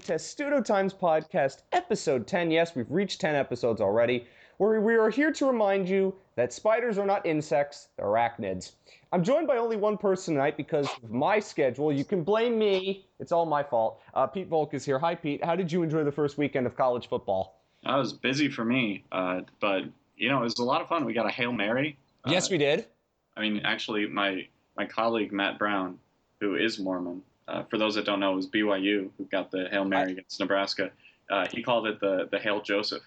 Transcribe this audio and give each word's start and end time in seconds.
Testudo 0.00 0.62
Times 0.62 0.94
Podcast, 0.94 1.62
episode 1.72 2.26
10. 2.26 2.50
Yes, 2.50 2.74
we've 2.74 2.90
reached 2.90 3.20
10 3.20 3.34
episodes 3.34 3.80
already, 3.80 4.26
where 4.56 4.80
we 4.80 4.96
are 4.96 5.10
here 5.10 5.30
to 5.32 5.46
remind 5.46 5.88
you 5.88 6.14
that 6.36 6.52
spiders 6.52 6.96
are 6.96 7.06
not 7.06 7.24
insects, 7.26 7.88
they're 7.96 8.06
arachnids. 8.06 8.72
I'm 9.12 9.22
joined 9.22 9.46
by 9.46 9.58
only 9.58 9.76
one 9.76 9.98
person 9.98 10.34
tonight 10.34 10.56
because 10.56 10.88
of 11.02 11.10
my 11.10 11.38
schedule. 11.38 11.92
You 11.92 12.04
can 12.04 12.24
blame 12.24 12.58
me, 12.58 13.06
it's 13.18 13.30
all 13.30 13.44
my 13.44 13.62
fault. 13.62 14.00
Uh, 14.14 14.26
Pete 14.26 14.48
Volk 14.48 14.72
is 14.72 14.84
here. 14.84 14.98
Hi, 14.98 15.14
Pete. 15.14 15.44
How 15.44 15.54
did 15.54 15.70
you 15.70 15.82
enjoy 15.82 16.04
the 16.04 16.12
first 16.12 16.38
weekend 16.38 16.66
of 16.66 16.76
college 16.76 17.08
football? 17.08 17.60
I 17.84 17.96
was 17.96 18.12
busy 18.12 18.48
for 18.48 18.64
me, 18.64 19.04
uh, 19.12 19.42
but 19.60 19.84
you 20.16 20.28
know 20.28 20.40
it 20.40 20.44
was 20.44 20.58
a 20.58 20.64
lot 20.64 20.80
of 20.80 20.88
fun. 20.88 21.04
We 21.04 21.12
got 21.12 21.26
a 21.26 21.30
hail 21.30 21.52
mary. 21.52 21.98
Uh, 22.24 22.30
yes, 22.30 22.50
we 22.50 22.58
did. 22.58 22.86
I 23.36 23.40
mean, 23.40 23.60
actually, 23.64 24.06
my 24.06 24.46
my 24.76 24.86
colleague 24.86 25.32
Matt 25.32 25.58
Brown, 25.58 25.98
who 26.40 26.56
is 26.56 26.78
Mormon, 26.78 27.22
uh, 27.50 27.64
for 27.64 27.78
those 27.78 27.94
that 27.96 28.04
don't 28.04 28.20
know, 28.20 28.32
it 28.32 28.36
was 28.36 28.46
BYU 28.46 29.10
who 29.18 29.24
got 29.24 29.50
the 29.50 29.68
hail 29.70 29.84
mary 29.84 30.12
against 30.12 30.38
Nebraska. 30.40 30.90
Uh, 31.28 31.46
he 31.52 31.62
called 31.62 31.86
it 31.86 32.00
the 32.00 32.28
the 32.30 32.38
hail 32.38 32.60
Joseph 32.60 33.02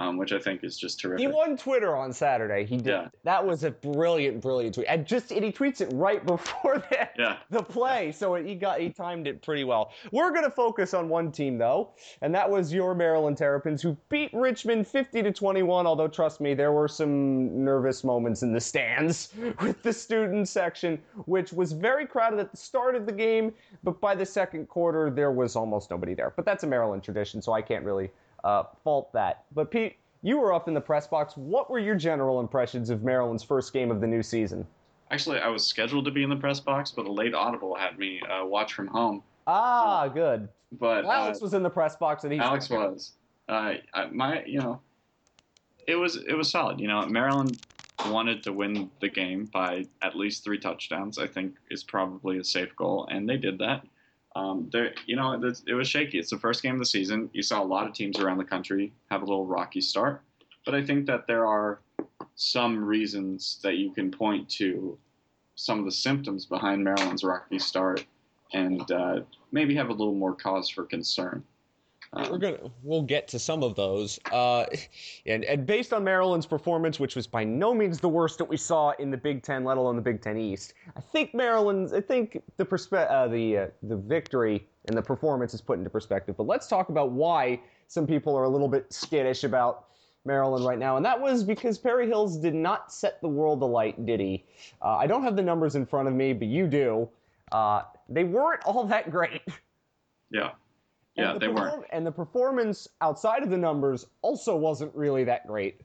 um, 0.00 0.16
which 0.16 0.32
I 0.32 0.38
think 0.38 0.64
is 0.64 0.78
just 0.78 0.98
terrific. 0.98 1.20
He 1.20 1.26
won 1.26 1.58
Twitter 1.58 1.94
on 1.94 2.10
Saturday. 2.10 2.64
He 2.64 2.78
did. 2.78 2.86
Yeah. 2.86 3.08
That 3.24 3.46
was 3.46 3.64
a 3.64 3.70
brilliant, 3.70 4.40
brilliant 4.40 4.74
tweet, 4.74 4.86
and 4.88 5.06
just 5.06 5.30
and 5.30 5.44
he 5.44 5.52
tweets 5.52 5.82
it 5.82 5.90
right 5.92 6.24
before 6.26 6.78
the 6.78 7.08
yeah. 7.18 7.36
the 7.50 7.62
play, 7.62 8.10
so 8.10 8.34
he 8.34 8.54
got 8.54 8.80
he 8.80 8.88
timed 8.88 9.26
it 9.26 9.42
pretty 9.42 9.62
well. 9.62 9.92
We're 10.10 10.32
gonna 10.32 10.50
focus 10.50 10.94
on 10.94 11.10
one 11.10 11.30
team 11.30 11.58
though, 11.58 11.90
and 12.22 12.34
that 12.34 12.50
was 12.50 12.72
your 12.72 12.94
Maryland 12.94 13.36
Terrapins, 13.36 13.82
who 13.82 13.94
beat 14.08 14.30
Richmond 14.32 14.86
50 14.86 15.22
to 15.22 15.32
21. 15.32 15.86
Although 15.86 16.08
trust 16.08 16.40
me, 16.40 16.54
there 16.54 16.72
were 16.72 16.88
some 16.88 17.62
nervous 17.62 18.02
moments 18.02 18.42
in 18.42 18.54
the 18.54 18.60
stands 18.60 19.34
with 19.60 19.82
the 19.82 19.92
student 19.92 20.48
section, 20.48 20.98
which 21.26 21.52
was 21.52 21.72
very 21.72 22.06
crowded 22.06 22.38
at 22.38 22.50
the 22.50 22.56
start 22.56 22.94
of 22.94 23.04
the 23.04 23.12
game, 23.12 23.52
but 23.84 24.00
by 24.00 24.14
the 24.14 24.24
second 24.24 24.66
quarter 24.66 25.10
there 25.10 25.30
was 25.30 25.56
almost 25.56 25.90
nobody 25.90 26.14
there. 26.14 26.32
But 26.34 26.46
that's 26.46 26.64
a 26.64 26.66
Maryland 26.66 27.02
tradition, 27.02 27.42
so 27.42 27.52
I 27.52 27.60
can't 27.60 27.84
really 27.84 28.10
uh, 28.44 28.64
fault 28.84 29.12
that. 29.12 29.44
But 29.54 29.70
Pete, 29.70 29.96
you 30.22 30.38
were 30.38 30.52
up 30.52 30.68
in 30.68 30.74
the 30.74 30.80
press 30.80 31.06
box. 31.06 31.36
What 31.36 31.70
were 31.70 31.78
your 31.78 31.94
general 31.94 32.40
impressions 32.40 32.90
of 32.90 33.02
Maryland's 33.02 33.42
first 33.42 33.72
game 33.72 33.90
of 33.90 34.00
the 34.00 34.06
new 34.06 34.22
season? 34.22 34.66
Actually, 35.10 35.40
I 35.40 35.48
was 35.48 35.66
scheduled 35.66 36.04
to 36.04 36.10
be 36.10 36.22
in 36.22 36.30
the 36.30 36.36
press 36.36 36.60
box, 36.60 36.92
but 36.92 37.06
a 37.06 37.12
late 37.12 37.34
audible 37.34 37.74
had 37.74 37.98
me 37.98 38.20
uh, 38.22 38.44
watch 38.44 38.74
from 38.74 38.86
home. 38.86 39.22
Ah, 39.46 40.06
good. 40.08 40.48
But 40.72 41.04
Alex 41.04 41.38
uh, 41.38 41.42
was 41.42 41.54
in 41.54 41.62
the 41.62 41.70
press 41.70 41.96
box, 41.96 42.24
and 42.24 42.32
he 42.32 42.38
Alex 42.38 42.70
was. 42.70 43.12
Uh, 43.48 43.74
my, 44.12 44.44
you 44.44 44.60
know, 44.60 44.80
it 45.88 45.96
was 45.96 46.16
it 46.16 46.34
was 46.34 46.48
solid. 46.48 46.78
You 46.78 46.86
know, 46.86 47.04
Maryland 47.06 47.60
wanted 48.06 48.44
to 48.44 48.52
win 48.52 48.90
the 49.00 49.08
game 49.08 49.46
by 49.46 49.86
at 50.02 50.14
least 50.14 50.44
three 50.44 50.58
touchdowns. 50.58 51.18
I 51.18 51.26
think 51.26 51.56
is 51.70 51.82
probably 51.82 52.38
a 52.38 52.44
safe 52.44 52.74
goal, 52.76 53.08
and 53.10 53.28
they 53.28 53.36
did 53.36 53.58
that. 53.58 53.84
Um, 54.36 54.68
there, 54.72 54.94
you 55.06 55.16
know, 55.16 55.32
it, 55.32 55.60
it 55.66 55.74
was 55.74 55.88
shaky. 55.88 56.18
It's 56.18 56.30
the 56.30 56.38
first 56.38 56.62
game 56.62 56.74
of 56.74 56.78
the 56.78 56.86
season. 56.86 57.28
You 57.32 57.42
saw 57.42 57.62
a 57.62 57.64
lot 57.64 57.86
of 57.86 57.94
teams 57.94 58.18
around 58.18 58.38
the 58.38 58.44
country 58.44 58.92
have 59.10 59.22
a 59.22 59.24
little 59.24 59.46
rocky 59.46 59.80
start, 59.80 60.22
but 60.64 60.74
I 60.74 60.84
think 60.84 61.06
that 61.06 61.26
there 61.26 61.46
are 61.46 61.80
some 62.36 62.84
reasons 62.84 63.58
that 63.62 63.76
you 63.76 63.90
can 63.92 64.10
point 64.10 64.48
to 64.50 64.96
some 65.56 65.78
of 65.78 65.84
the 65.84 65.92
symptoms 65.92 66.46
behind 66.46 66.82
Maryland's 66.82 67.24
rocky 67.24 67.58
start, 67.58 68.04
and 68.52 68.90
uh, 68.90 69.20
maybe 69.52 69.74
have 69.74 69.88
a 69.88 69.92
little 69.92 70.14
more 70.14 70.34
cause 70.34 70.68
for 70.70 70.84
concern. 70.84 71.44
We're 72.12 72.38
gonna 72.38 72.58
we'll 72.82 73.02
get 73.02 73.28
to 73.28 73.38
some 73.38 73.62
of 73.62 73.76
those, 73.76 74.18
uh, 74.32 74.66
and 75.26 75.44
and 75.44 75.64
based 75.64 75.92
on 75.92 76.02
Maryland's 76.02 76.44
performance, 76.44 76.98
which 76.98 77.14
was 77.14 77.28
by 77.28 77.44
no 77.44 77.72
means 77.72 78.00
the 78.00 78.08
worst 78.08 78.38
that 78.38 78.46
we 78.46 78.56
saw 78.56 78.90
in 78.98 79.12
the 79.12 79.16
Big 79.16 79.44
Ten, 79.44 79.62
let 79.62 79.76
alone 79.76 79.94
the 79.94 80.02
Big 80.02 80.20
Ten 80.20 80.36
East, 80.36 80.74
I 80.96 81.00
think 81.00 81.34
Maryland's 81.34 81.92
I 81.92 82.00
think 82.00 82.42
the 82.56 82.66
perspe- 82.66 83.08
uh, 83.08 83.28
the 83.28 83.58
uh, 83.58 83.66
the 83.84 83.96
victory 83.96 84.66
and 84.86 84.98
the 84.98 85.02
performance 85.02 85.54
is 85.54 85.60
put 85.60 85.78
into 85.78 85.88
perspective. 85.88 86.36
But 86.36 86.48
let's 86.48 86.66
talk 86.66 86.88
about 86.88 87.12
why 87.12 87.60
some 87.86 88.08
people 88.08 88.34
are 88.36 88.42
a 88.42 88.48
little 88.48 88.68
bit 88.68 88.92
skittish 88.92 89.44
about 89.44 89.84
Maryland 90.24 90.64
right 90.64 90.80
now, 90.80 90.96
and 90.96 91.06
that 91.06 91.20
was 91.20 91.44
because 91.44 91.78
Perry 91.78 92.08
Hills 92.08 92.36
did 92.36 92.54
not 92.54 92.92
set 92.92 93.20
the 93.20 93.28
world 93.28 93.62
alight, 93.62 94.04
did 94.04 94.18
he? 94.18 94.44
Uh, 94.82 94.96
I 94.96 95.06
don't 95.06 95.22
have 95.22 95.36
the 95.36 95.42
numbers 95.42 95.76
in 95.76 95.86
front 95.86 96.08
of 96.08 96.14
me, 96.14 96.32
but 96.32 96.48
you 96.48 96.66
do. 96.66 97.08
Uh, 97.52 97.82
they 98.08 98.24
weren't 98.24 98.64
all 98.64 98.84
that 98.84 99.12
great. 99.12 99.42
Yeah. 100.32 100.50
Yeah, 101.16 101.32
the 101.34 101.38
they 101.40 101.48
perform- 101.48 101.70
weren't. 101.70 101.86
And 101.90 102.06
the 102.06 102.12
performance 102.12 102.88
outside 103.00 103.42
of 103.42 103.50
the 103.50 103.58
numbers 103.58 104.06
also 104.22 104.56
wasn't 104.56 104.94
really 104.94 105.24
that 105.24 105.46
great. 105.46 105.80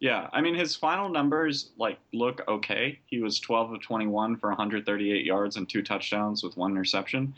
Yeah, 0.00 0.28
I 0.32 0.40
mean 0.40 0.54
his 0.54 0.74
final 0.74 1.10
numbers 1.10 1.70
like 1.76 1.98
look 2.12 2.40
okay. 2.48 2.98
He 3.06 3.20
was 3.20 3.38
12 3.38 3.72
of 3.72 3.82
21 3.82 4.36
for 4.36 4.48
138 4.48 5.24
yards 5.26 5.56
and 5.56 5.68
two 5.68 5.82
touchdowns 5.82 6.42
with 6.42 6.56
one 6.56 6.70
interception, 6.70 7.34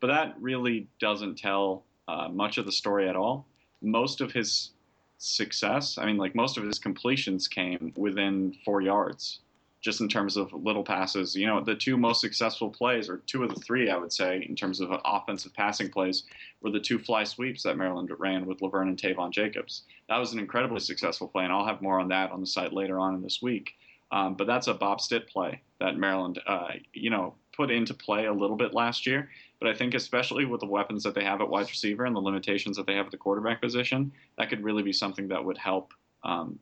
but 0.00 0.06
that 0.06 0.34
really 0.40 0.88
doesn't 0.98 1.36
tell 1.36 1.84
uh, 2.08 2.28
much 2.28 2.56
of 2.56 2.64
the 2.64 2.72
story 2.72 3.08
at 3.08 3.16
all. 3.16 3.46
Most 3.82 4.22
of 4.22 4.32
his 4.32 4.70
success, 5.18 5.98
I 5.98 6.06
mean, 6.06 6.16
like 6.16 6.34
most 6.34 6.56
of 6.56 6.64
his 6.64 6.78
completions 6.78 7.48
came 7.48 7.92
within 7.96 8.56
four 8.64 8.80
yards 8.80 9.40
just 9.86 10.00
in 10.00 10.08
terms 10.08 10.36
of 10.36 10.52
little 10.52 10.82
passes. 10.82 11.36
You 11.36 11.46
know, 11.46 11.62
the 11.62 11.76
two 11.76 11.96
most 11.96 12.20
successful 12.20 12.68
plays, 12.68 13.08
or 13.08 13.18
two 13.18 13.44
of 13.44 13.54
the 13.54 13.60
three, 13.60 13.88
I 13.88 13.96
would 13.96 14.12
say, 14.12 14.44
in 14.48 14.56
terms 14.56 14.80
of 14.80 14.90
offensive 15.04 15.54
passing 15.54 15.90
plays, 15.90 16.24
were 16.60 16.72
the 16.72 16.80
two 16.80 16.98
fly 16.98 17.22
sweeps 17.22 17.62
that 17.62 17.76
Maryland 17.76 18.10
ran 18.18 18.46
with 18.46 18.58
Levern 18.58 18.88
and 18.88 19.00
Taivon 19.00 19.30
Jacobs. 19.30 19.84
That 20.08 20.18
was 20.18 20.32
an 20.32 20.40
incredibly 20.40 20.80
successful 20.80 21.28
play, 21.28 21.44
and 21.44 21.52
I'll 21.52 21.64
have 21.64 21.82
more 21.82 22.00
on 22.00 22.08
that 22.08 22.32
on 22.32 22.40
the 22.40 22.48
site 22.48 22.72
later 22.72 22.98
on 22.98 23.14
in 23.14 23.22
this 23.22 23.40
week. 23.40 23.74
Um, 24.10 24.34
but 24.34 24.48
that's 24.48 24.66
a 24.66 24.74
Bob 24.74 25.00
Stitt 25.00 25.28
play 25.28 25.62
that 25.78 25.96
Maryland, 25.96 26.40
uh, 26.48 26.70
you 26.92 27.10
know, 27.10 27.36
put 27.56 27.70
into 27.70 27.94
play 27.94 28.26
a 28.26 28.32
little 28.32 28.56
bit 28.56 28.74
last 28.74 29.06
year. 29.06 29.30
But 29.60 29.70
I 29.70 29.74
think 29.74 29.94
especially 29.94 30.46
with 30.46 30.60
the 30.60 30.66
weapons 30.66 31.04
that 31.04 31.14
they 31.14 31.22
have 31.22 31.40
at 31.40 31.48
wide 31.48 31.68
receiver 31.68 32.06
and 32.06 32.16
the 32.16 32.20
limitations 32.20 32.76
that 32.76 32.86
they 32.86 32.96
have 32.96 33.06
at 33.06 33.12
the 33.12 33.18
quarterback 33.18 33.62
position, 33.62 34.10
that 34.36 34.48
could 34.48 34.64
really 34.64 34.82
be 34.82 34.92
something 34.92 35.28
that 35.28 35.44
would 35.44 35.58
help 35.58 35.94
um, 36.24 36.58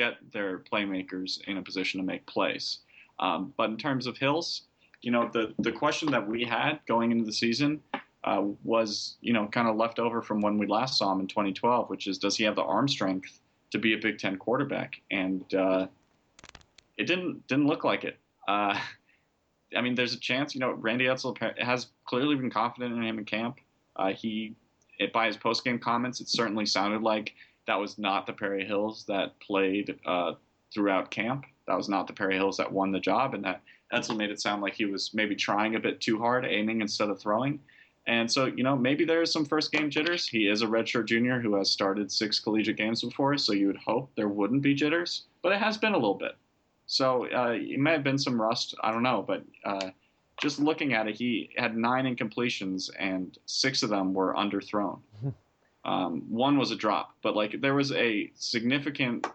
get 0.00 0.32
their 0.32 0.60
playmakers 0.70 1.40
in 1.46 1.58
a 1.58 1.62
position 1.62 2.00
to 2.00 2.06
make 2.06 2.24
plays. 2.26 2.78
Um, 3.18 3.52
but 3.56 3.70
in 3.70 3.76
terms 3.76 4.06
of 4.06 4.16
Hills, 4.16 4.62
you 5.02 5.10
know, 5.10 5.30
the, 5.32 5.54
the 5.58 5.72
question 5.72 6.10
that 6.10 6.26
we 6.26 6.44
had 6.44 6.80
going 6.86 7.10
into 7.12 7.24
the 7.24 7.32
season 7.32 7.80
uh, 8.24 8.42
was, 8.64 9.16
you 9.20 9.32
know, 9.32 9.46
kind 9.46 9.68
of 9.68 9.76
left 9.76 9.98
over 9.98 10.22
from 10.22 10.40
when 10.40 10.58
we 10.58 10.66
last 10.66 10.98
saw 10.98 11.12
him 11.12 11.20
in 11.20 11.26
2012, 11.26 11.90
which 11.90 12.06
is 12.06 12.18
does 12.18 12.36
he 12.36 12.44
have 12.44 12.56
the 12.56 12.62
arm 12.62 12.88
strength 12.88 13.40
to 13.70 13.78
be 13.78 13.94
a 13.94 13.98
Big 13.98 14.18
Ten 14.18 14.36
quarterback? 14.36 15.00
And 15.10 15.52
uh, 15.54 15.86
it 16.96 17.04
didn't 17.04 17.46
didn't 17.46 17.66
look 17.66 17.84
like 17.84 18.04
it. 18.04 18.18
Uh, 18.48 18.78
I 19.76 19.82
mean, 19.82 19.94
there's 19.94 20.14
a 20.14 20.18
chance. 20.18 20.54
You 20.54 20.60
know, 20.60 20.72
Randy 20.72 21.04
Edsall 21.04 21.36
has 21.62 21.88
clearly 22.04 22.34
been 22.34 22.50
confident 22.50 22.92
in 22.92 23.02
him 23.02 23.18
in 23.18 23.24
camp. 23.24 23.58
Uh, 23.94 24.12
he, 24.12 24.56
it, 24.98 25.12
by 25.12 25.26
his 25.26 25.36
post 25.36 25.62
game 25.62 25.78
comments, 25.78 26.20
it 26.20 26.28
certainly 26.28 26.66
sounded 26.66 27.02
like 27.02 27.34
that 27.70 27.78
was 27.78 27.98
not 27.98 28.26
the 28.26 28.32
Perry 28.32 28.64
Hills 28.64 29.04
that 29.06 29.38
played 29.38 29.96
uh, 30.04 30.32
throughout 30.74 31.12
camp. 31.12 31.44
That 31.68 31.76
was 31.76 31.88
not 31.88 32.08
the 32.08 32.12
Perry 32.12 32.34
Hills 32.34 32.56
that 32.56 32.72
won 32.72 32.90
the 32.90 32.98
job, 32.98 33.32
and 33.32 33.44
that 33.44 33.62
Edsall 33.92 34.16
made 34.16 34.30
it 34.30 34.40
sound 34.40 34.60
like 34.60 34.74
he 34.74 34.86
was 34.86 35.14
maybe 35.14 35.36
trying 35.36 35.76
a 35.76 35.78
bit 35.78 36.00
too 36.00 36.18
hard, 36.18 36.44
aiming 36.44 36.80
instead 36.80 37.10
of 37.10 37.20
throwing. 37.20 37.60
And 38.08 38.28
so, 38.28 38.46
you 38.46 38.64
know, 38.64 38.74
maybe 38.74 39.04
there 39.04 39.22
is 39.22 39.32
some 39.32 39.44
first 39.44 39.70
game 39.70 39.88
jitters. 39.88 40.26
He 40.26 40.48
is 40.48 40.62
a 40.62 40.66
redshirt 40.66 41.06
junior 41.06 41.38
who 41.38 41.54
has 41.54 41.70
started 41.70 42.10
six 42.10 42.40
collegiate 42.40 42.76
games 42.76 43.04
before, 43.04 43.38
so 43.38 43.52
you 43.52 43.68
would 43.68 43.76
hope 43.76 44.10
there 44.16 44.28
wouldn't 44.28 44.62
be 44.62 44.74
jitters, 44.74 45.26
but 45.40 45.52
it 45.52 45.60
has 45.60 45.78
been 45.78 45.92
a 45.92 45.96
little 45.96 46.14
bit. 46.14 46.36
So 46.86 47.32
uh, 47.32 47.52
it 47.52 47.78
may 47.78 47.92
have 47.92 48.02
been 48.02 48.18
some 48.18 48.40
rust. 48.40 48.74
I 48.82 48.90
don't 48.90 49.04
know, 49.04 49.24
but 49.24 49.44
uh, 49.64 49.90
just 50.42 50.58
looking 50.58 50.92
at 50.92 51.06
it, 51.06 51.14
he 51.14 51.50
had 51.56 51.76
nine 51.76 52.04
incompletions, 52.04 52.90
and 52.98 53.38
six 53.46 53.84
of 53.84 53.90
them 53.90 54.12
were 54.12 54.34
underthrown. 54.34 54.98
Um, 55.84 56.22
one 56.28 56.58
was 56.58 56.70
a 56.70 56.76
drop, 56.76 57.14
but 57.22 57.34
like 57.34 57.60
there 57.60 57.74
was 57.74 57.92
a 57.92 58.30
significant 58.34 59.26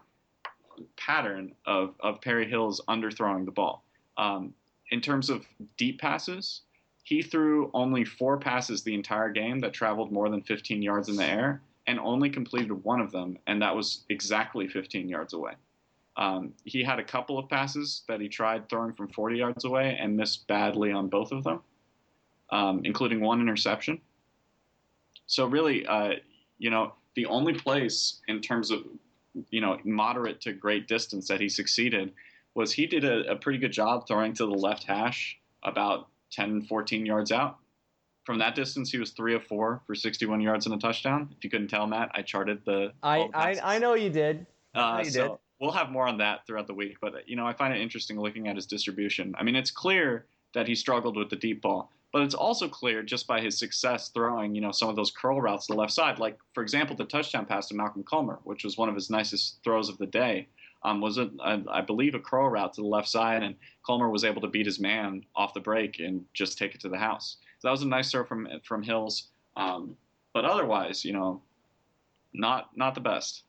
pattern 0.96 1.54
of, 1.66 1.94
of 2.00 2.20
Perry 2.20 2.48
Hills 2.48 2.80
underthrowing 2.88 3.44
the 3.44 3.50
ball. 3.50 3.84
Um, 4.16 4.54
in 4.90 5.00
terms 5.00 5.30
of 5.30 5.44
deep 5.76 6.00
passes, 6.00 6.62
he 7.02 7.22
threw 7.22 7.70
only 7.74 8.04
four 8.04 8.36
passes 8.36 8.82
the 8.82 8.94
entire 8.94 9.30
game 9.30 9.60
that 9.60 9.72
traveled 9.72 10.12
more 10.12 10.28
than 10.28 10.42
15 10.42 10.82
yards 10.82 11.08
in 11.08 11.16
the 11.16 11.24
air 11.24 11.62
and 11.86 12.00
only 12.00 12.28
completed 12.28 12.72
one 12.72 13.00
of 13.00 13.12
them, 13.12 13.38
and 13.46 13.62
that 13.62 13.74
was 13.74 14.04
exactly 14.08 14.66
15 14.66 15.08
yards 15.08 15.32
away. 15.32 15.52
Um, 16.16 16.52
he 16.64 16.82
had 16.82 16.98
a 16.98 17.04
couple 17.04 17.38
of 17.38 17.48
passes 17.48 18.02
that 18.08 18.20
he 18.20 18.28
tried 18.28 18.68
throwing 18.68 18.92
from 18.94 19.08
40 19.08 19.36
yards 19.36 19.64
away 19.64 19.96
and 20.00 20.16
missed 20.16 20.46
badly 20.46 20.90
on 20.90 21.08
both 21.08 21.30
of 21.30 21.44
them, 21.44 21.60
um, 22.50 22.80
including 22.84 23.20
one 23.20 23.40
interception. 23.40 24.00
So, 25.26 25.46
really, 25.46 25.86
uh, 25.86 26.14
you 26.58 26.70
know, 26.70 26.94
the 27.14 27.26
only 27.26 27.54
place 27.54 28.20
in 28.28 28.40
terms 28.40 28.70
of, 28.70 28.80
you 29.50 29.60
know, 29.60 29.78
moderate 29.84 30.40
to 30.42 30.52
great 30.52 30.88
distance 30.88 31.28
that 31.28 31.40
he 31.40 31.48
succeeded 31.48 32.12
was 32.54 32.72
he 32.72 32.86
did 32.86 33.04
a, 33.04 33.32
a 33.32 33.36
pretty 33.36 33.58
good 33.58 33.72
job 33.72 34.06
throwing 34.06 34.32
to 34.34 34.46
the 34.46 34.52
left 34.52 34.84
hash 34.84 35.38
about 35.62 36.08
10, 36.32 36.62
14 36.62 37.06
yards 37.06 37.32
out. 37.32 37.58
From 38.24 38.38
that 38.38 38.54
distance, 38.54 38.90
he 38.90 38.98
was 38.98 39.10
three 39.10 39.34
of 39.34 39.44
four 39.44 39.82
for 39.86 39.94
61 39.94 40.40
yards 40.40 40.66
and 40.66 40.74
a 40.74 40.78
touchdown. 40.78 41.28
If 41.36 41.44
you 41.44 41.50
couldn't 41.50 41.68
tell, 41.68 41.86
Matt, 41.86 42.10
I 42.12 42.22
charted 42.22 42.64
the. 42.64 42.92
I, 43.02 43.28
I, 43.32 43.60
I 43.62 43.78
know 43.78 43.94
you 43.94 44.10
did. 44.10 44.46
Uh, 44.74 45.02
you 45.04 45.10
so 45.10 45.22
did. 45.22 45.38
we'll 45.60 45.70
have 45.70 45.90
more 45.90 46.08
on 46.08 46.18
that 46.18 46.44
throughout 46.44 46.66
the 46.66 46.74
week. 46.74 46.96
But 47.00 47.28
you 47.28 47.36
know, 47.36 47.46
I 47.46 47.52
find 47.52 47.72
it 47.72 47.80
interesting 47.80 48.18
looking 48.18 48.48
at 48.48 48.56
his 48.56 48.66
distribution. 48.66 49.34
I 49.38 49.44
mean, 49.44 49.54
it's 49.54 49.70
clear 49.70 50.26
that 50.56 50.66
he 50.66 50.74
struggled 50.74 51.18
with 51.18 51.28
the 51.28 51.36
deep 51.36 51.60
ball, 51.60 51.92
But 52.16 52.22
it's 52.22 52.34
also 52.34 52.66
clear 52.66 53.02
just 53.02 53.26
by 53.26 53.42
his 53.42 53.58
success 53.58 54.08
throwing, 54.08 54.54
you 54.54 54.62
know, 54.62 54.72
some 54.72 54.88
of 54.88 54.96
those 54.96 55.10
curl 55.10 55.38
routes 55.38 55.66
to 55.66 55.74
the 55.74 55.78
left 55.78 55.92
side. 55.92 56.18
Like, 56.18 56.38
for 56.54 56.62
example, 56.62 56.96
the 56.96 57.04
touchdown 57.04 57.44
pass 57.44 57.68
to 57.68 57.74
Malcolm 57.74 58.02
Culmer, 58.04 58.38
which 58.44 58.64
was 58.64 58.78
one 58.78 58.88
of 58.88 58.94
his 58.94 59.10
nicest 59.10 59.62
throws 59.62 59.90
of 59.90 59.98
the 59.98 60.06
day, 60.06 60.48
um, 60.82 61.02
was, 61.02 61.18
a, 61.18 61.28
a, 61.44 61.62
I 61.70 61.82
believe, 61.82 62.14
a 62.14 62.20
curl 62.20 62.48
route 62.48 62.72
to 62.72 62.80
the 62.80 62.86
left 62.86 63.06
side. 63.06 63.42
And 63.42 63.54
Culmer 63.84 64.08
was 64.08 64.24
able 64.24 64.40
to 64.40 64.48
beat 64.48 64.64
his 64.64 64.80
man 64.80 65.26
off 65.34 65.52
the 65.52 65.60
break 65.60 66.00
and 66.00 66.24
just 66.32 66.56
take 66.56 66.74
it 66.74 66.80
to 66.80 66.88
the 66.88 66.96
house. 66.96 67.36
So 67.58 67.68
that 67.68 67.72
was 67.72 67.82
a 67.82 67.88
nice 67.88 68.10
throw 68.10 68.24
from, 68.24 68.48
from 68.64 68.82
Hills. 68.82 69.28
Um, 69.56 69.94
but 70.32 70.46
otherwise, 70.46 71.04
you 71.04 71.12
know, 71.12 71.42
not 72.32 72.70
not 72.76 72.94
the 72.94 73.00
best. 73.02 73.42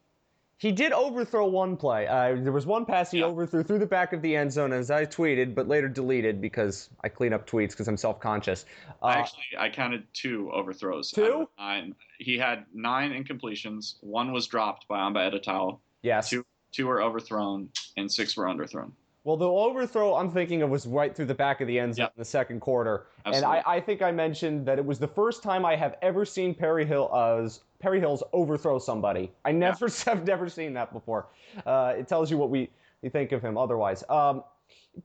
He 0.59 0.71
did 0.71 0.92
overthrow 0.92 1.45
one 1.45 1.77
play. 1.77 2.07
Uh, 2.07 2.36
there 2.42 2.51
was 2.51 2.65
one 2.65 2.83
pass 2.83 3.12
he 3.12 3.19
yeah. 3.19 3.25
overthrew 3.25 3.62
through 3.62 3.77
the 3.77 3.86
back 3.86 4.12
of 4.12 4.24
the 4.24 4.36
end 4.36 4.51
zone, 4.51 4.74
as 4.74 4.89
I 4.89 5.06
tweeted, 5.06 5.54
but 5.54 5.68
later 5.68 5.88
deleted 5.88 6.42
because 6.42 6.89
I 7.04 7.09
clean 7.09 7.31
up 7.31 7.48
tweets 7.48 7.71
because 7.71 7.88
I'm 7.88 7.98
self-conscious. 7.98 8.65
Uh, 9.04 9.07
Actually, 9.09 9.44
I 9.59 9.69
counted 9.69 10.04
two 10.13 10.51
overthrows. 10.51 11.12
Two? 11.12 11.48
Nine. 11.59 11.94
He 12.18 12.39
had 12.39 12.65
nine 12.74 13.12
incompletions. 13.12 13.95
One 14.01 14.31
was 14.31 14.48
dropped 14.48 14.88
by 14.88 15.00
Amba 15.00 15.25
Etta-Tawo. 15.25 15.77
Yes. 16.01 16.31
Two, 16.31 16.44
two 16.71 16.88
were 16.88 17.04
overthrown, 17.04 17.69
and 17.95 18.12
six 18.12 18.36
were 18.36 18.45
underthrown. 18.45 18.92
Well, 19.27 19.38
the 19.38 19.48
overthrow 19.48 20.15
I'm 20.15 20.31
thinking 20.31 20.62
of 20.62 20.69
was 20.69 20.88
right 20.88 21.13
through 21.13 21.25
the 21.25 21.36
back 21.36 21.59
of 21.59 21.68
the 21.68 21.77
end 21.77 21.95
zone 21.95 22.04
yep. 22.06 22.13
in 22.15 22.21
the 22.21 22.25
second 22.25 22.62
quarter. 22.62 23.07
Absolutely. 23.25 23.57
And 23.57 23.63
I, 23.68 23.75
I, 23.75 23.80
think 23.81 24.01
I 24.01 24.09
mentioned 24.09 24.65
that 24.65 24.80
it 24.80 24.86
was 24.86 25.00
the 25.00 25.07
first 25.07 25.44
time 25.44 25.65
I 25.65 25.75
have 25.75 25.98
ever 26.01 26.24
seen 26.24 26.56
Perry 26.56 26.86
Hill 26.86 27.09
uh, 27.12 27.48
Perry 27.79 28.00
Hills 28.00 28.24
overthrow 28.33 28.79
somebody. 28.79 29.31
I 29.45 29.51
never 29.51 29.88
yeah. 29.88 29.94
have 30.06 30.25
never 30.25 30.50
seen 30.50 30.74
that 30.74 30.91
before. 30.94 31.27
Uh, 31.65 31.94
it 31.97 32.07
tells 32.07 32.31
you 32.31 32.38
what 32.38 32.50
we, 32.50 32.69
we 33.01 33.09
think 33.09 33.31
of 33.31 33.41
him 33.41 33.57
otherwise. 33.57 34.03
Um, 34.09 34.44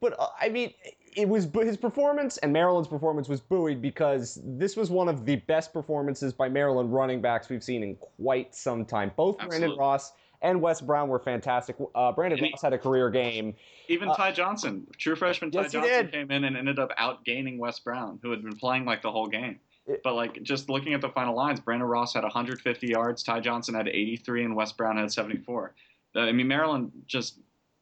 but 0.00 0.18
uh, 0.18 0.28
I 0.40 0.48
mean, 0.48 0.72
it 1.16 1.28
was 1.28 1.48
his 1.54 1.76
performance 1.76 2.38
and 2.38 2.52
Maryland's 2.52 2.88
performance 2.88 3.28
was 3.28 3.40
buoyed 3.40 3.82
because 3.82 4.40
this 4.44 4.76
was 4.76 4.90
one 4.90 5.08
of 5.08 5.26
the 5.26 5.36
best 5.36 5.72
performances 5.72 6.32
by 6.32 6.48
Maryland 6.48 6.92
running 6.92 7.20
backs 7.20 7.48
we've 7.48 7.64
seen 7.64 7.82
in 7.82 7.96
quite 7.96 8.54
some 8.54 8.84
time. 8.84 9.12
Both 9.16 9.36
Absolutely. 9.36 9.58
Brandon 9.58 9.78
Ross 9.78 10.12
and 10.40 10.60
Wes 10.60 10.80
Brown 10.80 11.08
were 11.08 11.18
fantastic. 11.18 11.76
Uh, 11.94 12.12
Brandon 12.12 12.38
and 12.38 12.50
Ross 12.50 12.60
he, 12.62 12.66
had 12.66 12.72
a 12.72 12.78
career 12.78 13.10
game. 13.10 13.54
Even 13.88 14.08
uh, 14.08 14.14
Ty 14.14 14.32
Johnson, 14.32 14.86
true 14.96 15.14
freshman 15.14 15.50
Ty 15.50 15.62
yes, 15.62 15.72
Johnson, 15.72 16.08
came 16.08 16.30
in 16.30 16.44
and 16.44 16.56
ended 16.56 16.78
up 16.78 16.90
outgaining 16.98 17.58
Wes 17.58 17.78
Brown, 17.78 18.18
who 18.22 18.30
had 18.30 18.42
been 18.42 18.56
playing 18.56 18.84
like 18.84 19.02
the 19.02 19.10
whole 19.10 19.28
game. 19.28 19.60
It, 19.86 20.00
but 20.04 20.14
like 20.14 20.42
just 20.42 20.68
looking 20.68 20.94
at 20.94 21.00
the 21.00 21.08
final 21.08 21.34
lines, 21.34 21.60
Brandon 21.60 21.88
Ross 21.88 22.14
had 22.14 22.22
150 22.22 22.86
yards, 22.86 23.22
Ty 23.22 23.40
Johnson 23.40 23.74
had 23.74 23.88
83, 23.88 24.44
and 24.44 24.56
Wes 24.56 24.72
Brown 24.72 24.96
had 24.96 25.12
74. 25.12 25.74
Uh, 26.14 26.20
I 26.20 26.32
mean, 26.32 26.46
Maryland 26.46 26.92
just 27.06 27.38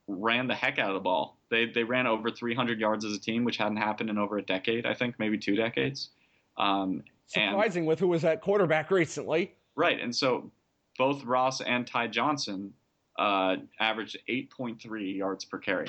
ran 0.06 0.47
the 0.47 0.55
heck 0.55 0.79
out 0.79 0.88
of 0.88 0.94
the 0.94 1.00
ball. 1.00 1.38
They 1.50 1.67
they 1.67 1.85
ran 1.85 2.06
over 2.06 2.31
300 2.31 2.81
yards 2.81 3.05
as 3.05 3.12
a 3.12 3.20
team, 3.20 3.44
which 3.44 3.56
hadn't 3.56 3.76
happened 3.76 4.11
in 4.11 4.19
over 4.19 4.38
a 4.38 4.43
decade, 4.43 4.87
I 4.87 4.94
think, 4.94 5.19
maybe 5.19 5.37
two 5.38 5.56
decades. 5.56 6.11
Um, 6.56 7.02
Surprising 7.26 7.82
and, 7.82 7.88
with 7.88 8.00
who 8.00 8.08
was 8.08 8.25
at 8.25 8.41
quarterback 8.41 8.91
recently. 8.91 9.55
Right, 9.76 10.00
and 10.00 10.14
so 10.14 10.50
both 10.99 11.25
Ross 11.25 11.61
and 11.61 11.87
Ty 11.87 12.08
Johnson 12.08 12.73
uh, 13.19 13.56
averaged 13.79 14.19
8.3 14.29 15.17
yards 15.17 15.44
per 15.44 15.58
carry. 15.58 15.87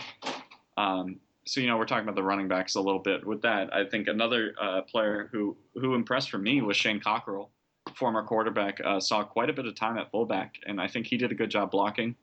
Um, 0.77 1.19
so 1.45 1.59
you 1.59 1.67
know 1.67 1.77
we're 1.77 1.85
talking 1.85 2.03
about 2.03 2.15
the 2.15 2.23
running 2.23 2.47
backs 2.47 2.75
a 2.75 2.81
little 2.81 2.99
bit 2.99 3.25
with 3.25 3.41
that. 3.41 3.73
I 3.73 3.85
think 3.85 4.07
another 4.07 4.53
uh, 4.59 4.81
player 4.81 5.29
who 5.31 5.57
who 5.75 5.95
impressed 5.95 6.29
for 6.29 6.37
me 6.37 6.61
was 6.61 6.77
Shane 6.77 6.99
Cockerille, 6.99 7.49
former 7.95 8.23
quarterback. 8.23 8.79
Uh, 8.83 8.99
saw 8.99 9.23
quite 9.23 9.49
a 9.49 9.53
bit 9.53 9.65
of 9.65 9.75
time 9.75 9.97
at 9.97 10.11
fullback, 10.11 10.55
and 10.65 10.79
I 10.79 10.87
think 10.87 11.07
he 11.07 11.17
did 11.17 11.31
a 11.31 11.35
good 11.35 11.49
job 11.49 11.71
blocking 11.71 12.15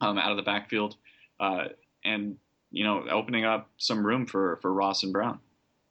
um, 0.00 0.18
out 0.18 0.30
of 0.30 0.36
the 0.36 0.42
backfield, 0.42 0.96
uh, 1.40 1.66
and 2.04 2.36
you 2.70 2.84
know 2.84 3.04
opening 3.10 3.44
up 3.44 3.68
some 3.78 4.04
room 4.04 4.26
for 4.26 4.58
for 4.62 4.72
Ross 4.72 5.02
and 5.02 5.12
Brown. 5.12 5.38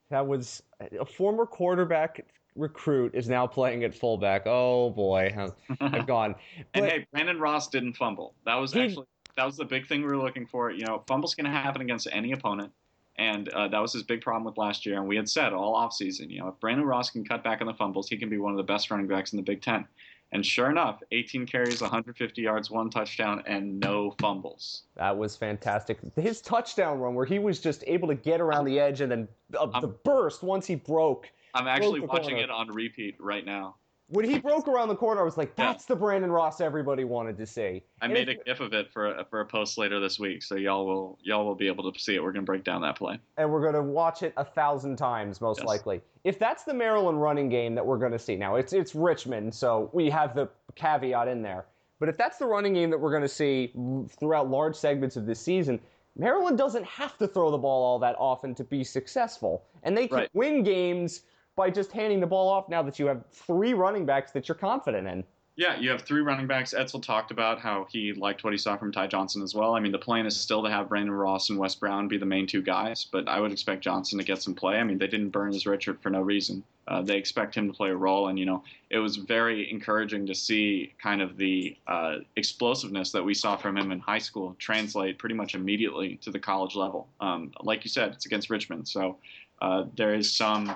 That 0.09 0.27
was 0.27 0.63
a 1.00 1.06
former 1.06 1.45
quarterback 1.45 2.25
recruit 2.56 3.15
is 3.15 3.27
now 3.27 3.47
playing 3.47 3.83
at 3.83 3.95
fullback. 3.95 4.44
Oh 4.45 4.89
boy, 4.89 5.36
I've 5.81 6.07
gone. 6.07 6.36
and 6.74 6.86
hey, 6.86 7.07
Brandon 7.12 7.39
Ross 7.39 7.68
didn't 7.68 7.94
fumble. 7.94 8.36
That 8.45 8.56
was 8.56 8.75
actually 8.75 9.07
that 9.38 9.45
was 9.45 9.57
the 9.57 9.65
big 9.65 9.88
thing 9.88 10.01
we 10.01 10.07
were 10.07 10.18
looking 10.18 10.45
for. 10.45 10.71
You 10.71 10.85
know, 10.85 11.03
fumbles 11.07 11.35
can 11.35 11.45
happen 11.45 11.81
against 11.81 12.07
any 12.12 12.31
opponent, 12.31 12.71
and 13.18 13.50
uh, 13.50 13.68
that 13.69 13.80
was 13.80 13.94
his 13.94 14.03
big 14.03 14.21
problem 14.21 14.44
with 14.44 14.57
last 14.57 14.85
year. 14.85 14.97
And 14.97 15.07
we 15.07 15.15
had 15.15 15.30
said 15.30 15.53
all 15.53 15.75
offseason, 15.75 16.30
you 16.30 16.39
know, 16.39 16.50
if 16.50 16.59
Brandon 16.59 16.85
Ross 16.85 17.09
can 17.09 17.25
cut 17.25 17.44
back 17.44 17.62
on 17.62 17.68
the 17.68 17.74
fumbles, 17.74 18.07
he 18.09 18.18
can 18.18 18.30
be 18.30 18.38
one 18.38 18.51
of 18.51 18.57
the 18.57 18.63
best 18.63 18.91
running 18.91 19.07
backs 19.07 19.33
in 19.33 19.38
the 19.38 19.44
Big 19.44 19.62
Ten. 19.62 19.85
And 20.31 20.44
sure 20.44 20.71
enough, 20.71 21.00
18 21.12 21.45
carries, 21.45 21.80
150 21.80 22.41
yards, 22.41 22.71
one 22.71 22.89
touchdown, 22.89 23.44
and 23.45 23.80
no 23.80 24.15
fumbles. 24.19 24.83
That 24.95 25.15
was 25.15 25.36
fantastic. 25.36 26.00
His 26.15 26.41
touchdown 26.41 27.00
run, 27.00 27.13
where 27.13 27.25
he 27.25 27.38
was 27.38 27.59
just 27.59 27.83
able 27.86 28.07
to 28.07 28.15
get 28.15 28.41
around 28.41 28.65
the 28.65 28.79
edge 28.79 29.01
and 29.01 29.12
then 29.12 29.27
uh, 29.56 29.79
the 29.79 29.89
burst 29.89 30.41
once 30.41 30.65
he 30.65 30.74
broke 30.74 31.29
I'm 31.53 31.68
actually 31.68 32.00
watching 32.00 32.31
corner. 32.31 32.44
it 32.44 32.50
on 32.50 32.68
repeat 32.69 33.15
right 33.19 33.45
now. 33.45 33.75
When 34.13 34.30
he 34.30 34.38
broke 34.38 34.68
around 34.68 34.89
the 34.89 34.95
corner, 34.95 35.21
I 35.21 35.24
was 35.24 35.38
like, 35.38 35.56
"That's 35.56 35.86
yeah. 35.86 35.95
the 35.95 36.00
Brandon 36.00 36.31
Ross 36.31 36.62
everybody 36.62 37.04
wanted 37.04 37.36
to 37.38 37.48
see." 37.48 37.83
I 38.00 38.06
and 38.06 38.13
made 38.13 38.30
a 38.30 38.36
gif 38.36 38.60
of 38.60 38.71
it 38.74 38.92
for 38.92 39.07
a, 39.07 39.25
for 39.25 39.42
a 39.42 39.45
post 39.45 39.80
later 39.80 40.00
this 40.00 40.19
week, 40.19 40.44
so 40.44 40.56
y'all 40.56 40.86
will 40.86 41.18
y'all 41.24 41.44
will 41.44 41.56
be 41.56 41.65
able 41.65 41.92
to 41.92 42.00
see 42.00 42.13
it. 42.13 42.24
We're 42.24 42.31
gonna 42.31 42.45
break 42.45 42.63
down 42.63 42.81
that 42.81 42.95
play, 42.95 43.18
and 43.38 43.51
we're 43.51 43.63
gonna 43.63 43.81
watch 43.81 44.21
it 44.21 44.31
a 44.38 44.45
thousand 44.45 44.98
times, 44.98 45.42
most 45.42 45.62
yes. 45.62 45.68
likely. 45.68 46.00
If 46.24 46.38
that's 46.38 46.63
the 46.63 46.75
Maryland 46.75 47.21
running 47.21 47.50
game 47.50 47.74
that 47.74 47.83
we're 47.83 47.98
gonna 47.98 48.19
see 48.19 48.36
now, 48.36 48.56
it's 48.56 48.71
it's 48.71 48.94
Richmond, 48.94 49.54
so 49.54 49.89
we 49.94 50.12
have 50.12 50.36
the 50.36 50.48
caveat 50.75 51.27
in 51.27 51.42
there. 51.42 51.65
But 52.00 52.07
if 52.07 52.15
that's 52.15 52.38
the 52.38 52.45
running 52.45 52.75
game 52.75 52.92
that 52.92 53.00
we're 53.00 53.13
gonna 53.13 53.27
see 53.27 53.74
throughout 54.19 54.48
large 54.48 54.75
segments 54.75 55.15
of 55.15 55.25
this 55.25 55.39
season, 55.39 55.80
Maryland 56.15 56.60
doesn't 56.60 56.86
have 56.86 57.18
to 57.18 57.27
throw 57.27 57.50
the 57.50 57.57
ball 57.57 57.83
all 57.83 58.00
that 58.00 58.15
often 58.19 58.54
to 58.56 58.63
be 58.63 58.83
successful, 58.83 59.63
and 59.81 59.98
they 59.98 60.07
can 60.07 60.18
right. 60.18 60.30
win 60.33 60.62
games 60.62 61.21
by 61.55 61.69
just 61.69 61.91
handing 61.91 62.19
the 62.19 62.27
ball 62.27 62.50
off 62.50 62.69
now 62.69 62.81
that 62.81 63.00
you 63.00 63.05
have 63.07 63.23
three 63.31 63.73
running 63.73 64.05
backs 64.05 64.31
that 64.31 64.47
you're 64.47 64.55
confident 64.55 65.07
in. 65.07 65.23
Yeah, 65.55 65.79
you 65.79 65.91
have 65.91 66.01
three 66.01 66.21
running 66.21 66.47
backs. 66.47 66.73
Edsall 66.73 67.03
talked 67.03 67.29
about 67.29 67.59
how 67.59 67.85
he 67.91 68.11
liked 68.13 68.44
what 68.44 68.53
he 68.53 68.57
saw 68.57 68.75
from 68.75 68.91
Ty 68.91 69.05
Johnson 69.05 69.44
as 69.44 69.53
well. 69.53 69.75
I 69.75 69.79
mean, 69.79 69.91
the 69.91 70.00
plan 70.00 70.25
is 70.25 70.35
still 70.35 70.63
to 70.63 70.69
have 70.69 70.89
Brandon 70.89 71.13
Ross 71.13 71.51
and 71.51 71.59
Wes 71.59 71.75
Brown 71.75 72.07
be 72.07 72.17
the 72.17 72.25
main 72.25 72.47
two 72.47 72.63
guys, 72.63 73.05
but 73.11 73.27
I 73.27 73.39
would 73.39 73.51
expect 73.51 73.83
Johnson 73.83 74.17
to 74.17 74.25
get 74.25 74.41
some 74.41 74.55
play. 74.55 74.77
I 74.77 74.83
mean, 74.83 74.97
they 74.97 75.05
didn't 75.05 75.29
burn 75.29 75.53
his 75.53 75.65
redshirt 75.65 76.01
for 76.01 76.09
no 76.09 76.21
reason. 76.21 76.63
Uh, 76.88 77.03
they 77.03 77.17
expect 77.17 77.55
him 77.55 77.67
to 77.67 77.73
play 77.73 77.91
a 77.91 77.95
role, 77.95 78.29
and 78.29 78.39
you 78.39 78.47
know, 78.47 78.63
it 78.89 78.97
was 78.97 79.17
very 79.17 79.71
encouraging 79.71 80.25
to 80.25 80.33
see 80.33 80.91
kind 81.01 81.21
of 81.21 81.38
the 81.38 81.77
uh, 81.85 82.15
explosiveness 82.35 83.11
that 83.11 83.23
we 83.23 83.35
saw 83.35 83.55
from 83.55 83.77
him 83.77 83.91
in 83.91 84.00
high 84.00 84.17
school 84.17 84.55
translate 84.57 85.19
pretty 85.19 85.35
much 85.35 85.53
immediately 85.53 86.15
to 86.23 86.31
the 86.31 86.39
college 86.39 86.75
level. 86.75 87.07
Um, 87.21 87.51
like 87.61 87.83
you 87.85 87.91
said, 87.91 88.13
it's 88.13 88.25
against 88.25 88.50
Richmond, 88.50 88.88
so 88.88 89.17
uh, 89.61 89.85
there 89.95 90.15
is 90.15 90.33
some 90.33 90.75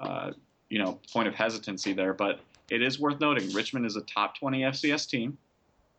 uh, 0.00 0.32
you 0.68 0.78
know, 0.78 0.98
point 1.12 1.28
of 1.28 1.34
hesitancy 1.34 1.92
there. 1.92 2.14
But 2.14 2.40
it 2.70 2.82
is 2.82 2.98
worth 2.98 3.20
noting 3.20 3.52
Richmond 3.52 3.86
is 3.86 3.96
a 3.96 4.02
top 4.02 4.38
20 4.38 4.62
FCS 4.62 5.08
team. 5.08 5.36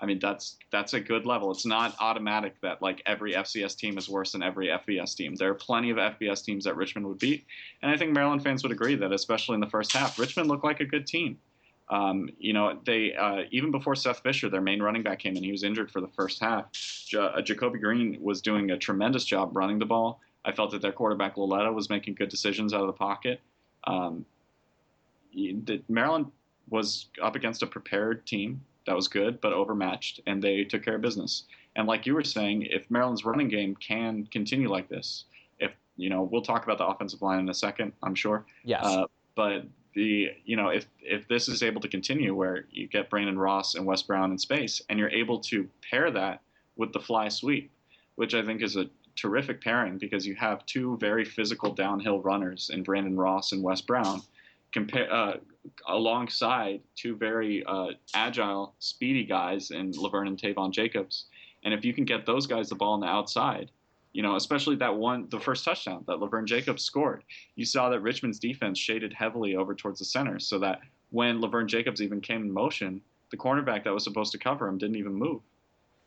I 0.02 0.08
mean, 0.08 0.18
that's 0.18 0.58
that's 0.72 0.94
a 0.94 1.00
good 1.00 1.28
level. 1.28 1.52
It's 1.52 1.66
not 1.66 1.96
automatic 2.00 2.60
that 2.62 2.82
like 2.82 3.04
every 3.06 3.34
FCS 3.34 3.78
team 3.78 4.00
is 4.00 4.10
worse 4.10 4.32
than 4.32 4.42
every 4.42 4.68
FBS 4.68 5.16
team. 5.16 5.36
There 5.36 5.52
are 5.52 5.54
plenty 5.54 5.92
of 5.92 5.98
FBS 5.98 6.44
teams 6.44 6.64
that 6.64 6.76
Richmond 6.76 7.08
would 7.08 7.20
beat, 7.20 7.46
and 7.84 7.92
I 7.92 7.98
think 7.98 8.12
Maryland 8.12 8.44
fans 8.44 8.64
would 8.64 8.72
agree 8.72 8.96
that, 8.96 9.12
especially 9.12 9.54
in 9.54 9.60
the 9.60 9.70
first 9.70 9.94
half, 9.94 10.18
Richmond 10.18 10.50
looked 10.50 10.64
like 10.64 10.80
a 10.80 10.86
good 10.86 11.06
team. 11.06 11.38
Um, 11.90 12.30
you 12.40 12.54
know, 12.54 12.80
they 12.84 13.14
uh, 13.14 13.44
even 13.52 13.70
before 13.70 13.96
Seth 13.96 14.22
Fisher, 14.24 14.50
their 14.50 14.62
main 14.62 14.82
running 14.82 15.04
back 15.04 15.20
came 15.20 15.38
in, 15.38 15.44
he 15.44 15.52
was 15.52 15.64
injured 15.64 15.92
for 15.92 16.02
the 16.02 16.08
first 16.08 16.40
half. 16.40 16.66
Uh, 17.16 17.40
Jacobi 17.42 17.80
Green 17.80 18.18
was 18.20 18.42
doing 18.42 18.72
a 18.72 18.78
tremendous 18.78 19.24
job 19.24 19.56
running 19.56 19.78
the 19.78 19.86
ball. 19.86 20.20
I 20.44 20.52
felt 20.52 20.72
that 20.72 20.82
their 20.82 20.94
quarterback 20.94 21.38
Lauletta 21.38 21.72
was 21.72 21.92
making 21.92 22.16
good 22.16 22.30
decisions 22.30 22.74
out 22.74 22.82
of 22.82 22.88
the 22.88 22.94
pocket. 22.94 23.40
Um, 23.86 24.26
the, 25.34 25.82
Maryland 25.90 26.28
was 26.70 27.08
up 27.22 27.36
against 27.36 27.64
a 27.64 27.68
prepared 27.68 28.26
team 28.26 28.62
that 28.86 28.96
was 28.96 29.08
good 29.08 29.40
but 29.42 29.54
overmatched, 29.54 30.22
and 30.26 30.42
they 30.42 30.64
took 30.64 30.84
care 30.84 30.96
of 30.96 31.02
business. 31.02 31.44
And 31.76 31.88
like 31.88 32.06
you 32.06 32.14
were 32.14 32.24
saying, 32.24 32.64
if 32.64 32.90
Maryland's 32.90 33.24
running 33.24 33.48
game 33.48 33.76
can 33.76 34.26
continue 34.26 34.70
like 34.70 34.90
this, 34.90 35.26
if 35.60 35.72
you 35.96 36.10
know, 36.10 36.24
we'll 36.24 36.42
talk 36.42 36.64
about 36.64 36.78
the 36.78 36.86
offensive 36.86 37.22
line 37.22 37.40
in 37.40 37.50
a 37.50 37.54
second, 37.54 37.94
I'm 38.04 38.16
sure. 38.16 38.46
Yes. 38.64 38.84
Uh, 38.84 39.06
but 39.36 39.66
the 39.94 40.30
you 40.46 40.56
know, 40.56 40.70
if 40.70 40.88
if 41.02 41.28
this 41.28 41.48
is 41.48 41.64
able 41.64 41.82
to 41.82 41.88
continue, 41.88 42.34
where 42.34 42.66
you 42.72 42.88
get 42.88 43.10
Brandon 43.10 43.38
Ross 43.38 43.76
and 43.76 43.86
Wes 43.86 44.02
Brown 44.02 44.32
in 44.32 44.38
space, 44.38 44.82
and 44.90 44.98
you're 45.00 45.10
able 45.10 45.40
to 45.40 45.68
pair 45.90 46.12
that 46.12 46.42
with 46.76 46.94
the 46.94 47.00
fly 47.00 47.30
sweep, 47.30 47.72
which 48.16 48.34
I 48.34 48.44
think 48.44 48.62
is 48.62 48.76
a 48.76 48.86
terrific 49.16 49.62
pairing 49.62 49.98
because 49.98 50.26
you 50.26 50.36
have 50.36 50.66
two 50.66 50.98
very 50.98 51.26
physical 51.26 51.74
downhill 51.74 52.22
runners 52.22 52.70
in 52.74 52.84
Brandon 52.84 53.16
Ross 53.16 53.52
and 53.52 53.64
Wes 53.64 53.82
Brown, 53.82 54.22
compare 54.72 55.12
uh, 55.14 55.38
alongside 55.88 56.82
two 56.96 57.16
very 57.16 57.64
uh, 57.66 57.88
agile, 58.14 58.76
speedy 58.80 59.24
guys 59.24 59.72
in 59.72 59.92
Levern 59.92 60.28
and 60.28 60.38
Taivon 60.38 60.72
Jacobs. 60.72 61.26
And 61.64 61.74
if 61.74 61.86
you 61.86 61.94
can 61.94 62.06
get 62.06 62.26
those 62.26 62.48
guys 62.48 62.70
the 62.70 62.76
ball 62.76 62.94
on 62.94 63.00
the 63.02 63.08
outside, 63.08 63.72
you 64.14 64.22
know, 64.22 64.36
especially 64.36 64.76
that 64.78 64.96
one, 64.96 65.28
the 65.30 65.40
first 65.40 65.64
touchdown 65.64 66.04
that 66.08 66.18
Levern 66.18 66.46
Jacobs 66.46 66.84
scored, 66.84 67.24
you 67.56 67.66
saw 67.66 67.90
that 67.90 68.02
Richmond's 68.02 68.40
defense 68.40 68.78
shaded 68.78 69.14
heavily 69.14 69.56
over 69.56 69.74
towards 69.74 70.00
the 70.00 70.06
center, 70.06 70.40
so 70.40 70.60
that 70.60 70.80
when 71.12 71.40
Levern 71.40 71.68
Jacobs 71.68 72.02
even 72.02 72.20
came 72.20 72.42
in 72.42 72.52
motion, 72.52 73.02
the 73.30 73.38
cornerback 73.38 73.84
that 73.84 73.94
was 73.94 74.04
supposed 74.04 74.32
to 74.34 74.38
cover 74.38 74.68
him 74.68 74.78
didn't 74.78 74.98
even 74.98 75.14
move. 75.14 75.42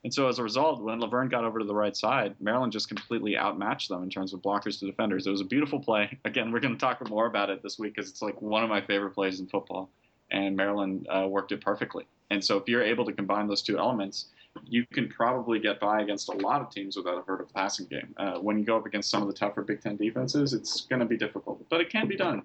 And 0.05 0.13
so 0.13 0.29
as 0.29 0.39
a 0.39 0.43
result, 0.43 0.83
when 0.83 1.01
Levern 1.01 1.31
got 1.31 1.45
over 1.45 1.59
to 1.59 1.65
the 1.65 1.75
right 1.75 1.97
side, 1.97 2.37
Maryland 2.39 2.73
just 2.73 2.89
completely 2.89 3.39
outmatched 3.39 3.89
them 3.89 4.03
in 4.03 4.11
terms 4.11 4.35
of 4.35 4.41
blockers 4.41 4.79
to 4.81 4.87
defenders. 4.87 5.27
It 5.27 5.31
was 5.31 5.41
a 5.41 5.47
beautiful 5.47 5.81
play. 5.81 6.19
Again, 6.27 6.53
we're 6.53 6.61
going 6.61 6.75
to 6.75 6.81
talk 6.81 7.09
more 7.09 7.27
about 7.27 7.49
it 7.49 7.63
this 7.63 7.79
week 7.79 7.95
because 7.95 8.11
it's 8.11 8.21
like 8.21 8.41
one 8.43 8.63
of 8.63 8.69
my 8.69 8.83
favorite 8.83 9.13
plays 9.13 9.41
in 9.41 9.47
football, 9.47 9.91
and 10.31 10.55
Maryland 10.55 11.09
uh, 11.09 11.27
worked 11.27 11.53
it 11.53 11.63
perfectly. 11.63 12.07
And 12.31 12.45
so 12.45 12.59
if 12.59 12.69
you're 12.69 12.83
able 12.83 13.07
to 13.07 13.13
combine 13.13 13.47
those 13.49 13.63
two 13.63 13.79
elements, 13.79 14.27
you 14.67 14.85
can 14.93 15.09
probably 15.09 15.59
get 15.59 15.81
by 15.81 16.03
against 16.03 16.29
a 16.29 16.33
lot 16.33 16.61
of 16.61 16.71
teams 16.71 16.97
without 16.97 17.19
a 17.19 17.23
vertical 17.23 17.51
passing 17.55 17.87
game. 17.87 18.15
Uh, 18.19 18.35
when 18.39 18.59
you 18.59 18.65
go 18.65 18.77
up 18.77 18.87
against 18.87 19.11
some 19.11 19.23
of 19.23 19.29
the 19.29 19.35
tougher 19.35 19.63
Big 19.63 19.81
Ten 19.81 19.97
defenses, 19.97 20.53
it's 20.53 20.83
going 20.83 21.01
to 21.01 21.07
be 21.07 21.17
difficult, 21.17 21.67
but 21.71 21.81
it 21.81 21.91
can 21.91 22.07
be 22.07 22.17
done. 22.17 22.43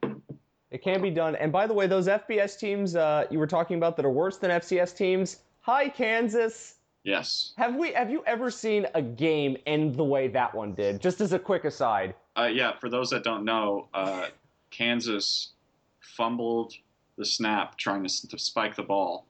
It 0.72 0.82
can 0.82 1.02
be 1.02 1.10
done. 1.10 1.36
And 1.36 1.52
by 1.52 1.68
the 1.68 1.74
way, 1.74 1.88
those 1.88 2.08
FBS 2.08 2.58
teams 2.58 2.96
uh, 2.96 3.26
you 3.30 3.38
were 3.38 3.48
talking 3.48 3.78
about 3.78 3.98
that 3.98 4.06
are 4.06 4.12
worse 4.12 4.38
than 4.38 4.52
FCS 4.52 4.96
teams. 4.96 5.42
Hi, 5.62 5.90
Kansas. 5.90 6.76
Yes. 7.10 7.54
Have 7.58 7.76
we? 7.76 7.92
Have 7.94 8.12
you 8.12 8.24
ever 8.28 8.52
seen 8.52 8.86
a 8.94 9.02
game 9.02 9.58
end 9.66 9.96
the 9.96 10.04
way 10.04 10.28
that 10.28 10.54
one 10.54 10.76
did? 10.76 11.02
Just 11.02 11.22
as 11.22 11.34
a 11.34 11.40
quick 11.40 11.66
aside. 11.66 12.14
Uh, 12.38 12.50
yeah. 12.54 12.74
For 12.80 12.88
those 12.88 13.10
that 13.10 13.24
don't 13.24 13.44
know, 13.44 13.88
uh, 13.96 14.28
Kansas 14.70 15.54
fumbled 16.02 16.76
the 17.18 17.26
snap 17.26 17.78
trying 17.78 18.06
to, 18.06 18.28
to 18.28 18.38
spike 18.38 18.76
the 18.76 18.84
ball 18.84 19.26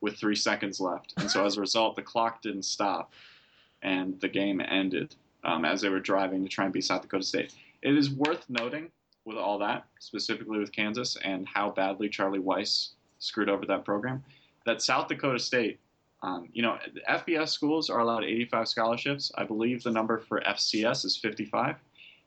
with 0.00 0.16
three 0.16 0.34
seconds 0.34 0.80
left, 0.80 1.12
and 1.18 1.30
so 1.30 1.44
as 1.44 1.58
a 1.58 1.60
result, 1.60 1.96
the 1.96 2.02
clock 2.02 2.40
didn't 2.40 2.64
stop, 2.64 3.12
and 3.82 4.18
the 4.20 4.28
game 4.28 4.62
ended 4.62 5.14
um, 5.44 5.66
as 5.66 5.82
they 5.82 5.90
were 5.90 6.00
driving 6.00 6.42
to 6.42 6.48
try 6.48 6.64
and 6.64 6.72
beat 6.72 6.84
South 6.84 7.02
Dakota 7.02 7.24
State. 7.24 7.52
It 7.82 7.94
is 7.94 8.10
worth 8.10 8.48
noting 8.48 8.90
with 9.26 9.36
all 9.36 9.58
that, 9.58 9.84
specifically 10.00 10.58
with 10.58 10.72
Kansas 10.72 11.18
and 11.22 11.46
how 11.46 11.70
badly 11.70 12.08
Charlie 12.08 12.40
Weis 12.40 12.94
screwed 13.18 13.50
over 13.50 13.66
that 13.66 13.84
program, 13.84 14.24
that 14.64 14.80
South 14.80 15.08
Dakota 15.08 15.38
State 15.38 15.78
um, 16.22 16.48
you 16.52 16.62
know, 16.62 16.78
FBS 17.08 17.48
schools 17.48 17.90
are 17.90 17.98
allowed 17.98 18.24
85 18.24 18.68
scholarships. 18.68 19.32
I 19.36 19.44
believe 19.44 19.82
the 19.82 19.90
number 19.90 20.18
for 20.18 20.40
FCS 20.40 21.04
is 21.04 21.16
55. 21.16 21.76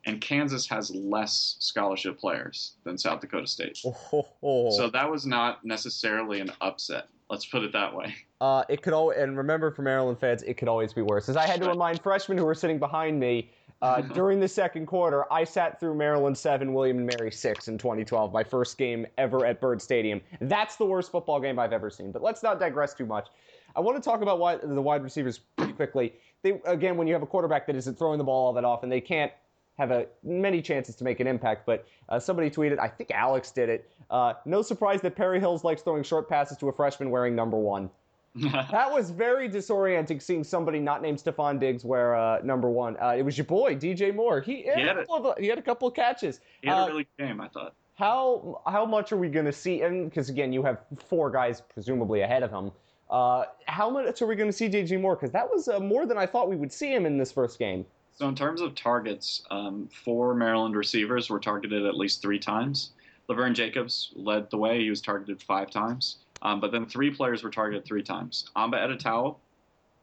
And 0.04 0.20
Kansas 0.20 0.68
has 0.68 0.94
less 0.94 1.56
scholarship 1.58 2.18
players 2.18 2.74
than 2.84 2.96
South 2.96 3.20
Dakota 3.20 3.46
State. 3.46 3.82
Oh. 3.84 4.70
So 4.70 4.88
that 4.90 5.10
was 5.10 5.26
not 5.26 5.64
necessarily 5.64 6.40
an 6.40 6.52
upset. 6.60 7.08
Let's 7.28 7.44
put 7.44 7.64
it 7.64 7.72
that 7.72 7.94
way. 7.94 8.14
Uh, 8.38 8.62
it 8.68 8.82
could 8.82 8.92
always, 8.92 9.16
and 9.16 9.34
remember 9.34 9.70
for 9.70 9.80
Maryland 9.80 10.18
fans, 10.18 10.42
it 10.42 10.58
could 10.58 10.68
always 10.68 10.92
be 10.92 11.00
worse. 11.00 11.30
As 11.30 11.38
I 11.38 11.46
had 11.46 11.58
to 11.62 11.70
remind 11.70 12.02
freshmen 12.02 12.36
who 12.36 12.44
were 12.44 12.54
sitting 12.54 12.78
behind 12.78 13.18
me 13.18 13.50
uh, 13.80 14.02
during 14.14 14.40
the 14.40 14.46
second 14.46 14.84
quarter, 14.84 15.24
I 15.32 15.42
sat 15.42 15.80
through 15.80 15.94
Maryland 15.94 16.36
seven, 16.36 16.74
William 16.74 16.98
and 16.98 17.06
Mary 17.06 17.32
six 17.32 17.68
in 17.68 17.78
2012, 17.78 18.34
my 18.34 18.44
first 18.44 18.76
game 18.76 19.06
ever 19.16 19.46
at 19.46 19.58
Byrd 19.58 19.80
Stadium. 19.80 20.20
That's 20.42 20.76
the 20.76 20.84
worst 20.84 21.10
football 21.10 21.40
game 21.40 21.58
I've 21.58 21.72
ever 21.72 21.88
seen. 21.88 22.12
But 22.12 22.20
let's 22.20 22.42
not 22.42 22.60
digress 22.60 22.92
too 22.92 23.06
much. 23.06 23.28
I 23.76 23.80
want 23.80 24.02
to 24.02 24.02
talk 24.02 24.22
about 24.22 24.38
why 24.38 24.56
the 24.56 24.80
wide 24.80 25.02
receivers 25.02 25.38
pretty 25.56 25.74
quickly. 25.74 26.14
They 26.42 26.60
again, 26.64 26.96
when 26.96 27.06
you 27.06 27.12
have 27.12 27.22
a 27.22 27.26
quarterback 27.26 27.66
that 27.66 27.76
isn't 27.76 27.98
throwing 27.98 28.18
the 28.18 28.24
ball 28.24 28.46
all 28.46 28.52
that 28.54 28.64
often, 28.64 28.88
they 28.88 29.00
can't 29.00 29.30
have 29.78 29.90
a 29.90 30.06
many 30.24 30.62
chances 30.62 30.96
to 30.96 31.04
make 31.04 31.20
an 31.20 31.26
impact. 31.26 31.66
But 31.66 31.86
uh, 32.08 32.18
somebody 32.18 32.48
tweeted, 32.50 32.78
I 32.78 32.88
think 32.88 33.10
Alex 33.10 33.50
did 33.50 33.68
it. 33.68 33.90
Uh, 34.10 34.32
no 34.46 34.62
surprise 34.62 35.02
that 35.02 35.14
Perry 35.14 35.38
Hills 35.38 35.64
likes 35.64 35.82
throwing 35.82 36.02
short 36.02 36.28
passes 36.28 36.56
to 36.58 36.68
a 36.68 36.72
freshman 36.72 37.10
wearing 37.10 37.34
number 37.36 37.58
one. 37.58 37.90
That 38.70 38.92
was 38.92 39.10
very 39.10 39.48
disorienting 39.48 40.20
seeing 40.20 40.44
somebody 40.44 40.78
not 40.78 41.00
named 41.00 41.18
Stefon 41.18 41.58
Diggs 41.58 41.86
wear 41.86 42.14
uh, 42.14 42.40
number 42.42 42.68
one. 42.68 42.96
Uh, 43.02 43.14
it 43.16 43.22
was 43.22 43.38
your 43.38 43.46
boy 43.46 43.74
DJ 43.76 44.14
Moore. 44.14 44.42
He, 44.42 44.56
he, 44.62 44.68
had, 44.68 44.78
had 44.78 44.96
a 44.98 45.06
couple 45.06 45.30
of, 45.32 45.38
he 45.38 45.46
had 45.46 45.58
a 45.58 45.62
couple 45.62 45.88
of 45.88 45.94
catches. 45.94 46.40
he 46.60 46.68
had 46.68 46.78
Uh, 46.78 46.84
a 46.84 46.86
really 46.88 47.06
good 47.16 47.26
game, 47.28 47.40
I 47.40 47.48
thought. 47.48 47.72
How 47.94 48.60
how 48.66 48.84
much 48.84 49.10
are 49.12 49.16
we 49.16 49.30
going 49.30 49.46
to 49.46 49.52
see? 49.54 49.80
And 49.80 50.10
because 50.10 50.28
again, 50.28 50.52
you 50.52 50.62
have 50.64 50.80
four 51.08 51.30
guys 51.30 51.62
presumably 51.62 52.20
ahead 52.20 52.42
of 52.42 52.50
him. 52.50 52.72
Uh, 53.10 53.44
how 53.66 53.88
much 53.88 54.20
are 54.20 54.26
we 54.26 54.34
going 54.34 54.48
to 54.48 54.56
see 54.56 54.68
DJ 54.68 55.00
Moore? 55.00 55.14
Because 55.14 55.30
that 55.32 55.48
was 55.48 55.68
uh, 55.68 55.78
more 55.78 56.06
than 56.06 56.18
I 56.18 56.26
thought 56.26 56.48
we 56.48 56.56
would 56.56 56.72
see 56.72 56.92
him 56.92 57.06
in 57.06 57.18
this 57.18 57.30
first 57.30 57.58
game. 57.58 57.84
So 58.16 58.28
in 58.28 58.34
terms 58.34 58.60
of 58.60 58.74
targets, 58.74 59.42
um, 59.50 59.88
four 59.92 60.34
Maryland 60.34 60.74
receivers 60.74 61.28
were 61.28 61.38
targeted 61.38 61.84
at 61.84 61.96
least 61.96 62.22
three 62.22 62.38
times. 62.38 62.92
Levern 63.28 63.54
Jacobs 63.54 64.12
led 64.14 64.50
the 64.50 64.56
way; 64.56 64.80
he 64.80 64.90
was 64.90 65.00
targeted 65.02 65.42
five 65.42 65.70
times. 65.70 66.18
Um, 66.42 66.60
but 66.60 66.72
then 66.72 66.86
three 66.86 67.10
players 67.10 67.42
were 67.42 67.50
targeted 67.50 67.84
three 67.84 68.02
times: 68.02 68.50
Amba 68.56 68.80
Etta-Tawo, 68.80 69.36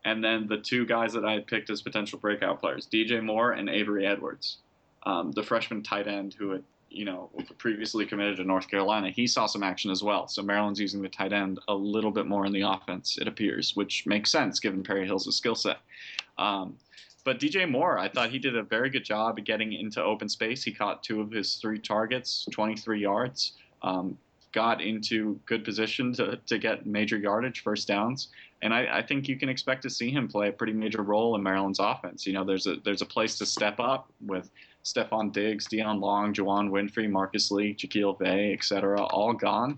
and 0.05 0.23
then 0.23 0.47
the 0.47 0.57
two 0.57 0.85
guys 0.85 1.13
that 1.13 1.25
I 1.25 1.33
had 1.33 1.47
picked 1.47 1.69
as 1.69 1.81
potential 1.81 2.19
breakout 2.19 2.59
players: 2.59 2.87
DJ 2.87 3.23
Moore 3.23 3.53
and 3.53 3.69
Avery 3.69 4.05
Edwards, 4.05 4.57
um, 5.03 5.31
the 5.31 5.43
freshman 5.43 5.81
tight 5.81 6.07
end 6.07 6.35
who 6.37 6.51
had 6.51 6.63
you 6.93 7.05
know 7.05 7.29
previously 7.57 8.05
committed 8.05 8.37
to 8.37 8.43
North 8.43 8.69
Carolina. 8.69 9.09
He 9.09 9.27
saw 9.27 9.45
some 9.45 9.63
action 9.63 9.91
as 9.91 10.03
well. 10.03 10.27
So 10.27 10.41
Maryland's 10.41 10.79
using 10.79 11.01
the 11.01 11.09
tight 11.09 11.33
end 11.33 11.59
a 11.67 11.73
little 11.73 12.11
bit 12.11 12.27
more 12.27 12.45
in 12.45 12.53
the 12.53 12.61
offense, 12.61 13.17
it 13.17 13.27
appears, 13.27 13.75
which 13.75 14.05
makes 14.05 14.31
sense 14.31 14.59
given 14.59 14.83
Perry 14.83 15.05
Hills' 15.05 15.35
skill 15.35 15.55
set. 15.55 15.77
Um, 16.37 16.77
but 17.23 17.39
DJ 17.39 17.69
Moore, 17.69 17.97
I 17.97 18.09
thought 18.09 18.31
he 18.31 18.39
did 18.39 18.57
a 18.57 18.63
very 18.63 18.89
good 18.89 19.05
job 19.05 19.35
at 19.37 19.45
getting 19.45 19.71
into 19.73 20.03
open 20.03 20.27
space. 20.27 20.63
He 20.63 20.73
caught 20.73 21.03
two 21.03 21.21
of 21.21 21.31
his 21.31 21.55
three 21.55 21.79
targets, 21.79 22.45
23 22.51 22.99
yards, 22.99 23.53
um, 23.81 24.17
got 24.51 24.81
into 24.81 25.39
good 25.45 25.63
position 25.63 26.13
to, 26.13 26.37
to 26.45 26.57
get 26.57 26.85
major 26.85 27.17
yardage, 27.17 27.61
first 27.63 27.87
downs. 27.87 28.27
And 28.63 28.73
I, 28.73 28.99
I 28.99 29.01
think 29.01 29.27
you 29.27 29.37
can 29.37 29.49
expect 29.49 29.81
to 29.83 29.89
see 29.89 30.09
him 30.09 30.27
play 30.27 30.47
a 30.47 30.51
pretty 30.51 30.73
major 30.73 31.03
role 31.03 31.35
in 31.35 31.43
Maryland's 31.43 31.79
offense. 31.79 32.25
You 32.25 32.33
know, 32.33 32.45
there's 32.45 32.65
a 32.65 32.77
there's 32.85 33.01
a 33.01 33.05
place 33.05 33.37
to 33.39 33.45
step 33.45 33.77
up 33.79 34.09
with 34.25 34.49
Stefon 34.85 35.33
Diggs, 35.33 35.67
Deon 35.67 35.99
Long, 35.99 36.33
Juwann 36.33 36.69
Winfree, 36.69 37.09
Marcus 37.09 37.51
Lee, 37.51 37.75
Jacquille 37.75 38.17
Veii, 38.17 38.53
et 38.53 38.63
cetera, 38.63 39.03
all 39.03 39.33
gone. 39.33 39.77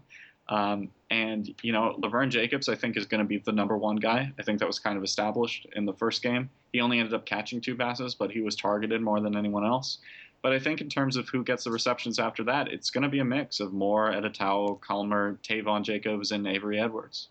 Um, 0.50 0.90
and 1.10 1.54
you 1.64 1.72
know, 1.72 1.98
Levern 2.00 2.30
Jacobs, 2.30 2.70
I 2.70 2.76
think, 2.76 2.96
is 2.96 3.08
going 3.08 3.20
to 3.20 3.28
be 3.28 3.40
the 3.40 3.52
number 3.52 3.76
one 3.76 3.96
guy. 3.96 4.32
I 4.40 4.44
think 4.44 4.60
that 4.60 4.68
was 4.68 4.78
kind 4.78 4.98
of 4.98 5.04
established 5.04 5.66
in 5.76 5.86
the 5.86 5.94
first 5.94 6.22
game. 6.22 6.50
He 6.72 6.80
only 6.80 7.00
ended 7.00 7.16
up 7.16 7.26
catching 7.26 7.62
two 7.62 7.76
passes, 7.76 8.14
but 8.14 8.32
he 8.32 8.42
was 8.42 8.56
targeted 8.56 9.02
more 9.02 9.20
than 9.20 9.36
anyone 9.36 9.66
else. 9.66 9.98
But 10.44 10.54
I 10.54 10.60
think 10.60 10.80
in 10.80 10.90
terms 10.90 11.18
of 11.18 11.28
who 11.30 11.44
gets 11.44 11.64
the 11.64 11.72
receptions 11.72 12.20
after 12.20 12.44
that, 12.44 12.68
it's 12.68 12.92
going 12.92 13.02
to 13.02 13.10
be 13.10 13.18
a 13.18 13.26
mix 13.26 13.60
of 13.60 13.74
Moore, 13.74 14.12
Etta-Tawo, 14.12 14.80
Culmer, 14.80 15.40
Taivon 15.42 15.82
Jacobs, 15.82 16.32
and 16.32 16.46
Avery 16.46 16.80
Edwards. 16.80 17.30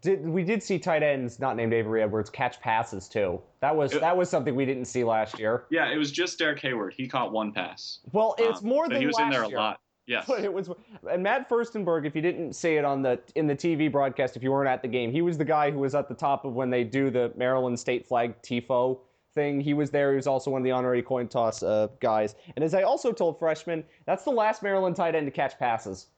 Did 0.00 0.26
we 0.28 0.44
did 0.44 0.62
see 0.62 0.78
tight 0.78 1.02
ends 1.02 1.38
not 1.38 1.56
named 1.56 1.72
Avery 1.74 2.02
Edwards 2.02 2.30
catch 2.30 2.60
passes 2.60 3.08
too? 3.08 3.40
That 3.60 3.74
was 3.76 3.92
It- 3.94 4.00
that 4.00 4.16
was 4.16 4.30
something 4.30 4.54
we 4.54 4.64
didn't 4.64 4.86
see 4.86 5.04
last 5.04 5.38
year. 5.38 5.64
Yeah, 5.70 5.90
it 5.92 5.96
was 5.98 6.10
just 6.10 6.38
Derrick 6.38 6.60
Hayward. 6.60 6.94
He 6.94 7.06
caught 7.08 7.32
one 7.32 7.52
pass. 7.52 7.98
Well, 8.12 8.34
it's 8.38 8.62
Um, 8.62 8.68
more 8.68 8.88
than 8.88 9.00
he 9.00 9.06
was 9.06 9.18
in 9.18 9.28
there 9.30 9.42
a 9.42 9.48
year. 9.48 9.58
lot. 9.58 9.80
Yes. 10.06 10.24
But 10.26 10.40
it 10.44 10.52
was 10.52 10.70
and 11.10 11.22
Matt 11.22 11.48
Furstenberg. 11.48 12.06
If 12.06 12.14
you 12.16 12.22
didn't 12.22 12.54
see 12.54 12.76
it 12.76 12.84
on 12.84 13.02
the 13.02 13.20
in 13.34 13.46
the 13.46 13.54
TV 13.56 13.88
broadcast, 13.90 14.36
if 14.36 14.42
you 14.42 14.50
weren't 14.50 14.68
at 14.68 14.82
the 14.82 14.88
game, 14.88 15.12
he 15.12 15.20
was 15.22 15.36
the 15.36 15.44
guy 15.44 15.70
who 15.70 15.78
was 15.78 15.94
at 15.94 16.08
the 16.08 16.14
top 16.14 16.44
of 16.44 16.54
when 16.54 16.70
they 16.70 16.84
do 16.84 17.10
the 17.10 17.32
Maryland 17.36 17.78
state 17.78 18.06
flag 18.06 18.40
tifo 18.42 18.98
thing. 19.34 19.60
He 19.60 19.74
was 19.74 19.90
there. 19.90 20.10
He 20.10 20.16
was 20.16 20.26
also 20.26 20.50
one 20.50 20.60
of 20.60 20.64
the 20.64 20.72
honorary 20.72 21.02
coin 21.02 21.28
toss 21.28 21.62
uh, 21.62 21.88
guys. 22.00 22.34
And 22.56 22.64
as 22.64 22.74
I 22.74 22.82
also 22.82 23.12
told 23.12 23.38
freshmen, 23.38 23.84
that's 24.04 24.24
the 24.24 24.30
last 24.30 24.62
Maryland 24.62 24.96
tight 24.96 25.14
end 25.14 25.26
to 25.26 25.30
catch 25.30 25.58
passes. 25.58 26.08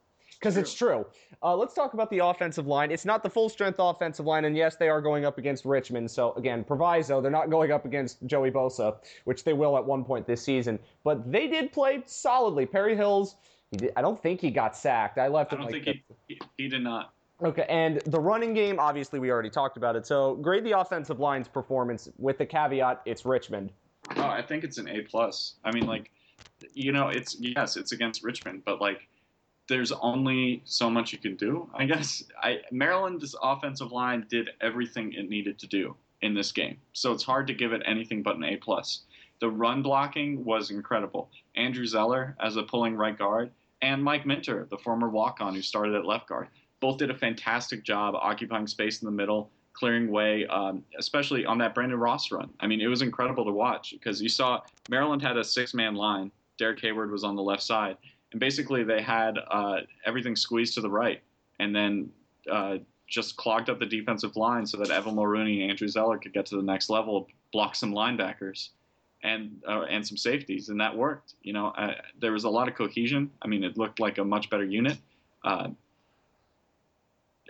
Because 0.45 0.59
it's 0.59 0.75
true. 0.75 1.07
Uh, 1.43 1.57
let's 1.57 1.73
talk 1.73 1.95
about 1.95 2.11
the 2.11 2.19
offensive 2.19 2.67
line. 2.67 2.91
It's 2.91 3.07
not 3.07 3.23
the 3.23 3.31
full 3.31 3.49
strength 3.49 3.77
offensive 3.79 4.27
line, 4.27 4.45
and 4.45 4.55
yes, 4.55 4.77
they 4.77 4.91
are 4.91 5.01
going 5.01 5.25
up 5.25 5.39
against 5.39 5.65
Richmond. 5.65 6.11
So 6.11 6.35
again, 6.35 6.65
proviso, 6.65 7.23
they're 7.23 7.31
not 7.31 7.49
going 7.49 7.73
up 7.73 7.87
against 7.87 8.19
Joey 8.27 8.51
Bosa, 8.51 8.97
which 9.25 9.43
they 9.43 9.55
will 9.55 9.79
at 9.79 9.85
one 9.87 10.05
point 10.05 10.27
this 10.27 10.43
season. 10.43 10.79
But 11.03 11.33
they 11.33 11.49
did 11.49 11.73
play 11.73 12.03
solidly. 12.05 12.67
Perry 12.67 12.95
Hills, 12.95 13.37
he 13.71 13.79
did, 13.79 13.93
I 13.97 14.03
don't 14.03 14.23
think 14.23 14.39
he 14.39 14.51
got 14.51 14.77
sacked. 14.77 15.17
I 15.17 15.29
left 15.29 15.55
I 15.55 15.57
him 15.57 15.63
don't 15.63 15.73
like 15.73 15.85
think 15.85 16.03
he, 16.29 16.35
he, 16.35 16.41
he 16.59 16.69
did 16.69 16.83
not. 16.83 17.15
Okay, 17.43 17.65
and 17.71 18.03
the 18.05 18.21
running 18.21 18.53
game, 18.53 18.79
obviously, 18.79 19.19
we 19.19 19.31
already 19.31 19.49
talked 19.49 19.79
about 19.79 19.97
it. 19.97 20.07
So 20.07 20.35
grade 20.35 20.65
the 20.65 20.79
offensive 20.79 21.21
line's 21.21 21.49
performance 21.49 22.11
with 22.19 22.37
the 22.37 22.45
caveat 22.45 23.01
it's 23.07 23.25
Richmond. 23.25 23.73
Oh, 24.17 24.25
I 24.25 24.43
think 24.43 24.63
it's 24.63 24.77
an 24.77 24.89
A 24.89 25.01
plus. 25.01 25.55
I 25.65 25.73
mean, 25.73 25.87
like, 25.87 26.11
you 26.75 26.93
know, 26.93 27.09
it's 27.09 27.35
yes, 27.41 27.79
it's 27.79 27.93
against 27.93 28.23
Richmond, 28.23 28.63
but 28.67 28.83
like, 28.83 29.09
there's 29.69 29.93
only 29.93 30.63
so 30.65 30.91
much 30.91 31.13
you 31.13 31.19
can 31.19 31.37
do. 31.37 31.69
I 31.75 31.87
guess 31.87 32.25
I 32.43 32.61
Maryland's 32.71 33.35
offensive 33.43 33.93
line 33.93 34.27
did 34.29 34.51
everything 34.61 35.13
it 35.13 35.29
needed 35.29 35.59
to 35.61 35.67
do 35.67 35.97
in 36.23 36.35
this 36.35 36.53
game, 36.53 36.79
so 36.93 37.13
it's 37.13 37.23
hard 37.23 37.47
to 37.47 37.55
give 37.55 37.73
it 37.73 37.83
anything 37.87 38.23
but 38.23 38.37
an 38.37 38.45
A 38.45 38.57
plus. 38.57 39.03
The 39.41 39.49
run 39.51 39.83
blocking 39.83 40.45
was 40.45 40.71
incredible. 40.71 41.31
Andrew 41.57 41.87
Zeller 41.87 42.37
as 42.41 42.57
a 42.57 42.63
pulling 42.63 42.97
right 42.97 43.17
guard, 43.17 43.51
and 43.83 44.03
Mike 44.03 44.25
Minter, 44.25 44.67
the 44.71 44.79
former 44.79 45.09
walk-on 45.09 45.55
who 45.55 45.63
started 45.63 45.95
at 45.95 46.07
left 46.07 46.29
guard, 46.29 46.49
both 46.81 46.99
did 46.99 47.11
a 47.11 47.19
fantastic 47.19 47.85
job 47.85 48.15
occupying 48.15 48.67
space 48.67 49.03
in 49.03 49.07
the 49.07 49.13
middle, 49.13 49.51
clearing 49.73 50.11
way, 50.11 50.47
um, 50.47 50.85
especially 50.99 51.45
on 51.45 51.59
that 51.59 51.75
Brandon 51.75 51.99
Ross 51.99 52.31
run. 52.31 52.49
I 52.61 52.67
mean, 52.67 52.81
it 52.81 52.87
was 52.87 53.03
incredible 53.03 53.45
to 53.45 53.53
watch 53.53 53.91
because 53.93 54.23
you 54.23 54.29
saw 54.29 54.61
Maryland 54.89 55.21
had 55.21 55.37
a 55.37 55.45
six-man 55.45 55.95
line. 55.95 56.31
Derrick 56.57 56.81
Hayward 56.81 57.11
was 57.11 57.25
on 57.25 57.35
the 57.35 57.43
left 57.43 57.63
side, 57.63 57.97
and 58.35 58.41
basically 58.41 58.83
they 58.83 59.01
had 59.01 59.39
uh, 59.49 59.83
everything 60.05 60.35
squeezed 60.35 60.75
to 60.75 60.81
the 60.81 60.91
right, 60.91 61.23
and 61.61 61.75
then 61.75 62.11
uh, 62.51 62.79
just 63.07 63.37
clogged 63.37 63.71
up 63.71 63.79
the 63.79 63.87
defensive 63.87 64.35
line 64.35 64.67
so 64.67 64.77
that 64.77 64.91
Evan 64.91 65.15
Mulrooney 65.15 65.63
and 65.63 65.71
Andrew 65.71 65.87
Zeller 65.87 66.19
could 66.19 66.33
get 66.33 66.45
to 66.47 66.57
the 66.57 66.63
next 66.63 66.91
level, 66.91 67.29
block 67.53 67.77
some 67.77 67.93
linebackers. 67.93 68.71
And, 69.23 69.63
uh, 69.67 69.87
and 69.89 70.07
some 70.07 70.19
safeties, 70.19 70.69
and 70.69 70.79
that 70.83 70.95
worked. 70.95 71.33
You 71.43 71.55
know, 71.55 71.69
uh, 71.69 71.95
there 72.21 72.33
was 72.33 72.45
a 72.45 72.51
lot 72.51 72.69
of 72.69 72.75
cohesion. 72.75 73.31
I 73.41 73.49
mean, 73.49 73.65
it 73.65 73.79
looked 73.79 73.99
like 73.99 74.19
a 74.19 74.25
much 74.25 74.51
better 74.51 74.67
unit. 74.67 74.99
Uh, 75.43 75.69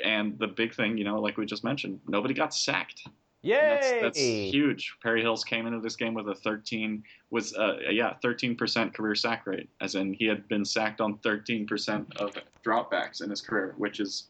and 0.05 0.39
the 0.39 0.47
big 0.47 0.73
thing, 0.73 0.97
you 0.97 1.03
know, 1.03 1.21
like 1.21 1.37
we 1.37 1.47
just 1.47 1.65
mentioned, 1.65 1.99
nobody 2.07 2.33
got 2.33 2.55
sacked. 2.55 3.09
Yay! 3.45 4.01
That's, 4.01 4.03
that's, 4.03 4.19
huge. 4.19 4.97
Perry 5.03 5.21
Hills 5.21 5.45
came 5.45 5.67
into 5.67 5.81
this 5.81 5.97
game 5.97 6.15
with 6.15 6.29
a 6.29 6.35
13 6.35 7.03
was 7.31 7.55
uh, 7.55 7.77
yeah 7.91 8.15
13% 8.25 8.95
career 8.95 9.15
sack 9.15 9.47
rate, 9.47 9.69
as 9.81 9.95
in 9.95 10.15
he 10.15 10.25
had 10.25 10.49
been 10.49 10.65
sacked 10.65 11.01
on 11.01 11.19
13% 11.19 12.17
of 12.17 12.35
dropbacks 12.65 13.23
in 13.23 13.29
his 13.29 13.41
career, 13.41 13.75
which 13.77 14.01
is 14.01 14.29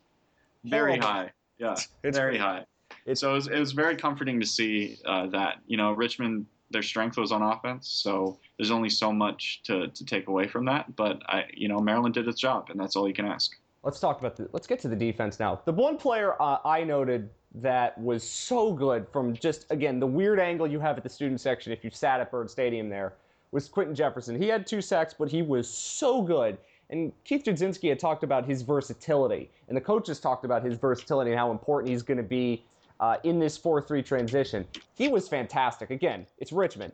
very 0.64 0.98
high. 0.98 1.30
Yeah, 1.58 1.76
it's 2.02 2.18
very 2.18 2.36
high. 2.36 2.64
It's, 3.06 3.20
so 3.20 3.32
it 3.32 3.34
was, 3.34 3.46
it 3.48 3.58
was, 3.58 3.72
very 3.72 3.96
comforting 3.96 4.40
to 4.40 4.46
see 4.46 4.98
uh, 5.04 5.26
that 5.28 5.58
you 5.66 5.76
know 5.76 5.92
Richmond 5.92 6.46
their 6.70 6.82
strength 6.82 7.16
was 7.16 7.30
on 7.30 7.42
offense, 7.42 7.88
so 7.88 8.38
there's 8.58 8.72
only 8.72 8.88
so 8.88 9.12
much 9.12 9.62
to, 9.64 9.88
to 9.88 10.04
take 10.04 10.26
away 10.26 10.48
from 10.48 10.64
that. 10.64 10.96
But 10.96 11.22
I 11.28 11.44
you 11.54 11.68
know 11.68 11.78
Maryland 11.78 12.14
did 12.14 12.26
its 12.26 12.40
job, 12.40 12.70
and 12.70 12.80
that's 12.80 12.96
all 12.96 13.06
you 13.06 13.14
can 13.14 13.26
ask. 13.26 13.56
Let's 13.84 14.00
talk 14.00 14.18
about 14.18 14.36
the. 14.36 14.48
Let's 14.52 14.66
get 14.66 14.80
to 14.80 14.88
the 14.88 14.96
defense 14.96 15.38
now. 15.38 15.60
The 15.64 15.72
one 15.72 15.98
player 15.98 16.40
uh, 16.40 16.58
I 16.64 16.82
noted 16.82 17.30
that 17.54 17.96
was 17.98 18.28
so 18.28 18.72
good 18.72 19.06
from 19.12 19.34
just 19.34 19.66
again 19.70 20.00
the 20.00 20.06
weird 20.06 20.40
angle 20.40 20.66
you 20.66 20.80
have 20.80 20.96
at 20.96 21.02
the 21.02 21.08
student 21.08 21.40
section 21.40 21.72
if 21.72 21.84
you 21.84 21.90
sat 21.90 22.20
at 22.20 22.30
Byrd 22.30 22.50
Stadium 22.50 22.88
there 22.88 23.14
was 23.54 23.68
Quinton 23.68 23.94
Jefferson. 23.94 24.36
He 24.36 24.48
had 24.48 24.66
two 24.66 24.82
sacks, 24.82 25.14
but 25.16 25.30
he 25.30 25.40
was 25.40 25.68
so 25.68 26.20
good. 26.20 26.58
And 26.90 27.12
Keith 27.24 27.44
Jadzinski 27.44 27.88
had 27.88 28.00
talked 28.00 28.24
about 28.24 28.44
his 28.44 28.62
versatility, 28.62 29.48
and 29.68 29.76
the 29.76 29.80
coaches 29.80 30.20
talked 30.20 30.44
about 30.44 30.62
his 30.62 30.76
versatility 30.76 31.30
and 31.30 31.38
how 31.38 31.52
important 31.52 31.90
he's 31.90 32.02
going 32.02 32.18
to 32.18 32.24
be 32.24 32.64
uh, 33.00 33.16
in 33.22 33.38
this 33.38 33.56
4-3 33.56 34.04
transition. 34.04 34.66
He 34.94 35.08
was 35.08 35.28
fantastic. 35.28 35.90
Again, 35.90 36.26
it's 36.38 36.52
Richmond. 36.52 36.92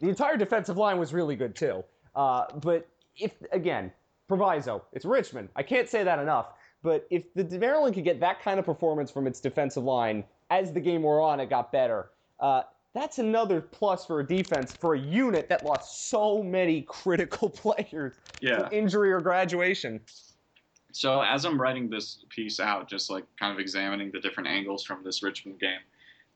The 0.00 0.08
entire 0.08 0.36
defensive 0.36 0.76
line 0.76 0.98
was 0.98 1.14
really 1.14 1.36
good 1.36 1.54
too. 1.54 1.84
Uh, 2.14 2.46
but 2.60 2.86
if 3.16 3.32
again, 3.52 3.92
proviso, 4.26 4.82
it's 4.92 5.04
Richmond. 5.04 5.48
I 5.54 5.62
can't 5.62 5.88
say 5.88 6.02
that 6.02 6.18
enough. 6.18 6.48
But 6.82 7.06
if 7.10 7.32
the 7.34 7.44
Maryland 7.58 7.94
could 7.94 8.04
get 8.04 8.20
that 8.20 8.42
kind 8.42 8.58
of 8.58 8.66
performance 8.66 9.10
from 9.10 9.26
its 9.26 9.40
defensive 9.40 9.84
line 9.84 10.24
as 10.50 10.72
the 10.72 10.80
game 10.80 11.02
wore 11.02 11.20
on, 11.20 11.40
it 11.40 11.48
got 11.48 11.70
better. 11.70 12.10
Uh, 12.40 12.62
that's 12.94 13.18
another 13.18 13.60
plus 13.60 14.04
for 14.04 14.20
a 14.20 14.26
defense 14.26 14.72
for 14.72 14.94
a 14.94 14.98
unit 14.98 15.48
that 15.48 15.64
lost 15.64 16.10
so 16.10 16.42
many 16.42 16.82
critical 16.88 17.48
players 17.48 18.14
yeah. 18.40 18.68
injury 18.70 19.12
or 19.12 19.20
graduation. 19.20 20.00
So 20.92 21.22
as 21.22 21.44
I'm 21.46 21.58
writing 21.58 21.88
this 21.88 22.24
piece 22.28 22.60
out, 22.60 22.88
just 22.88 23.10
like 23.10 23.24
kind 23.38 23.52
of 23.52 23.58
examining 23.58 24.10
the 24.10 24.20
different 24.20 24.48
angles 24.48 24.84
from 24.84 25.02
this 25.02 25.22
Richmond 25.22 25.58
game, 25.58 25.80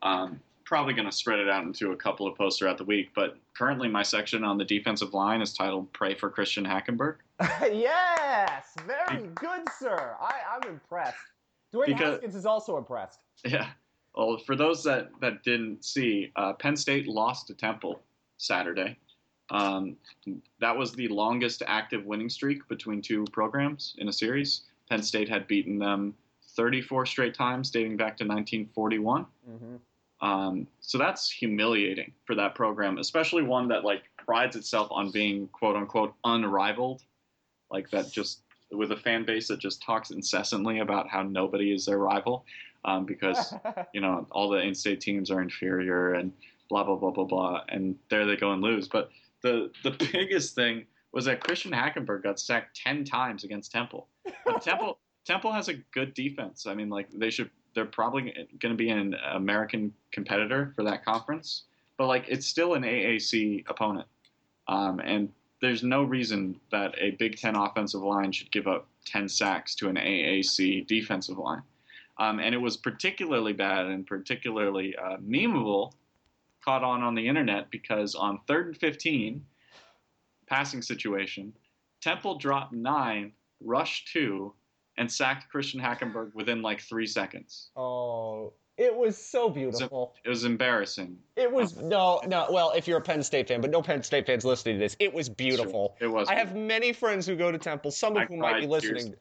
um, 0.02 0.40
probably 0.66 0.92
going 0.92 1.06
to 1.06 1.12
spread 1.12 1.38
it 1.38 1.48
out 1.48 1.64
into 1.64 1.92
a 1.92 1.96
couple 1.96 2.26
of 2.26 2.36
posts 2.36 2.58
throughout 2.58 2.76
the 2.76 2.84
week. 2.84 3.10
But 3.14 3.38
currently, 3.56 3.88
my 3.88 4.02
section 4.02 4.44
on 4.44 4.58
the 4.58 4.64
defensive 4.64 5.14
line 5.14 5.40
is 5.40 5.54
titled 5.54 5.90
"Pray 5.94 6.14
for 6.14 6.28
Christian 6.28 6.64
Hackenberg." 6.64 7.16
yes, 7.40 8.74
very 8.86 9.28
good, 9.34 9.62
sir. 9.78 10.16
I, 10.20 10.34
I'm 10.52 10.68
impressed. 10.68 11.16
Dwayne 11.74 11.86
because, 11.86 12.14
Haskins 12.14 12.34
is 12.34 12.46
also 12.46 12.76
impressed. 12.76 13.20
Yeah. 13.44 13.68
Well, 14.14 14.38
for 14.38 14.56
those 14.56 14.82
that, 14.84 15.10
that 15.20 15.42
didn't 15.42 15.84
see, 15.84 16.32
uh, 16.36 16.54
Penn 16.54 16.76
State 16.76 17.06
lost 17.06 17.46
to 17.48 17.54
Temple 17.54 18.00
Saturday. 18.38 18.96
Um, 19.50 19.96
that 20.60 20.76
was 20.76 20.92
the 20.92 21.08
longest 21.08 21.62
active 21.66 22.04
winning 22.04 22.30
streak 22.30 22.66
between 22.68 23.02
two 23.02 23.24
programs 23.32 23.94
in 23.98 24.08
a 24.08 24.12
series. 24.12 24.62
Penn 24.88 25.02
State 25.02 25.28
had 25.28 25.46
beaten 25.46 25.78
them 25.78 26.14
34 26.56 27.06
straight 27.06 27.34
times, 27.34 27.70
dating 27.70 27.96
back 27.96 28.16
to 28.16 28.24
1941. 28.24 29.26
Mm-hmm. 29.48 29.76
Um, 30.20 30.66
so 30.80 30.98
that's 30.98 31.30
humiliating 31.30 32.12
for 32.24 32.34
that 32.36 32.54
program, 32.54 32.98
especially 32.98 33.42
one 33.42 33.68
that 33.68 33.84
like 33.84 34.02
prides 34.16 34.56
itself 34.56 34.88
on 34.90 35.10
being 35.10 35.48
quote 35.48 35.76
unquote 35.76 36.14
unrivaled, 36.24 37.02
like 37.70 37.90
that 37.90 38.10
just 38.10 38.40
with 38.72 38.92
a 38.92 38.96
fan 38.96 39.24
base 39.24 39.48
that 39.48 39.60
just 39.60 39.82
talks 39.82 40.10
incessantly 40.10 40.80
about 40.80 41.08
how 41.08 41.22
nobody 41.22 41.72
is 41.72 41.84
their 41.84 41.98
rival, 41.98 42.44
um, 42.84 43.04
because 43.04 43.54
you 43.94 44.00
know 44.00 44.26
all 44.30 44.48
the 44.48 44.58
in-state 44.58 45.00
teams 45.00 45.30
are 45.30 45.42
inferior 45.42 46.14
and 46.14 46.32
blah 46.68 46.84
blah 46.84 46.96
blah 46.96 47.10
blah 47.10 47.24
blah, 47.24 47.60
and 47.68 47.96
there 48.10 48.24
they 48.24 48.36
go 48.36 48.52
and 48.52 48.62
lose. 48.62 48.88
But 48.88 49.10
the 49.42 49.70
the 49.82 49.90
biggest 50.12 50.54
thing 50.54 50.86
was 51.12 51.24
that 51.26 51.40
Christian 51.40 51.72
Hackenberg 51.72 52.22
got 52.22 52.40
sacked 52.40 52.76
ten 52.76 53.04
times 53.04 53.44
against 53.44 53.70
Temple. 53.70 54.08
But 54.44 54.62
Temple 54.62 54.98
Temple 55.26 55.52
has 55.52 55.68
a 55.68 55.74
good 55.92 56.14
defense. 56.14 56.66
I 56.66 56.74
mean, 56.74 56.88
like 56.88 57.08
they 57.10 57.30
should. 57.30 57.50
They're 57.76 57.84
probably 57.84 58.32
going 58.58 58.72
to 58.72 58.76
be 58.76 58.90
an 58.90 59.14
American 59.32 59.92
competitor 60.10 60.72
for 60.74 60.82
that 60.82 61.04
conference, 61.04 61.64
but 61.98 62.08
like 62.08 62.24
it's 62.26 62.46
still 62.46 62.74
an 62.74 62.82
AAC 62.82 63.64
opponent, 63.68 64.08
um, 64.66 64.98
and 65.00 65.28
there's 65.60 65.82
no 65.82 66.02
reason 66.02 66.58
that 66.72 66.94
a 66.98 67.12
Big 67.12 67.36
Ten 67.36 67.54
offensive 67.54 68.02
line 68.02 68.32
should 68.32 68.50
give 68.50 68.66
up 68.66 68.88
ten 69.04 69.28
sacks 69.28 69.74
to 69.76 69.88
an 69.88 69.96
AAC 69.96 70.86
defensive 70.86 71.38
line. 71.38 71.62
Um, 72.18 72.40
and 72.40 72.54
it 72.54 72.58
was 72.58 72.76
particularly 72.76 73.52
bad 73.52 73.86
and 73.86 74.06
particularly 74.06 74.96
uh, 74.96 75.18
memeable 75.18 75.92
caught 76.64 76.82
on 76.82 77.02
on 77.02 77.14
the 77.14 77.28
internet 77.28 77.70
because 77.70 78.14
on 78.14 78.40
third 78.48 78.68
and 78.68 78.76
15, 78.76 79.44
passing 80.46 80.82
situation, 80.82 81.52
Temple 82.00 82.38
dropped 82.38 82.72
nine, 82.72 83.32
rushed 83.60 84.08
two, 84.12 84.54
and 84.98 85.10
sacked 85.10 85.48
Christian 85.50 85.80
Hackenberg 85.80 86.34
within 86.34 86.62
like 86.62 86.80
three 86.80 87.06
seconds. 87.06 87.70
Oh, 87.76 88.52
it 88.76 88.94
was 88.94 89.16
so 89.16 89.48
beautiful. 89.48 90.14
It 90.22 90.28
was, 90.28 90.44
embarrassing. 90.44 91.16
It 91.34 91.50
was 91.50 91.76
no, 91.76 92.20
no. 92.26 92.46
Well, 92.50 92.72
if 92.76 92.86
you're 92.86 92.98
a 92.98 93.02
Penn 93.02 93.22
State 93.22 93.48
fan, 93.48 93.62
but 93.62 93.70
no 93.70 93.80
Penn 93.80 94.02
State 94.02 94.26
fans 94.26 94.44
listening 94.44 94.76
to 94.76 94.78
this, 94.80 94.96
it 94.98 95.12
was 95.12 95.30
beautiful. 95.30 95.96
It 95.98 96.08
was. 96.08 96.28
I 96.28 96.34
have 96.34 96.54
many 96.54 96.92
friends 96.92 97.26
who 97.26 97.36
go 97.36 97.50
to 97.50 97.58
Temple, 97.58 97.90
some 97.90 98.16
of 98.16 98.22
I 98.22 98.26
whom 98.26 98.40
might 98.40 98.60
be 98.60 98.66
listening. 98.66 99.14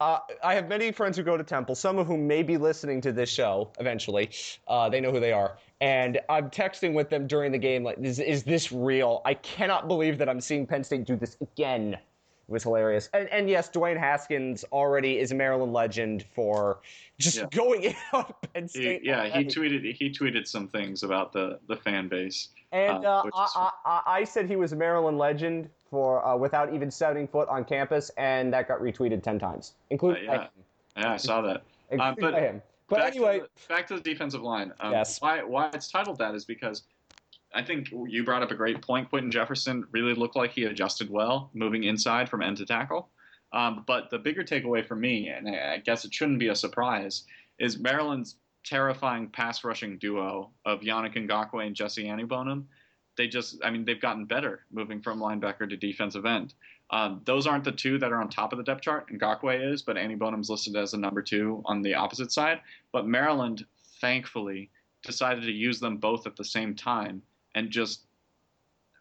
Uh, 0.00 0.18
I 0.42 0.54
have 0.54 0.66
many 0.66 0.92
friends 0.92 1.16
who 1.18 1.22
go 1.22 1.36
to 1.36 1.44
Temple, 1.44 1.74
some 1.74 1.98
of 1.98 2.06
whom 2.06 2.26
may 2.26 2.42
be 2.42 2.56
listening 2.56 3.02
to 3.02 3.12
this 3.12 3.28
show 3.28 3.70
eventually. 3.78 4.30
Uh, 4.66 4.88
they 4.88 4.98
know 4.98 5.10
who 5.10 5.20
they 5.20 5.32
are. 5.32 5.58
And 5.82 6.18
I'm 6.30 6.48
texting 6.48 6.94
with 6.94 7.10
them 7.10 7.26
during 7.26 7.52
the 7.52 7.58
game, 7.58 7.84
like, 7.84 7.98
is, 7.98 8.18
is 8.18 8.42
this 8.42 8.72
real? 8.72 9.20
I 9.26 9.34
cannot 9.34 9.88
believe 9.88 10.16
that 10.16 10.28
I'm 10.28 10.40
seeing 10.40 10.66
Penn 10.66 10.84
State 10.84 11.04
do 11.04 11.16
this 11.16 11.36
again. 11.42 11.98
Was 12.50 12.64
hilarious. 12.64 13.08
And, 13.12 13.28
and 13.28 13.48
yes, 13.48 13.70
Dwayne 13.70 13.96
Haskins 13.96 14.64
already 14.72 15.20
is 15.20 15.30
a 15.30 15.36
Maryland 15.36 15.72
legend 15.72 16.24
for 16.34 16.80
just 17.18 17.38
yeah. 17.38 17.46
going 17.52 17.82
in 17.84 17.94
on 18.12 18.32
Penn 18.52 18.66
State. 18.66 19.02
He, 19.02 19.08
yeah, 19.08 19.20
already. 19.20 19.44
he 19.44 19.44
tweeted 19.44 19.94
he 19.94 20.10
tweeted 20.10 20.48
some 20.48 20.66
things 20.66 21.04
about 21.04 21.32
the, 21.32 21.60
the 21.68 21.76
fan 21.76 22.08
base. 22.08 22.48
And 22.72 23.04
uh, 23.04 23.22
uh, 23.32 23.46
I, 23.54 23.70
I, 23.84 24.02
I, 24.06 24.24
said 24.24 24.48
he 24.48 24.56
was 24.56 24.72
a 24.72 24.76
Maryland 24.76 25.18
legend 25.18 25.68
for 25.90 26.26
uh, 26.26 26.36
without 26.36 26.74
even 26.74 26.90
setting 26.90 27.28
foot 27.28 27.48
on 27.48 27.64
campus, 27.64 28.10
and 28.16 28.52
that 28.52 28.68
got 28.68 28.80
retweeted 28.80 29.22
ten 29.22 29.38
times, 29.38 29.74
including 29.90 30.28
uh, 30.28 30.32
yeah. 30.32 30.46
yeah, 30.96 31.12
I 31.12 31.16
saw 31.16 31.40
that. 31.42 31.62
Uh, 31.98 32.14
but 32.18 32.34
him. 32.34 32.62
But 32.88 32.98
back 32.98 33.12
anyway, 33.12 33.38
to 33.38 33.44
the, 33.44 33.74
back 33.74 33.86
to 33.88 33.94
the 33.94 34.00
defensive 34.00 34.42
line. 34.42 34.72
Um, 34.80 34.92
yes. 34.92 35.20
Why 35.20 35.42
why 35.42 35.70
it's 35.72 35.88
titled 35.88 36.18
that 36.18 36.34
is 36.34 36.44
because 36.44 36.82
I 37.52 37.62
think 37.62 37.88
you 37.90 38.24
brought 38.24 38.42
up 38.42 38.50
a 38.50 38.54
great 38.54 38.80
point. 38.80 39.08
Quinton 39.08 39.30
Jefferson 39.30 39.84
really 39.90 40.14
looked 40.14 40.36
like 40.36 40.52
he 40.52 40.64
adjusted 40.64 41.10
well, 41.10 41.50
moving 41.52 41.84
inside 41.84 42.28
from 42.28 42.42
end 42.42 42.58
to 42.58 42.66
tackle. 42.66 43.08
Um, 43.52 43.84
but 43.86 44.10
the 44.10 44.18
bigger 44.18 44.44
takeaway 44.44 44.86
for 44.86 44.94
me, 44.94 45.28
and 45.28 45.48
I 45.48 45.78
guess 45.78 46.04
it 46.04 46.14
shouldn't 46.14 46.38
be 46.38 46.48
a 46.48 46.54
surprise, 46.54 47.24
is 47.58 47.78
Maryland's 47.78 48.36
terrifying 48.64 49.28
pass 49.28 49.64
rushing 49.64 49.98
duo 49.98 50.50
of 50.64 50.80
Yannick 50.80 51.16
Ngakoue 51.16 51.66
and 51.66 51.74
Jesse 51.74 52.04
Aniebonam 52.04 52.64
they 53.20 53.28
just, 53.28 53.60
I 53.62 53.70
mean, 53.70 53.84
they've 53.84 54.00
gotten 54.00 54.24
better 54.24 54.64
moving 54.72 55.02
from 55.02 55.20
linebacker 55.20 55.68
to 55.68 55.76
defensive 55.76 56.24
end. 56.24 56.54
Um, 56.88 57.20
those 57.26 57.46
aren't 57.46 57.64
the 57.64 57.72
two 57.72 57.98
that 57.98 58.12
are 58.12 58.20
on 58.20 58.30
top 58.30 58.52
of 58.52 58.56
the 58.56 58.64
depth 58.64 58.80
chart. 58.80 59.10
Ngakoue 59.12 59.72
is, 59.72 59.82
but 59.82 59.96
Aniebonam's 59.96 60.48
listed 60.48 60.74
as 60.74 60.94
a 60.94 60.98
number 60.98 61.20
two 61.20 61.62
on 61.66 61.82
the 61.82 61.94
opposite 61.94 62.32
side. 62.32 62.60
But 62.92 63.06
Maryland, 63.06 63.66
thankfully, 64.00 64.70
decided 65.02 65.42
to 65.42 65.52
use 65.52 65.80
them 65.80 65.98
both 65.98 66.26
at 66.26 66.34
the 66.36 66.44
same 66.44 66.74
time 66.74 67.20
and 67.54 67.70
just 67.70 68.02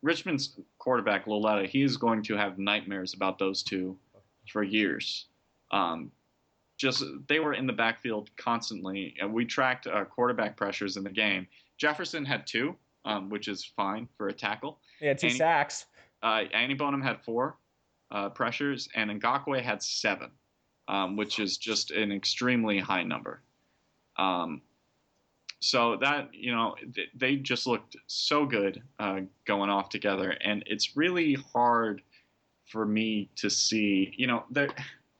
Richmond's 0.01 0.59
quarterback 0.77 1.27
Lauletta, 1.27 1.67
he 1.67 1.83
is 1.83 1.97
going 1.97 2.23
to 2.23 2.35
have 2.35 2.57
nightmares 2.57 3.13
about 3.13 3.38
those 3.38 3.63
two 3.63 3.97
for 4.47 4.63
years. 4.63 5.25
Um, 5.71 6.12
just 6.77 7.03
they 7.27 7.39
were 7.39 7.53
in 7.53 7.67
the 7.67 7.73
backfield 7.73 8.29
constantly, 8.38 9.15
and 9.19 9.33
we 9.33 9.45
tracked 9.45 9.85
uh, 9.88 10.05
quarterback 10.05 10.55
pressures 10.55 10.95
in 10.95 11.03
the 11.03 11.09
game. 11.09 11.45
Jefferson 11.77 12.23
had 12.23 12.47
two, 12.47 12.75
um, 13.05 13.29
which 13.29 13.47
is 13.47 13.65
fine 13.65 14.07
for 14.17 14.29
a 14.29 14.33
tackle. 14.33 14.79
Yeah, 15.01 15.13
two 15.13 15.27
Annie, 15.27 15.38
sacks. 15.38 15.85
Uh, 16.23 16.43
Aniebonam 16.55 17.03
had 17.03 17.21
four 17.23 17.57
uh, 18.12 18.29
pressures, 18.29 18.88
and 18.95 19.21
Ngakoue 19.21 19.62
had 19.62 19.83
seven, 19.83 20.31
um, 20.88 21.17
which 21.17 21.39
is 21.39 21.57
just 21.57 21.91
an 21.91 22.12
extremely 22.12 22.79
high 22.79 23.03
number. 23.03 23.41
Um, 24.17 24.62
so 25.60 25.98
that 25.98 26.30
you 26.34 26.54
know, 26.54 26.76
they 27.15 27.36
just 27.36 27.67
looked 27.67 27.98
so 28.08 28.45
good 28.45 28.82
uh, 29.00 29.22
going 29.45 29.69
off 29.69 29.89
together, 29.89 30.32
and 30.41 30.63
it's 30.65 30.95
really 30.95 31.36
hard 31.54 32.02
for 32.67 32.86
me 32.86 33.30
to 33.36 33.50
see. 33.50 34.13
You 34.17 34.28
know, 34.28 34.43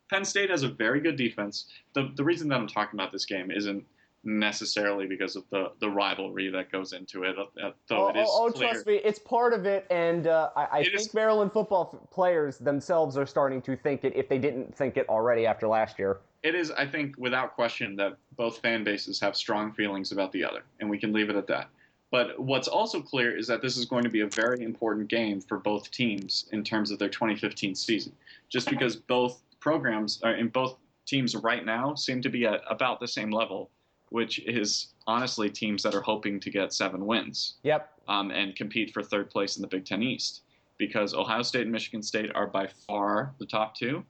Penn 0.10 0.26
State 0.26 0.50
has 0.50 0.64
a 0.64 0.70
very 0.70 1.02
good 1.02 1.18
defense. 1.18 1.66
The 1.94 2.12
the 2.16 2.24
reason 2.24 2.48
that 2.50 2.56
I'm 2.56 2.68
talking 2.68 3.00
about 3.00 3.12
this 3.12 3.26
game 3.26 3.52
isn't 3.52 3.84
necessarily 4.24 5.08
because 5.08 5.36
of 5.36 5.44
the, 5.50 5.72
the 5.80 5.90
rivalry 5.90 6.50
that 6.50 6.72
goes 6.72 6.92
into 6.94 7.24
it. 7.24 7.36
Uh, 7.38 7.72
though 7.88 8.08
oh, 8.08 8.10
it 8.10 8.18
is 8.18 8.28
oh, 8.30 8.48
oh 8.48 8.60
trust 8.60 8.86
me, 8.86 8.96
it's 8.96 9.20
part 9.20 9.54
of 9.54 9.66
it, 9.66 9.86
and 9.90 10.28
uh, 10.28 10.50
I, 10.56 10.80
I 10.80 10.84
think 10.84 10.96
is, 10.96 11.14
Maryland 11.14 11.52
football 11.54 12.08
players 12.12 12.58
themselves 12.58 13.18
are 13.18 13.26
starting 13.26 13.62
to 13.64 13.76
think 13.76 14.04
it 14.04 14.16
if 14.16 14.28
they 14.28 14.38
didn't 14.38 14.76
think 14.76 14.98
it 14.98 15.08
already 15.10 15.46
after 15.46 15.68
last 15.68 16.00
year. 16.00 16.20
It 16.44 16.56
is, 16.56 16.72
I 16.72 16.86
think, 16.86 17.16
without 17.18 17.56
question, 17.56 17.96
that 17.98 18.18
both 18.38 18.60
fan 18.60 18.84
bases 18.84 19.20
have 19.20 19.36
strong 19.36 19.74
feelings 19.74 20.12
about 20.12 20.32
the 20.32 20.44
other, 20.44 20.64
and 20.80 20.90
we 20.90 20.98
can 20.98 21.12
leave 21.12 21.30
it 21.30 21.36
at 21.36 21.48
that. 21.48 21.70
But 22.12 22.40
what's 22.40 22.68
also 22.68 23.02
clear 23.02 23.38
is 23.38 23.46
that 23.48 23.62
this 23.62 23.78
is 23.78 23.86
going 23.86 24.04
to 24.04 24.10
be 24.10 24.22
a 24.22 24.28
very 24.28 24.64
important 24.64 25.10
game 25.10 25.42
for 25.42 25.58
both 25.60 25.92
teams 25.92 26.48
in 26.52 26.64
terms 26.64 26.92
of 26.92 26.98
their 26.98 27.10
2015 27.10 27.76
season, 27.76 28.14
just 28.50 28.70
because 28.70 28.96
both 28.96 29.42
programs 29.60 30.20
uh, 30.24 30.30
and 30.30 30.52
both 30.52 30.78
teams 31.06 31.36
right 31.36 31.66
now 31.66 31.94
seem 31.94 32.22
to 32.22 32.30
be 32.30 32.46
at 32.46 32.62
about 32.70 33.00
the 33.00 33.08
same 33.08 33.30
level, 33.30 33.70
which 34.10 34.40
is 34.40 34.94
honestly 35.06 35.50
teams 35.50 35.84
that 35.84 35.94
are 35.94 36.02
hoping 36.02 36.40
to 36.40 36.50
get 36.50 36.74
seven 36.74 37.06
wins 37.06 37.56
Yep. 37.64 37.92
um, 38.08 38.32
and 38.32 38.56
compete 38.56 38.92
for 38.92 39.04
third 39.04 39.30
place 39.30 39.58
in 39.58 39.62
the 39.62 39.68
Big 39.68 39.86
Ten 39.86 40.02
East, 40.02 40.42
because 40.78 41.14
Ohio 41.14 41.44
State 41.44 41.64
and 41.64 41.72
Michigan 41.72 42.02
State 42.02 42.32
are 42.34 42.48
by 42.48 42.68
far 42.88 43.34
the 43.40 43.46
top 43.46 43.76
two, 43.76 44.04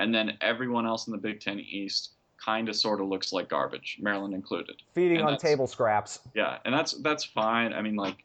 and 0.00 0.14
then 0.14 0.36
everyone 0.40 0.86
else 0.86 1.06
in 1.06 1.12
the 1.12 1.18
Big 1.18 1.40
Ten 1.40 1.60
East 1.60 2.10
kind 2.44 2.68
of 2.68 2.76
sort 2.76 3.00
of 3.00 3.06
looks 3.08 3.32
like 3.32 3.48
garbage, 3.48 3.98
Maryland 4.00 4.34
included. 4.34 4.76
Feeding 4.94 5.18
And 5.18 5.28
on 5.28 5.38
table 5.38 5.66
scraps. 5.66 6.20
Yeah, 6.34 6.58
and 6.64 6.74
that's 6.74 6.92
that's 6.92 7.24
fine. 7.24 7.72
I 7.72 7.82
mean, 7.82 7.96
like 7.96 8.24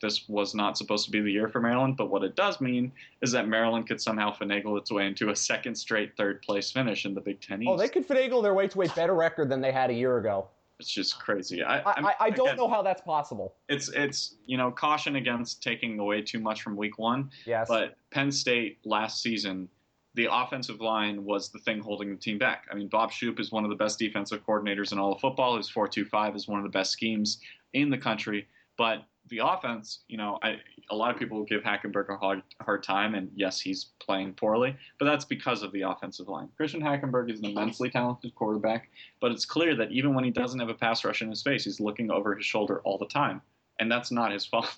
this 0.00 0.28
was 0.28 0.54
not 0.54 0.76
supposed 0.76 1.04
to 1.06 1.10
be 1.10 1.20
the 1.20 1.30
year 1.30 1.48
for 1.48 1.60
Maryland, 1.60 1.96
but 1.96 2.10
what 2.10 2.24
it 2.24 2.36
does 2.36 2.60
mean 2.60 2.92
is 3.22 3.32
that 3.32 3.48
Maryland 3.48 3.86
could 3.86 4.00
somehow 4.00 4.34
finagle 4.34 4.76
its 4.78 4.90
way 4.90 5.06
into 5.06 5.30
a 5.30 5.36
second 5.36 5.74
straight 5.74 6.16
third 6.16 6.42
place 6.42 6.70
finish 6.70 7.06
in 7.06 7.14
the 7.14 7.20
Big 7.20 7.40
Ten 7.40 7.62
East. 7.62 7.70
Oh, 7.70 7.76
they 7.76 7.88
could 7.88 8.06
finagle 8.06 8.42
their 8.42 8.54
way 8.54 8.66
to 8.68 8.82
a 8.82 8.88
better 8.88 9.14
record 9.14 9.48
than 9.48 9.60
they 9.60 9.72
had 9.72 9.90
a 9.90 9.94
year 9.94 10.18
ago. 10.18 10.48
It's 10.80 10.90
just 10.90 11.20
crazy. 11.20 11.62
I, 11.62 11.78
I, 11.78 11.82
I, 12.08 12.14
I 12.20 12.30
don't 12.30 12.48
again, 12.48 12.56
know 12.56 12.68
how 12.68 12.82
that's 12.82 13.00
possible. 13.00 13.54
It's 13.68 13.88
it's 13.90 14.34
you 14.44 14.58
know 14.58 14.72
caution 14.72 15.14
against 15.16 15.62
taking 15.62 15.98
away 16.00 16.20
too 16.22 16.40
much 16.40 16.62
from 16.62 16.76
Week 16.76 16.98
One, 16.98 17.30
Yes. 17.46 17.68
but 17.68 17.94
Penn 18.10 18.32
State 18.32 18.78
last 18.84 19.22
season. 19.22 19.68
The 20.14 20.28
offensive 20.30 20.80
line 20.80 21.24
was 21.24 21.48
the 21.48 21.58
thing 21.58 21.80
holding 21.80 22.10
the 22.10 22.16
team 22.16 22.38
back. 22.38 22.66
I 22.70 22.74
mean, 22.74 22.88
Bob 22.88 23.10
Shoop 23.10 23.40
is 23.40 23.50
one 23.50 23.64
of 23.64 23.70
the 23.70 23.76
best 23.76 23.98
defensive 23.98 24.44
coordinators 24.46 24.92
in 24.92 24.98
all 24.98 25.12
of 25.12 25.20
football. 25.20 25.56
His 25.56 25.70
4-2-5 25.70 26.36
is 26.36 26.46
one 26.46 26.60
of 26.60 26.64
the 26.64 26.70
best 26.70 26.92
schemes 26.92 27.40
in 27.72 27.90
the 27.90 27.98
country. 27.98 28.46
But 28.76 29.04
the 29.28 29.38
offense, 29.38 30.00
you 30.08 30.16
know, 30.16 30.38
I, 30.42 30.58
a 30.90 30.96
lot 30.96 31.10
of 31.10 31.18
people 31.18 31.38
will 31.38 31.46
give 31.46 31.62
Hackenberg 31.62 32.10
a 32.10 32.16
hard, 32.16 32.42
hard 32.60 32.82
time, 32.82 33.14
and 33.14 33.30
yes, 33.34 33.60
he's 33.60 33.86
playing 33.98 34.34
poorly, 34.34 34.76
but 34.98 35.06
that's 35.06 35.24
because 35.24 35.62
of 35.62 35.72
the 35.72 35.82
offensive 35.82 36.28
line. 36.28 36.48
Christian 36.56 36.82
Hackenberg 36.82 37.30
is 37.30 37.38
an 37.38 37.46
immensely 37.46 37.88
talented 37.88 38.34
quarterback, 38.34 38.90
but 39.20 39.32
it's 39.32 39.46
clear 39.46 39.74
that 39.76 39.90
even 39.92 40.14
when 40.14 40.24
he 40.24 40.30
doesn't 40.30 40.60
have 40.60 40.68
a 40.68 40.74
pass 40.74 41.04
rush 41.04 41.22
in 41.22 41.30
his 41.30 41.42
face, 41.42 41.64
he's 41.64 41.80
looking 41.80 42.10
over 42.10 42.34
his 42.34 42.44
shoulder 42.44 42.80
all 42.84 42.98
the 42.98 43.06
time, 43.06 43.40
and 43.80 43.90
that's 43.90 44.10
not 44.10 44.32
his 44.32 44.44
fault. 44.46 44.76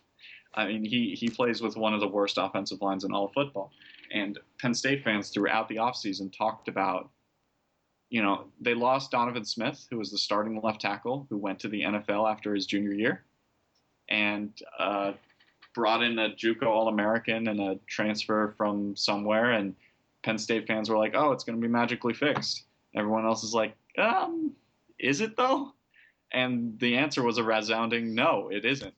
I 0.54 0.68
mean, 0.68 0.84
he, 0.84 1.14
he 1.18 1.28
plays 1.28 1.60
with 1.60 1.76
one 1.76 1.92
of 1.92 2.00
the 2.00 2.08
worst 2.08 2.38
offensive 2.38 2.80
lines 2.80 3.04
in 3.04 3.12
all 3.12 3.26
of 3.26 3.32
football. 3.32 3.72
And 4.12 4.38
Penn 4.60 4.74
State 4.74 5.04
fans 5.04 5.30
throughout 5.30 5.68
the 5.68 5.76
offseason 5.76 6.36
talked 6.36 6.68
about, 6.68 7.10
you 8.08 8.22
know, 8.22 8.44
they 8.60 8.74
lost 8.74 9.10
Donovan 9.10 9.44
Smith, 9.44 9.86
who 9.90 9.98
was 9.98 10.10
the 10.10 10.18
starting 10.18 10.60
left 10.62 10.80
tackle, 10.80 11.26
who 11.28 11.36
went 11.36 11.58
to 11.60 11.68
the 11.68 11.82
NFL 11.82 12.30
after 12.30 12.54
his 12.54 12.66
junior 12.66 12.92
year, 12.92 13.24
and 14.08 14.52
uh, 14.78 15.12
brought 15.74 16.02
in 16.02 16.18
a 16.18 16.30
JUCO 16.30 16.66
All 16.66 16.88
American 16.88 17.48
and 17.48 17.60
a 17.60 17.78
transfer 17.86 18.54
from 18.56 18.96
somewhere. 18.96 19.52
And 19.52 19.74
Penn 20.22 20.38
State 20.38 20.66
fans 20.66 20.88
were 20.88 20.96
like, 20.96 21.14
oh, 21.14 21.32
it's 21.32 21.44
going 21.44 21.60
to 21.60 21.66
be 21.66 21.72
magically 21.72 22.14
fixed. 22.14 22.64
Everyone 22.94 23.26
else 23.26 23.44
is 23.44 23.54
like, 23.54 23.76
um, 23.98 24.52
is 24.98 25.20
it 25.20 25.36
though? 25.36 25.72
And 26.32 26.78
the 26.80 26.96
answer 26.96 27.22
was 27.22 27.38
a 27.38 27.44
resounding 27.44 28.14
no, 28.14 28.48
it 28.50 28.64
isn't. 28.64 28.94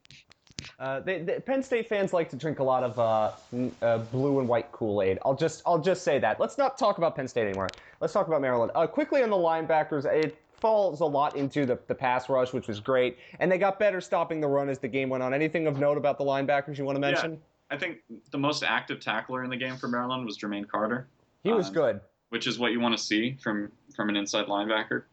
Uh, 0.78 1.00
they, 1.00 1.22
they, 1.22 1.40
Penn 1.40 1.62
State 1.62 1.88
fans 1.88 2.12
like 2.12 2.28
to 2.30 2.36
drink 2.36 2.58
a 2.58 2.62
lot 2.62 2.82
of 2.84 2.98
uh, 2.98 3.32
n- 3.52 3.74
uh, 3.82 3.98
blue 3.98 4.38
and 4.40 4.48
white 4.48 4.70
Kool 4.72 5.02
Aid. 5.02 5.18
I'll 5.24 5.34
just 5.34 5.62
I'll 5.66 5.78
just 5.78 6.02
say 6.04 6.18
that. 6.18 6.38
Let's 6.40 6.58
not 6.58 6.78
talk 6.78 6.98
about 6.98 7.16
Penn 7.16 7.26
State 7.28 7.46
anymore. 7.46 7.68
Let's 8.00 8.12
talk 8.12 8.26
about 8.28 8.40
Maryland. 8.40 8.70
Uh, 8.74 8.86
quickly 8.86 9.22
on 9.22 9.30
the 9.30 9.36
linebackers, 9.36 10.04
it 10.04 10.36
falls 10.60 11.00
a 11.00 11.04
lot 11.04 11.36
into 11.36 11.64
the, 11.66 11.78
the 11.86 11.94
pass 11.94 12.28
rush, 12.28 12.52
which 12.52 12.66
was 12.68 12.80
great, 12.80 13.18
and 13.40 13.50
they 13.50 13.58
got 13.58 13.78
better 13.78 14.00
stopping 14.00 14.40
the 14.40 14.48
run 14.48 14.68
as 14.68 14.78
the 14.78 14.88
game 14.88 15.08
went 15.08 15.22
on. 15.22 15.32
Anything 15.34 15.66
of 15.66 15.78
note 15.78 15.96
about 15.98 16.18
the 16.18 16.24
linebackers 16.24 16.78
you 16.78 16.84
want 16.84 16.96
to 16.96 17.00
mention? 17.00 17.32
Yeah, 17.32 17.38
I 17.70 17.78
think 17.78 17.98
the 18.30 18.38
most 18.38 18.62
active 18.62 19.00
tackler 19.00 19.44
in 19.44 19.50
the 19.50 19.56
game 19.56 19.76
for 19.76 19.88
Maryland 19.88 20.24
was 20.26 20.38
Jermaine 20.38 20.66
Carter. 20.68 21.06
He 21.44 21.52
was 21.52 21.68
Um, 21.68 21.74
good. 21.74 22.00
which 22.30 22.46
is 22.46 22.58
what 22.58 22.72
you 22.72 22.80
want 22.80 22.96
to 22.96 23.02
see 23.02 23.36
from 23.42 23.70
from 23.94 24.08
an 24.08 24.16
inside 24.16 24.46
linebacker. 24.46 25.04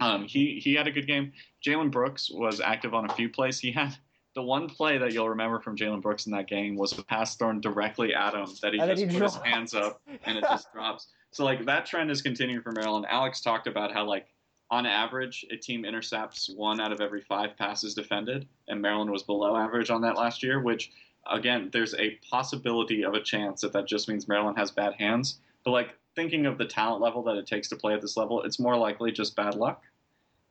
Um, 0.00 0.24
he 0.26 0.60
he 0.60 0.74
had 0.74 0.86
a 0.86 0.90
good 0.90 1.06
game. 1.06 1.32
Jalen 1.64 1.90
Brooks 1.90 2.30
was 2.30 2.60
active 2.60 2.92
on 2.94 3.08
a 3.08 3.12
few 3.14 3.28
plays. 3.30 3.58
He 3.58 3.70
had 3.72 3.96
the 4.36 4.42
one 4.42 4.68
play 4.68 4.98
that 4.98 5.12
you'll 5.12 5.30
remember 5.30 5.58
from 5.58 5.76
Jalen 5.76 6.02
Brooks 6.02 6.26
in 6.26 6.32
that 6.32 6.46
game 6.46 6.76
was 6.76 6.96
a 6.96 7.02
pass 7.02 7.36
thrown 7.36 7.58
directly 7.58 8.14
at 8.14 8.34
him 8.34 8.46
that 8.60 8.74
he 8.74 8.78
And 8.78 8.90
just 8.90 9.02
he 9.02 9.08
put 9.08 9.22
his 9.22 9.36
hands 9.36 9.72
up 9.72 10.02
and 10.24 10.36
it 10.36 10.42
just 10.42 10.70
drops. 10.74 11.08
So 11.30 11.42
like 11.42 11.64
that 11.64 11.86
trend 11.86 12.10
is 12.10 12.20
continuing 12.20 12.62
for 12.62 12.70
Maryland. 12.70 13.06
Alex 13.08 13.40
talked 13.40 13.66
about 13.66 13.92
how 13.92 14.04
like 14.04 14.26
on 14.70 14.84
average 14.84 15.46
a 15.50 15.56
team 15.56 15.86
intercepts 15.86 16.50
one 16.54 16.80
out 16.80 16.92
of 16.92 17.00
every 17.00 17.22
five 17.22 17.56
passes 17.56 17.94
defended, 17.94 18.46
and 18.68 18.80
Maryland 18.80 19.10
was 19.10 19.22
below 19.22 19.56
average 19.56 19.88
on 19.88 20.02
that 20.02 20.16
last 20.16 20.42
year. 20.42 20.60
Which 20.60 20.92
again, 21.30 21.70
there's 21.72 21.94
a 21.94 22.18
possibility 22.30 23.04
of 23.04 23.14
a 23.14 23.22
chance 23.22 23.62
that 23.62 23.72
that 23.72 23.86
just 23.86 24.06
means 24.06 24.28
Maryland 24.28 24.58
has 24.58 24.70
bad 24.70 24.92
hands. 24.94 25.38
But 25.64 25.70
like 25.70 25.94
thinking 26.14 26.44
of 26.44 26.58
the 26.58 26.66
talent 26.66 27.00
level 27.00 27.22
that 27.22 27.36
it 27.36 27.46
takes 27.46 27.70
to 27.70 27.76
play 27.76 27.94
at 27.94 28.02
this 28.02 28.18
level, 28.18 28.42
it's 28.42 28.60
more 28.60 28.76
likely 28.76 29.12
just 29.12 29.34
bad 29.34 29.54
luck. 29.54 29.82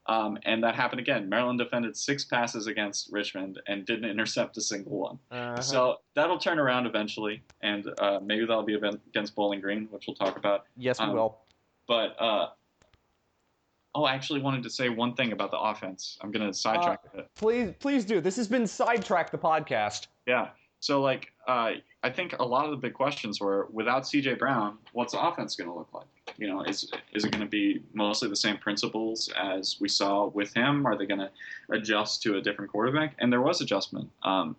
Um, 0.07 0.37
and 0.45 0.63
that 0.63 0.75
happened 0.75 0.99
again. 0.99 1.27
Maryland 1.29 1.57
defended 1.57 1.97
six 1.97 2.23
passes 2.23 2.67
against 2.67 3.11
Richmond 3.11 3.59
and 3.67 3.85
didn't 3.85 4.09
intercept 4.09 4.55
a 4.57 4.61
single 4.61 4.99
one. 4.99 5.19
Uh-huh. 5.31 5.61
So 5.61 5.97
that'll 6.15 6.37
turn 6.37 6.59
around 6.59 6.85
eventually, 6.85 7.41
and 7.61 7.91
uh, 7.97 8.19
maybe 8.23 8.45
that'll 8.45 8.63
be 8.63 8.75
against 8.75 9.35
Bowling 9.35 9.61
Green, 9.61 9.87
which 9.89 10.05
we'll 10.07 10.15
talk 10.15 10.37
about. 10.37 10.65
yes, 10.77 10.99
we 10.99 11.05
um, 11.05 11.13
will. 11.13 11.39
But 11.87 12.15
uh, 12.19 12.49
oh, 13.95 14.03
I 14.03 14.13
actually 14.13 14.41
wanted 14.41 14.61
to 14.63 14.69
say 14.69 14.89
one 14.89 15.15
thing 15.15 15.31
about 15.31 15.49
the 15.51 15.59
offense. 15.59 16.17
I'm 16.21 16.31
going 16.31 16.45
to 16.45 16.53
sidetrack 16.53 16.99
a 17.11 17.17
bit. 17.17 17.29
Please, 17.35 17.73
please 17.79 18.05
do. 18.05 18.21
This 18.21 18.35
has 18.35 18.47
been 18.47 18.67
sidetrack 18.67 19.31
the 19.31 19.37
podcast. 19.37 20.07
Yeah. 20.27 20.49
So 20.79 21.01
like, 21.01 21.31
uh, 21.47 21.71
I 22.03 22.09
think 22.09 22.37
a 22.39 22.45
lot 22.45 22.65
of 22.65 22.71
the 22.71 22.77
big 22.77 22.93
questions 22.93 23.39
were 23.41 23.67
without 23.71 24.03
CJ 24.03 24.37
Brown, 24.37 24.77
what's 24.93 25.13
the 25.13 25.19
offense 25.19 25.55
going 25.55 25.69
to 25.69 25.75
look 25.75 25.93
like? 25.93 26.05
You 26.37 26.47
know, 26.47 26.61
is 26.63 26.91
is 27.13 27.23
it 27.25 27.31
going 27.31 27.43
to 27.43 27.49
be 27.49 27.81
mostly 27.93 28.29
the 28.29 28.35
same 28.35 28.57
principles 28.57 29.31
as 29.39 29.77
we 29.79 29.89
saw 29.89 30.27
with 30.27 30.53
him? 30.53 30.85
Are 30.85 30.97
they 30.97 31.05
going 31.05 31.19
to 31.19 31.31
adjust 31.71 32.21
to 32.23 32.37
a 32.37 32.41
different 32.41 32.71
quarterback? 32.71 33.15
And 33.19 33.31
there 33.31 33.41
was 33.41 33.61
adjustment. 33.61 34.09
Um, 34.23 34.55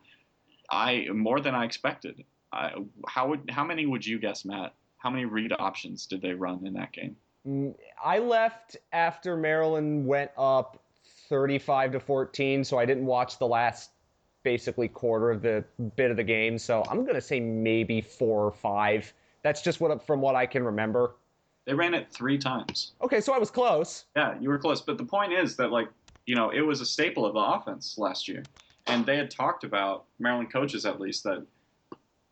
I 0.70 1.06
more 1.12 1.40
than 1.40 1.54
I 1.54 1.64
expected. 1.64 2.24
I, 2.52 2.72
how 3.08 3.28
would 3.28 3.50
how 3.50 3.64
many 3.64 3.86
would 3.86 4.04
you 4.04 4.18
guess, 4.18 4.44
Matt? 4.44 4.74
How 4.98 5.10
many 5.10 5.24
read 5.24 5.52
options 5.58 6.06
did 6.06 6.22
they 6.22 6.32
run 6.32 6.66
in 6.66 6.72
that 6.74 6.92
game? 6.92 7.16
Mm, 7.46 7.74
I 8.02 8.18
left 8.18 8.76
after 8.92 9.36
Maryland 9.36 10.06
went 10.06 10.30
up 10.36 10.82
35 11.28 11.92
to 11.92 12.00
14, 12.00 12.64
so 12.64 12.78
I 12.78 12.86
didn't 12.86 13.06
watch 13.06 13.38
the 13.38 13.46
last 13.46 13.90
basically 14.46 14.86
quarter 14.86 15.32
of 15.32 15.42
the 15.42 15.64
bit 15.96 16.12
of 16.12 16.16
the 16.16 16.22
game. 16.22 16.56
So 16.56 16.84
I'm 16.88 17.04
gonna 17.04 17.20
say 17.20 17.40
maybe 17.40 18.00
four 18.00 18.44
or 18.44 18.52
five. 18.52 19.12
That's 19.42 19.60
just 19.60 19.80
what 19.80 20.06
from 20.06 20.20
what 20.20 20.36
I 20.36 20.46
can 20.46 20.64
remember. 20.64 21.16
They 21.66 21.74
ran 21.74 21.94
it 21.94 22.06
three 22.12 22.38
times. 22.38 22.92
Okay, 23.02 23.20
so 23.20 23.34
I 23.34 23.38
was 23.38 23.50
close. 23.50 24.04
Yeah, 24.14 24.38
you 24.40 24.48
were 24.48 24.58
close. 24.58 24.80
But 24.80 24.98
the 24.98 25.04
point 25.04 25.32
is 25.32 25.56
that, 25.56 25.72
like, 25.72 25.88
you 26.24 26.36
know, 26.36 26.50
it 26.50 26.60
was 26.60 26.80
a 26.80 26.86
staple 26.86 27.26
of 27.26 27.34
the 27.34 27.40
offense 27.40 27.98
last 27.98 28.28
year. 28.28 28.44
And 28.86 29.04
they 29.04 29.16
had 29.16 29.32
talked 29.32 29.64
about, 29.64 30.04
Maryland 30.20 30.52
coaches 30.52 30.86
at 30.86 31.00
least, 31.00 31.24
that 31.24 31.44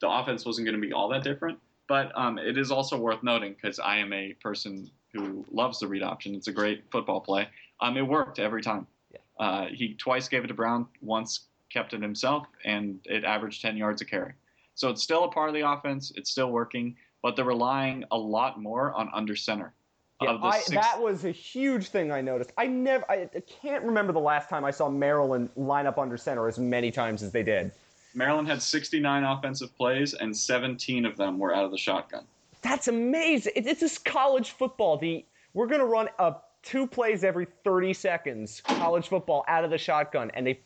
the 0.00 0.08
offense 0.08 0.46
wasn't 0.46 0.66
going 0.66 0.80
to 0.80 0.86
be 0.86 0.92
all 0.92 1.08
that 1.08 1.24
different. 1.24 1.58
But 1.88 2.12
um, 2.14 2.38
it 2.38 2.56
is 2.56 2.70
also 2.70 2.96
worth 2.96 3.24
noting, 3.24 3.56
because 3.60 3.80
I 3.80 3.96
am 3.96 4.12
a 4.12 4.34
person 4.34 4.88
who 5.12 5.44
loves 5.50 5.80
the 5.80 5.88
read 5.88 6.04
option, 6.04 6.36
it's 6.36 6.46
a 6.46 6.52
great 6.52 6.84
football 6.92 7.20
play. 7.20 7.48
Um, 7.80 7.96
it 7.96 8.02
worked 8.02 8.38
every 8.38 8.62
time. 8.62 8.86
Yeah. 9.10 9.18
Uh, 9.44 9.66
he 9.66 9.94
twice 9.94 10.28
gave 10.28 10.44
it 10.44 10.48
to 10.48 10.54
Brown, 10.54 10.86
once 11.00 11.48
kept 11.74 11.92
it 11.92 12.00
himself, 12.00 12.46
and 12.64 13.00
it 13.04 13.24
averaged 13.24 13.60
10 13.60 13.76
yards 13.76 14.00
a 14.00 14.04
carry. 14.04 14.32
So 14.76 14.88
it's 14.88 15.02
still 15.02 15.24
a 15.24 15.30
part 15.30 15.48
of 15.48 15.54
the 15.54 15.68
offense, 15.68 16.12
it's 16.16 16.30
still 16.30 16.50
working, 16.50 16.96
but 17.22 17.36
they're 17.36 17.44
relying 17.44 18.04
a 18.12 18.16
lot 18.16 18.60
more 18.60 18.92
on 18.92 19.10
under 19.12 19.36
center. 19.36 19.74
Yeah, 20.22 20.38
I, 20.40 20.60
six- 20.60 20.70
that 20.70 21.02
was 21.02 21.24
a 21.24 21.32
huge 21.32 21.88
thing 21.88 22.12
I 22.12 22.20
noticed. 22.20 22.52
I 22.56 22.68
never, 22.68 23.04
I, 23.10 23.28
I 23.34 23.40
can't 23.40 23.84
remember 23.84 24.12
the 24.12 24.20
last 24.20 24.48
time 24.48 24.64
I 24.64 24.70
saw 24.70 24.88
Maryland 24.88 25.50
line 25.56 25.86
up 25.86 25.98
under 25.98 26.16
center 26.16 26.46
as 26.46 26.58
many 26.58 26.92
times 26.92 27.22
as 27.22 27.32
they 27.32 27.42
did. 27.42 27.72
Maryland 28.14 28.46
had 28.46 28.62
69 28.62 29.24
offensive 29.24 29.76
plays, 29.76 30.14
and 30.14 30.34
17 30.36 31.04
of 31.04 31.16
them 31.16 31.38
were 31.38 31.54
out 31.54 31.64
of 31.64 31.72
the 31.72 31.78
shotgun. 31.78 32.24
That's 32.62 32.86
amazing. 32.86 33.52
It, 33.56 33.66
it's 33.66 33.80
just 33.80 34.04
college 34.04 34.52
football. 34.52 34.96
The 34.96 35.24
we're 35.52 35.66
gonna 35.66 35.84
run 35.84 36.08
a 36.20 36.36
two 36.62 36.86
plays 36.86 37.24
every 37.24 37.46
30 37.62 37.92
seconds. 37.92 38.62
College 38.64 39.08
football 39.08 39.44
out 39.48 39.64
of 39.64 39.70
the 39.70 39.78
shotgun, 39.78 40.30
and 40.34 40.46
they. 40.46 40.60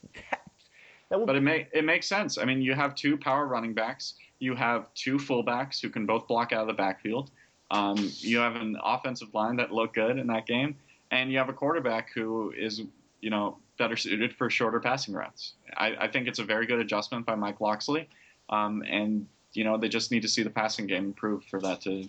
That, 1.10 1.24
But 1.26 1.36
it, 1.36 1.40
may, 1.40 1.66
it 1.72 1.84
makes 1.84 2.06
sense. 2.06 2.38
I 2.38 2.44
mean, 2.44 2.60
you 2.60 2.74
have 2.74 2.94
two 2.94 3.16
power 3.16 3.46
running 3.46 3.74
backs, 3.74 4.14
you 4.38 4.54
have 4.54 4.92
two 4.94 5.16
fullbacks 5.16 5.80
who 5.80 5.88
can 5.88 6.06
both 6.06 6.28
block 6.28 6.52
out 6.52 6.62
of 6.62 6.66
the 6.66 6.74
backfield, 6.74 7.30
um, 7.70 7.96
you 8.18 8.38
have 8.38 8.56
an 8.56 8.76
offensive 8.82 9.32
line 9.34 9.56
that 9.56 9.72
looked 9.72 9.94
good 9.94 10.18
in 10.18 10.26
that 10.28 10.46
game, 10.46 10.76
and 11.10 11.30
you 11.30 11.38
have 11.38 11.48
a 11.48 11.52
quarterback 11.52 12.10
who 12.14 12.52
is, 12.56 12.82
you 13.20 13.30
know, 13.30 13.58
better 13.78 13.96
suited 13.96 14.34
for 14.34 14.48
shorter 14.50 14.80
passing 14.80 15.14
routes. 15.14 15.54
I, 15.76 15.94
I 16.00 16.08
think 16.08 16.28
it's 16.28 16.38
a 16.38 16.44
very 16.44 16.66
good 16.66 16.80
adjustment 16.80 17.26
by 17.26 17.34
Mike 17.34 17.60
Locksley, 17.60 18.08
um, 18.48 18.82
and 18.88 19.26
you 19.52 19.64
know 19.64 19.76
they 19.76 19.88
just 19.88 20.10
need 20.10 20.22
to 20.22 20.28
see 20.28 20.42
the 20.42 20.50
passing 20.50 20.86
game 20.86 21.04
improve 21.04 21.44
for 21.44 21.60
that 21.60 21.80
to 21.82 22.08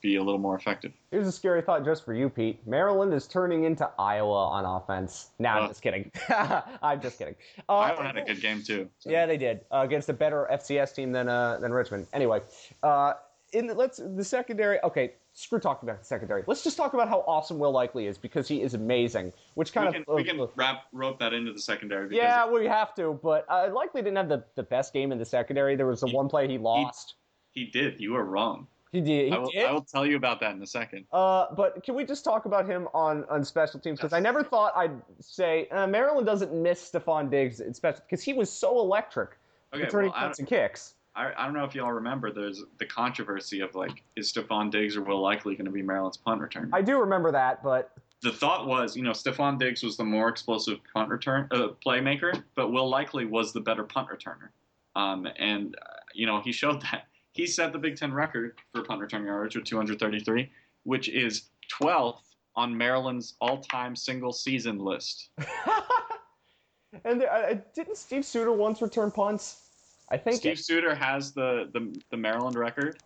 be 0.00 0.16
a 0.16 0.22
little 0.22 0.38
more 0.40 0.56
effective. 0.56 0.92
Here's 1.10 1.26
a 1.26 1.32
scary 1.32 1.62
thought 1.62 1.84
just 1.84 2.04
for 2.04 2.14
you, 2.14 2.28
Pete. 2.28 2.66
Maryland 2.66 3.12
is 3.12 3.26
turning 3.26 3.64
into 3.64 3.88
Iowa 3.98 4.48
on 4.48 4.64
offense. 4.64 5.30
Nah, 5.38 5.56
I'm 5.58 5.62
Uh. 5.64 5.68
just 5.68 5.82
kidding. 5.82 6.10
I'm 6.82 7.00
just 7.00 7.18
kidding. 7.18 7.34
Uh, 7.68 7.72
Iowa 7.78 8.02
had 8.02 8.16
a 8.16 8.24
good 8.24 8.40
game 8.40 8.62
too. 8.62 8.88
so. 8.98 9.10
Yeah, 9.10 9.26
they 9.26 9.36
did 9.36 9.60
uh, 9.72 9.80
against 9.80 10.08
a 10.08 10.12
better 10.14 10.48
FCS 10.52 10.94
team 10.94 11.12
than 11.12 11.28
uh, 11.28 11.58
than 11.60 11.72
Richmond. 11.72 12.06
Anyway, 12.12 12.40
uh, 12.82 13.14
in 13.52 13.66
the, 13.66 13.74
let's 13.74 13.98
the 13.98 14.24
secondary. 14.24 14.78
Okay, 14.84 15.12
screw 15.34 15.58
talking 15.58 15.88
about 15.88 16.00
the 16.00 16.06
secondary. 16.06 16.44
Let's 16.46 16.62
just 16.64 16.76
talk 16.76 16.94
about 16.94 17.08
how 17.08 17.20
awesome 17.26 17.58
Will 17.58 17.72
Likely 17.72 18.06
is 18.06 18.16
because 18.16 18.46
he 18.48 18.62
is 18.62 18.74
amazing. 18.74 19.32
Which 19.54 19.72
kind 19.72 19.88
we 19.88 19.92
can, 19.92 20.04
of 20.08 20.14
we 20.14 20.24
can 20.24 20.40
uh, 20.40 20.46
wrap 20.56 20.84
rope 20.92 21.18
that 21.18 21.34
into 21.34 21.52
the 21.52 21.60
secondary. 21.60 22.08
Because 22.08 22.22
yeah, 22.22 22.48
we 22.50 22.66
have 22.66 22.94
to. 22.94 23.18
But 23.22 23.44
uh, 23.48 23.68
Likely 23.74 24.02
didn't 24.02 24.16
have 24.16 24.28
the, 24.28 24.44
the 24.54 24.62
best 24.62 24.92
game 24.92 25.12
in 25.12 25.18
the 25.18 25.24
secondary. 25.26 25.76
There 25.76 25.86
was 25.86 26.00
the 26.00 26.06
He- 26.08 26.16
one 26.16 26.28
play 26.28 26.48
he 26.48 26.58
lost. 26.58 27.14
he 27.52 27.66
did. 27.66 28.00
You 28.00 28.12
were 28.12 28.24
wrong. 28.24 28.66
He, 28.92 29.00
did. 29.00 29.28
He 29.28 29.32
I 29.32 29.38
will, 29.38 29.50
did. 29.50 29.64
I 29.64 29.72
will 29.72 29.82
tell 29.82 30.04
you 30.04 30.16
about 30.16 30.40
that 30.40 30.54
in 30.54 30.62
a 30.62 30.66
second. 30.66 31.06
Uh, 31.12 31.46
but 31.54 31.82
can 31.84 31.94
we 31.94 32.04
just 32.04 32.24
talk 32.24 32.44
about 32.44 32.66
him 32.66 32.88
on, 32.92 33.24
on 33.30 33.44
special 33.44 33.78
teams? 33.78 33.98
Because 34.00 34.12
I 34.12 34.20
never 34.20 34.42
thought 34.42 34.72
I'd 34.76 35.00
say 35.20 35.68
uh, 35.68 35.86
Maryland 35.86 36.26
doesn't 36.26 36.52
miss 36.52 36.90
Stefon 36.90 37.30
Diggs 37.30 37.60
in 37.60 37.72
special 37.72 38.02
because 38.08 38.22
he 38.22 38.32
was 38.32 38.50
so 38.50 38.80
electric 38.80 39.36
Okay, 39.72 39.84
returning 39.84 40.10
well, 40.10 40.20
punts 40.20 40.40
and 40.40 40.48
kicks. 40.48 40.94
I, 41.14 41.32
I 41.36 41.44
don't 41.44 41.54
know 41.54 41.64
if 41.64 41.74
y'all 41.74 41.92
remember. 41.92 42.32
There's 42.32 42.64
the 42.78 42.86
controversy 42.86 43.60
of 43.60 43.74
like, 43.74 44.02
is 44.16 44.32
Stefon 44.32 44.70
Diggs 44.70 44.96
or 44.96 45.02
Will 45.02 45.20
Likely 45.20 45.54
going 45.54 45.66
to 45.66 45.70
be 45.70 45.82
Maryland's 45.82 46.16
punt 46.16 46.40
returner? 46.40 46.70
I 46.72 46.82
do 46.82 46.98
remember 46.98 47.30
that, 47.32 47.62
but 47.62 47.92
the 48.22 48.32
thought 48.32 48.66
was, 48.66 48.96
you 48.96 49.02
know, 49.02 49.12
Stefon 49.12 49.58
Diggs 49.58 49.82
was 49.82 49.96
the 49.96 50.04
more 50.04 50.28
explosive 50.28 50.78
punt 50.92 51.08
return 51.08 51.48
uh, 51.52 51.68
playmaker, 51.84 52.42
but 52.54 52.72
Will 52.72 52.88
Likely 52.88 53.24
was 53.24 53.52
the 53.52 53.60
better 53.60 53.84
punt 53.84 54.08
returner. 54.08 54.48
Um, 54.96 55.26
and 55.38 55.76
uh, 55.76 55.94
you 56.14 56.26
know, 56.26 56.40
he 56.40 56.52
showed 56.52 56.82
that. 56.82 57.06
He 57.32 57.46
set 57.46 57.72
the 57.72 57.78
Big 57.78 57.96
Ten 57.96 58.12
record 58.12 58.58
for 58.72 58.82
punt 58.82 59.00
return 59.00 59.24
yards 59.24 59.54
with 59.54 59.64
233, 59.64 60.50
which 60.84 61.08
is 61.08 61.50
12th 61.80 62.22
on 62.56 62.76
Maryland's 62.76 63.34
all-time 63.40 63.94
single 63.94 64.32
season 64.32 64.78
list. 64.78 65.30
and 67.04 67.20
there, 67.20 67.32
uh, 67.32 67.54
didn't 67.74 67.96
Steve 67.96 68.24
Suter 68.24 68.52
once 68.52 68.82
return 68.82 69.10
punts? 69.10 69.68
I 70.10 70.16
think 70.16 70.36
Steve 70.36 70.58
Suter 70.58 70.94
has 70.94 71.32
the 71.32 71.70
the, 71.72 71.96
the 72.10 72.16
Maryland 72.16 72.56
record 72.56 72.98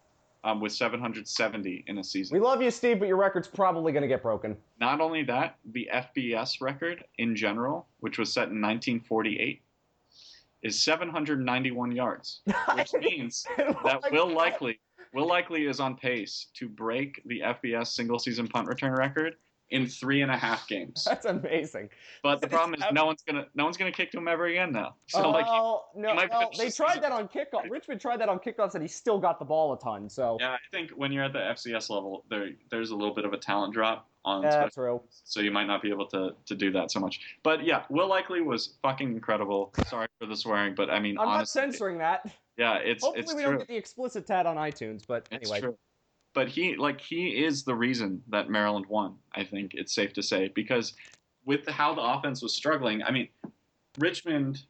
um, 0.44 0.60
with 0.60 0.72
770 0.72 1.84
in 1.86 1.98
a 1.98 2.04
season. 2.04 2.34
we 2.34 2.40
love 2.40 2.62
you, 2.62 2.70
Steve, 2.70 2.98
but 2.98 3.08
your 3.08 3.16
record's 3.16 3.48
probably 3.48 3.92
going 3.92 4.02
to 4.02 4.08
get 4.08 4.22
broken. 4.22 4.56
Not 4.78 5.00
only 5.00 5.22
that, 5.24 5.56
the 5.72 5.88
FBS 5.92 6.60
record 6.60 7.04
in 7.18 7.34
general, 7.34 7.86
which 8.00 8.18
was 8.18 8.32
set 8.32 8.44
in 8.44 8.60
1948, 8.60 9.62
is 10.64 10.82
791 10.82 11.92
yards, 11.92 12.40
which 12.74 12.92
means 12.94 13.44
oh 13.58 13.76
that 13.84 14.10
Will 14.10 14.28
Likely 14.28 14.80
Will 15.12 15.28
Likely 15.28 15.66
is 15.66 15.78
on 15.78 15.96
pace 15.96 16.48
to 16.54 16.68
break 16.68 17.22
the 17.26 17.40
FBS 17.40 17.88
single 17.88 18.18
season 18.18 18.48
punt 18.48 18.66
return 18.66 18.92
record 18.92 19.34
in 19.74 19.88
three 19.88 20.22
and 20.22 20.30
a 20.30 20.36
half 20.36 20.68
games. 20.68 21.04
That's 21.08 21.26
amazing. 21.26 21.90
But 22.22 22.40
the 22.40 22.46
problem 22.46 22.74
is 22.74 22.84
no 22.92 23.06
one's 23.06 23.22
gonna 23.22 23.48
no 23.54 23.64
one's 23.64 23.76
gonna 23.76 23.90
kick 23.90 24.12
to 24.12 24.18
him 24.18 24.28
ever 24.28 24.46
again 24.46 24.72
now. 24.72 24.94
So 25.08 25.30
like 25.30 25.46
oh 25.48 25.86
no, 25.96 26.14
well, 26.14 26.50
they 26.56 26.66
the 26.66 26.72
tried 26.72 27.02
that 27.02 27.12
on 27.12 27.28
kickoff. 27.28 27.68
Richmond 27.68 28.00
tried 28.00 28.20
that 28.20 28.28
on 28.28 28.38
kickoffs, 28.38 28.74
and 28.74 28.82
he 28.82 28.88
still 28.88 29.18
got 29.18 29.38
the 29.38 29.44
ball 29.44 29.72
a 29.72 29.78
ton. 29.78 30.08
So 30.08 30.38
yeah, 30.40 30.52
I 30.52 30.58
think 30.70 30.90
when 30.92 31.10
you're 31.12 31.24
at 31.24 31.32
the 31.32 31.40
FCS 31.40 31.90
level, 31.90 32.24
there 32.30 32.50
there's 32.70 32.90
a 32.90 32.96
little 32.96 33.14
bit 33.14 33.24
of 33.24 33.32
a 33.32 33.36
talent 33.36 33.74
drop 33.74 34.08
on 34.24 34.42
yeah, 34.42 34.68
true. 34.68 35.02
so 35.10 35.40
you 35.40 35.50
might 35.50 35.66
not 35.66 35.82
be 35.82 35.90
able 35.90 36.06
to 36.06 36.34
to 36.46 36.54
do 36.54 36.70
that 36.72 36.90
so 36.92 37.00
much. 37.00 37.20
But 37.42 37.64
yeah, 37.64 37.84
Will 37.90 38.08
Likely 38.08 38.40
was 38.42 38.78
fucking 38.82 39.10
incredible. 39.12 39.74
Sorry 39.82 40.06
for 40.20 40.26
the 40.26 40.36
swearing, 40.36 40.74
but 40.74 40.88
I 40.90 41.00
mean 41.00 41.18
I'm 41.18 41.26
not 41.26 41.36
honestly, 41.36 41.60
censoring 41.62 41.98
that. 41.98 42.32
yeah, 42.56 42.76
it's 42.76 43.02
Hopefully, 43.02 43.22
it's 43.22 43.34
we 43.34 43.42
true. 43.42 43.50
don't 43.50 43.58
get 43.58 43.68
the 43.68 43.76
explicit 43.76 44.26
tat 44.26 44.46
on 44.46 44.56
iTunes. 44.56 45.02
But 45.06 45.28
It's 45.30 45.50
anyway, 45.50 45.60
true. 45.60 45.78
But 46.34 46.48
he 46.48 46.76
like 46.76 47.00
he 47.00 47.44
is 47.44 47.62
the 47.62 47.74
reason 47.74 48.22
that 48.28 48.50
Maryland 48.50 48.86
won. 48.86 49.14
I 49.34 49.44
think 49.44 49.74
it's 49.74 49.94
safe 49.94 50.12
to 50.14 50.22
say 50.22 50.50
because 50.54 50.94
with 51.44 51.66
how 51.68 51.94
the 51.94 52.02
offense 52.02 52.42
was 52.42 52.54
struggling, 52.54 53.02
I 53.02 53.10
mean, 53.10 53.28
Richmond 53.98 54.62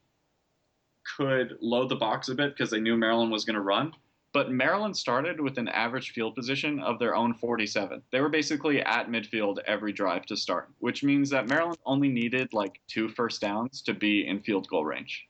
could 1.17 1.57
load 1.61 1.89
the 1.89 1.97
box 1.97 2.29
a 2.29 2.35
bit 2.35 2.55
because 2.55 2.71
they 2.71 2.81
knew 2.81 2.97
Maryland 2.97 3.31
was 3.31 3.45
going 3.45 3.55
to 3.55 3.61
run. 3.61 3.93
But 4.33 4.51
Maryland 4.51 4.97
started 4.97 5.41
with 5.41 5.59
an 5.59 5.69
average 5.69 6.11
field 6.11 6.35
position 6.35 6.81
of 6.81 6.99
their 6.99 7.15
own 7.15 7.35
47. 7.35 8.03
They 8.11 8.21
were 8.21 8.29
basically 8.29 8.83
at 8.83 9.09
midfield 9.09 9.59
every 9.65 9.93
drive 9.93 10.27
to 10.27 10.37
start, 10.37 10.71
which 10.81 11.05
means 11.05 11.31
that 11.31 11.47
Maryland 11.47 11.79
only 11.87 12.09
needed 12.09 12.53
like 12.53 12.81
two 12.89 13.09
first 13.09 13.41
downs 13.41 13.81
to 13.83 13.95
be 13.95 14.27
in 14.27 14.41
field 14.41 14.67
goal 14.69 14.85
range. 14.85 15.29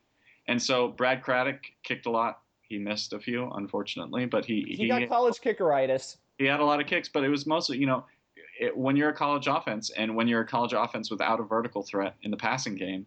And 0.49 0.61
so 0.61 0.89
Brad 0.89 1.23
Craddock 1.23 1.61
kicked 1.83 2.07
a 2.07 2.11
lot. 2.11 2.41
He 2.63 2.79
missed 2.79 3.13
a 3.13 3.19
few, 3.19 3.51
unfortunately, 3.51 4.25
but 4.25 4.47
he 4.47 4.65
he 4.67 4.89
got 4.89 5.07
college 5.07 5.37
kickeritis. 5.37 6.17
He 6.39 6.45
had 6.45 6.61
a 6.61 6.65
lot 6.65 6.81
of 6.81 6.87
kicks, 6.87 7.09
but 7.09 7.25
it 7.25 7.29
was 7.29 7.47
mostly, 7.47 7.79
you 7.79 7.87
know, 7.87 8.05
it, 8.59 8.77
when 8.77 8.97
you're 8.97 9.11
a 9.11 9.15
college 9.15 9.47
offense 9.47 9.91
and 9.91 10.15
when 10.15 10.29
you're 10.29 10.43
a 10.43 10.47
college 10.47 10.73
offense 10.73 11.11
without 11.11 11.41
a 11.41 11.43
vertical 11.43 11.83
threat 11.83 12.15
in 12.23 12.31
the 12.31 12.37
passing 12.37 12.75
game, 12.75 13.07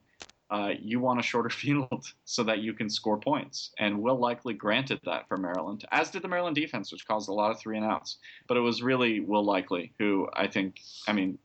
uh, 0.49 0.71
you 0.79 0.99
want 0.99 1.19
a 1.19 1.23
shorter 1.23 1.49
field 1.61 2.05
so 2.25 2.43
that 2.43 2.59
you 2.59 2.73
can 2.73 2.89
score 2.89 3.17
points. 3.17 3.71
And 3.79 4.01
Will 4.01 4.17
Likely 4.17 4.53
granted 4.53 4.99
that 5.05 5.27
for 5.27 5.37
Maryland, 5.37 5.85
as 5.91 6.09
did 6.09 6.21
the 6.21 6.27
Maryland 6.27 6.55
defense, 6.55 6.91
which 6.91 7.07
caused 7.07 7.29
a 7.29 7.33
lot 7.33 7.51
of 7.51 7.59
three 7.59 7.77
and 7.77 7.85
outs. 7.85 8.17
But 8.47 8.57
it 8.57 8.61
was 8.61 8.81
really 8.81 9.19
Will 9.19 9.43
Likely 9.43 9.93
who 9.99 10.27
I 10.33 10.47
think, 10.47 10.79
I 11.07 11.13
mean, 11.13 11.37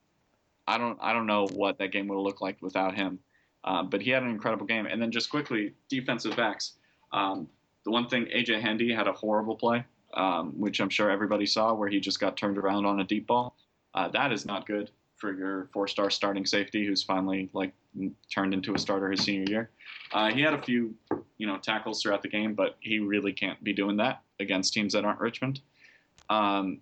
I 0.66 0.78
don't, 0.78 0.98
I 1.02 1.12
don't 1.12 1.26
know 1.26 1.46
what 1.52 1.78
that 1.78 1.90
game 1.90 2.06
would 2.08 2.14
have 2.14 2.24
looked 2.24 2.42
like 2.42 2.58
without 2.60 2.94
him. 2.94 3.18
Um, 3.64 3.90
but 3.90 4.00
he 4.00 4.10
had 4.10 4.22
an 4.22 4.30
incredible 4.30 4.66
game. 4.66 4.86
And 4.86 5.00
then 5.00 5.12
just 5.12 5.30
quickly, 5.30 5.74
defensive 5.88 6.36
backs. 6.36 6.72
Um, 7.12 7.48
the 7.84 7.90
one 7.90 8.08
thing, 8.08 8.26
AJ 8.26 8.60
Hendy 8.60 8.92
had 8.92 9.06
a 9.06 9.12
horrible 9.12 9.56
play 9.56 9.84
um, 10.14 10.52
which 10.58 10.80
I'm 10.80 10.90
sure 10.90 11.10
everybody 11.10 11.46
saw, 11.46 11.74
where 11.74 11.88
he 11.88 12.00
just 12.00 12.20
got 12.20 12.36
turned 12.36 12.58
around 12.58 12.86
on 12.86 13.00
a 13.00 13.04
deep 13.04 13.26
ball. 13.26 13.56
Uh, 13.94 14.08
that 14.08 14.32
is 14.32 14.46
not 14.46 14.66
good 14.66 14.90
for 15.16 15.32
your 15.32 15.68
four-star 15.72 16.10
starting 16.10 16.44
safety, 16.44 16.84
who's 16.84 17.02
finally 17.02 17.48
like 17.52 17.72
turned 18.32 18.54
into 18.54 18.74
a 18.74 18.78
starter 18.78 19.10
his 19.10 19.20
senior 19.20 19.44
year. 19.48 19.70
Uh, 20.12 20.30
he 20.30 20.40
had 20.40 20.54
a 20.54 20.60
few, 20.60 20.94
you 21.38 21.46
know, 21.46 21.58
tackles 21.58 22.02
throughout 22.02 22.22
the 22.22 22.28
game, 22.28 22.54
but 22.54 22.76
he 22.80 22.98
really 22.98 23.32
can't 23.32 23.62
be 23.62 23.72
doing 23.72 23.96
that 23.96 24.22
against 24.40 24.72
teams 24.72 24.92
that 24.92 25.04
aren't 25.04 25.20
Richmond. 25.20 25.60
Um, 26.28 26.80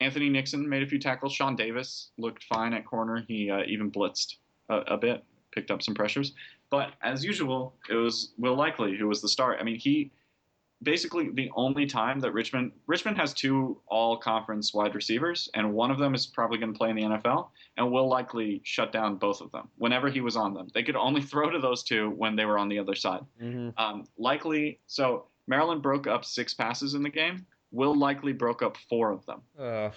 Anthony 0.00 0.28
Nixon 0.28 0.68
made 0.68 0.82
a 0.82 0.86
few 0.86 0.98
tackles. 0.98 1.32
Sean 1.32 1.56
Davis 1.56 2.10
looked 2.18 2.44
fine 2.44 2.72
at 2.72 2.84
corner. 2.84 3.24
He 3.28 3.50
uh, 3.50 3.62
even 3.66 3.90
blitzed 3.90 4.36
a, 4.68 4.78
a 4.78 4.96
bit, 4.96 5.22
picked 5.52 5.70
up 5.70 5.82
some 5.82 5.94
pressures. 5.94 6.32
But 6.70 6.92
as 7.02 7.24
usual, 7.24 7.74
it 7.88 7.94
was 7.94 8.32
Will 8.38 8.56
Likely 8.56 8.96
who 8.96 9.08
was 9.08 9.22
the 9.22 9.28
star. 9.28 9.58
I 9.58 9.62
mean, 9.62 9.78
he 9.78 10.10
basically 10.84 11.30
the 11.30 11.50
only 11.56 11.86
time 11.86 12.20
that 12.20 12.32
Richmond 12.32 12.72
Richmond 12.86 13.16
has 13.18 13.32
two 13.32 13.80
all 13.86 14.16
conference 14.16 14.72
wide 14.72 14.94
receivers, 14.94 15.48
and 15.54 15.72
one 15.72 15.90
of 15.90 15.98
them 15.98 16.14
is 16.14 16.26
probably 16.26 16.58
going 16.58 16.72
to 16.72 16.78
play 16.78 16.90
in 16.90 16.96
the 16.96 17.02
NFL, 17.02 17.48
and 17.76 17.90
will 17.90 18.08
likely 18.08 18.60
shut 18.64 18.92
down 18.92 19.16
both 19.16 19.40
of 19.40 19.50
them 19.52 19.68
whenever 19.76 20.08
he 20.08 20.20
was 20.20 20.36
on 20.36 20.54
them. 20.54 20.68
They 20.74 20.82
could 20.82 20.96
only 20.96 21.22
throw 21.30 21.50
to 21.50 21.58
those 21.58 21.82
two 21.82 22.10
when 22.10 22.36
they 22.36 22.44
were 22.44 22.58
on 22.58 22.68
the 22.68 22.78
other 22.78 22.94
side. 22.94 23.24
Mm-hmm. 23.42 23.70
Um, 23.82 24.04
likely, 24.18 24.78
so 24.86 25.26
Maryland 25.46 25.82
broke 25.82 26.06
up 26.06 26.24
six 26.24 26.54
passes 26.54 26.94
in 26.94 27.02
the 27.02 27.10
game. 27.10 27.46
Will 27.72 27.96
likely 27.96 28.32
broke 28.32 28.62
up 28.62 28.76
four 28.88 29.10
of 29.10 29.26
them. 29.26 29.40
Uh, 29.58 29.90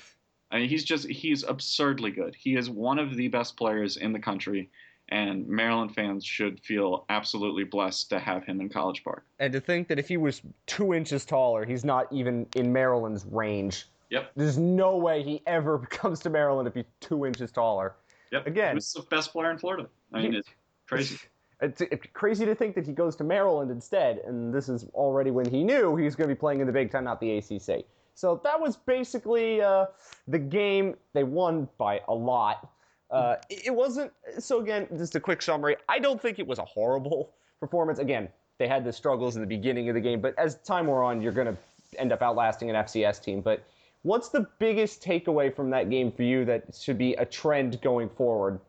I 0.49 0.59
mean, 0.59 0.69
he's 0.69 0.83
just 0.83 1.07
he's 1.07 1.43
absurdly 1.43 2.11
good. 2.11 2.35
He 2.35 2.55
is 2.55 2.69
one 2.69 2.99
of 2.99 3.15
the 3.15 3.27
best 3.27 3.57
players 3.57 3.97
in 3.97 4.13
the 4.13 4.19
country, 4.19 4.69
and 5.09 5.47
Maryland 5.47 5.93
fans 5.95 6.25
should 6.25 6.59
feel 6.59 7.05
absolutely 7.09 7.63
blessed 7.63 8.09
to 8.09 8.19
have 8.19 8.43
him 8.45 8.59
in 8.59 8.69
College 8.69 9.03
Park. 9.03 9.25
and 9.39 9.53
to 9.53 9.59
think 9.59 9.87
that 9.87 9.99
if 9.99 10.07
he 10.07 10.17
was 10.17 10.41
two 10.65 10.93
inches 10.93 11.25
taller, 11.25 11.65
he's 11.65 11.85
not 11.85 12.11
even 12.11 12.45
in 12.55 12.71
Maryland's 12.73 13.25
range. 13.25 13.87
Yep. 14.09 14.31
There's 14.35 14.57
no 14.57 14.97
way 14.97 15.23
he 15.23 15.41
ever 15.47 15.79
comes 15.89 16.19
to 16.21 16.29
Maryland 16.29 16.67
if 16.67 16.73
he's 16.73 16.85
two 16.99 17.25
inches 17.25 17.51
taller. 17.51 17.95
Yep. 18.31 18.47
Again. 18.47 18.71
he 18.71 18.75
was 18.75 18.93
the 18.93 19.01
best 19.03 19.31
player 19.31 19.51
in 19.51 19.57
Florida. 19.57 19.87
I 20.13 20.21
mean, 20.21 20.35
it's 20.35 20.49
crazy. 20.87 21.17
It's, 21.59 21.81
it's 21.81 22.05
crazy 22.13 22.45
to 22.45 22.53
think 22.53 22.75
that 22.75 22.85
he 22.85 22.93
goes 22.93 23.15
to 23.15 23.23
Maryland 23.23 23.71
instead, 23.71 24.19
and 24.27 24.53
this 24.53 24.69
is 24.69 24.85
already 24.93 25.31
when 25.31 25.49
he 25.49 25.63
knew 25.63 25.95
he 25.95 26.05
was 26.05 26.15
going 26.15 26.29
to 26.29 26.35
be 26.35 26.37
playing 26.37 26.59
in 26.59 26.67
the 26.67 26.71
Big 26.71 26.91
Ten, 26.91 27.03
not 27.03 27.19
the 27.19 27.39
ACC. 27.39 27.83
So 28.13 28.39
that 28.43 28.61
was 28.61 28.77
basically 28.77 29.61
uh, 29.61 29.87
the 30.27 30.37
game. 30.37 30.95
They 31.13 31.23
won 31.23 31.67
by 31.79 32.01
a 32.07 32.13
lot. 32.13 32.69
Uh, 33.09 33.35
it 33.49 33.73
wasn't. 33.73 34.11
So 34.39 34.59
again, 34.59 34.87
just 34.97 35.15
a 35.15 35.19
quick 35.19 35.41
summary. 35.41 35.77
I 35.87 35.99
don't 35.99 36.21
think 36.21 36.39
it 36.39 36.47
was 36.47 36.59
a 36.59 36.65
horrible 36.65 37.31
performance. 37.59 37.99
Again, 37.99 38.29
they 38.57 38.67
had 38.67 38.83
the 38.83 38.91
struggles 38.91 39.35
in 39.35 39.41
the 39.41 39.47
beginning 39.47 39.89
of 39.89 39.95
the 39.95 40.01
game, 40.01 40.19
but 40.19 40.37
as 40.37 40.55
time 40.61 40.87
wore 40.87 41.03
on, 41.03 41.21
you're 41.21 41.31
going 41.31 41.47
to 41.47 41.57
end 41.97 42.11
up 42.11 42.21
outlasting 42.21 42.69
an 42.69 42.75
FCS 42.75 43.23
team. 43.23 43.41
But 43.41 43.63
what's 44.03 44.29
the 44.29 44.47
biggest 44.59 45.03
takeaway 45.03 45.55
from 45.55 45.69
that 45.69 45.89
game 45.89 46.11
for 46.11 46.23
you 46.23 46.43
that 46.45 46.75
should 46.75 46.97
be 46.97 47.13
a 47.13 47.25
trend 47.25 47.79
going 47.81 48.09
forward? 48.09 48.59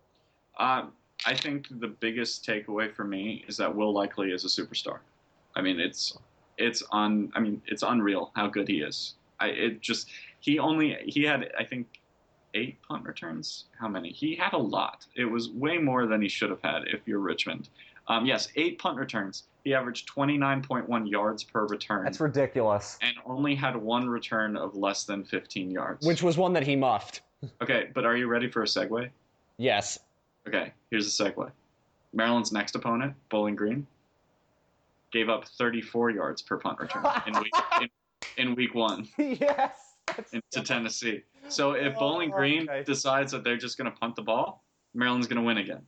Um, 0.59 0.93
I 1.27 1.35
think 1.35 1.67
the 1.81 1.89
biggest 1.89 2.47
takeaway 2.47 2.93
for 2.93 3.05
me 3.05 3.45
is 3.49 3.57
that 3.57 3.75
Will 3.75 3.93
Likely 3.93 4.31
is 4.31 4.45
a 4.45 4.49
superstar. 4.49 4.99
I 5.57 5.63
mean, 5.63 5.81
it's 5.81 6.17
it's 6.59 6.83
un 6.93 7.33
I 7.35 7.41
mean, 7.41 7.63
it's 7.67 7.83
unreal 7.83 8.31
how 8.35 8.49
good 8.49 8.69
he 8.69 8.81
is. 8.81 9.15
I 9.41 9.49
it 9.49 9.81
just 9.81 10.11
he 10.41 10.59
only 10.59 10.97
he 11.07 11.25
had 11.25 11.51
I 11.59 11.65
think 11.65 11.98
eight 12.55 12.81
punt 12.83 13.05
returns. 13.05 13.65
How 13.79 13.89
many? 13.89 14.11
He 14.11 14.35
had 14.35 14.53
a 14.53 14.59
lot. 14.59 15.07
It 15.15 15.25
was 15.25 15.51
way 15.51 15.79
more 15.79 16.07
than 16.07 16.23
he 16.23 16.29
should 16.29 16.51
have 16.51 16.63
had 16.63 16.83
if 16.87 17.01
you're 17.07 17.19
Richmond. 17.19 17.69
Um, 18.09 18.25
yes, 18.25 18.49
eight 18.57 18.79
punt 18.79 18.97
returns. 18.97 19.45
He 19.65 19.75
averaged 19.75 20.09
29.1 20.09 21.11
yards 21.11 21.45
per 21.45 21.67
return. 21.67 22.05
That's 22.05 22.21
ridiculous. 22.21 22.99
And 23.03 23.15
only 23.27 23.55
had 23.55 23.77
one 23.77 24.09
return 24.09 24.57
of 24.57 24.75
less 24.75 25.05
than 25.05 25.25
15 25.25 25.71
yards. 25.71 26.07
Which 26.07 26.23
was 26.23 26.39
one 26.39 26.55
that 26.55 26.67
he 26.67 26.75
muffed. 26.75 27.21
Okay, 27.63 27.91
but 27.95 28.05
are 28.05 28.17
you 28.17 28.27
ready 28.27 28.51
for 28.51 28.63
a 28.63 28.67
segue? 28.67 29.11
Yes. 29.59 29.99
Okay, 30.47 30.73
here's 30.91 31.07
a 31.07 31.25
segue. 31.25 31.51
Maryland's 32.15 32.53
next 32.53 32.75
opponent, 32.75 33.15
Bowling 33.29 33.55
Green, 33.55 33.87
gave 35.13 35.29
up 35.29 35.47
34 35.47 36.11
yards 36.11 36.43
per 36.43 36.57
punt 36.57 36.79
return 36.81 37.05
in 37.27 37.35
week, 37.35 37.55
in, 37.83 37.89
in 38.39 38.55
week 38.55 38.75
one 38.75 39.07
yes. 39.19 39.88
In, 40.33 40.43
to 40.51 40.63
Tennessee. 40.63 41.23
So 41.49 41.73
if 41.73 41.95
Oh, 41.97 42.01
Bowling 42.01 42.31
Green 42.31 42.69
okay. 42.69 42.83
decides 42.85 43.33
that 43.33 43.45
they're 43.45 43.57
just 43.57 43.79
going 43.79 43.91
to 43.91 43.97
punt 43.99 44.17
the 44.17 44.23
ball, 44.23 44.65
Maryland's 44.95 45.27
going 45.27 45.41
to 45.41 45.47
win 45.47 45.59
again. 45.59 45.83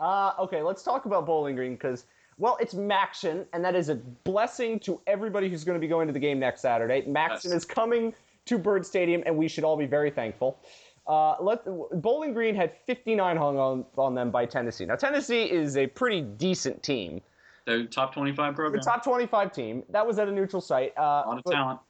Uh, 0.00 0.32
okay, 0.38 0.62
let's 0.62 0.82
talk 0.82 1.06
about 1.06 1.24
Bowling 1.26 1.54
Green 1.56 1.72
because, 1.74 2.06
well, 2.38 2.56
it's 2.60 2.74
MACtion, 2.74 3.46
and 3.52 3.64
that 3.64 3.74
is 3.74 3.88
a 3.88 3.94
blessing 3.94 4.78
to 4.80 5.00
everybody 5.06 5.48
who's 5.48 5.64
going 5.64 5.76
to 5.76 5.80
be 5.80 5.88
going 5.88 6.06
to 6.06 6.12
the 6.12 6.18
game 6.18 6.38
next 6.38 6.60
Saturday. 6.60 7.02
MACtion 7.02 7.44
Yes. 7.44 7.46
is 7.46 7.64
coming 7.64 8.14
to 8.46 8.58
Byrd 8.58 8.84
Stadium, 8.84 9.22
and 9.26 9.36
we 9.36 9.48
should 9.48 9.64
all 9.64 9.76
be 9.76 9.86
very 9.86 10.10
thankful. 10.10 10.58
Uh, 11.06 11.36
let, 11.40 11.64
Bowling 12.02 12.34
Green 12.34 12.54
had 12.54 12.72
59 12.84 13.36
hung 13.36 13.58
on, 13.58 13.84
on 13.96 14.14
them 14.14 14.30
by 14.30 14.44
Tennessee. 14.44 14.84
Now, 14.84 14.96
Tennessee 14.96 15.44
is 15.44 15.76
a 15.76 15.86
pretty 15.86 16.20
decent 16.20 16.82
team. 16.82 17.20
They're 17.64 17.84
top 17.86 18.12
25 18.12 18.54
program. 18.54 18.80
The 18.80 18.84
top 18.84 19.04
25 19.04 19.52
team. 19.52 19.82
That 19.90 20.06
was 20.06 20.18
at 20.18 20.28
a 20.28 20.32
neutral 20.32 20.60
site. 20.60 20.92
Uh, 20.96 21.00
a 21.00 21.28
lot 21.28 21.38
of 21.38 21.44
but 21.44 21.52
talent. 21.52 21.80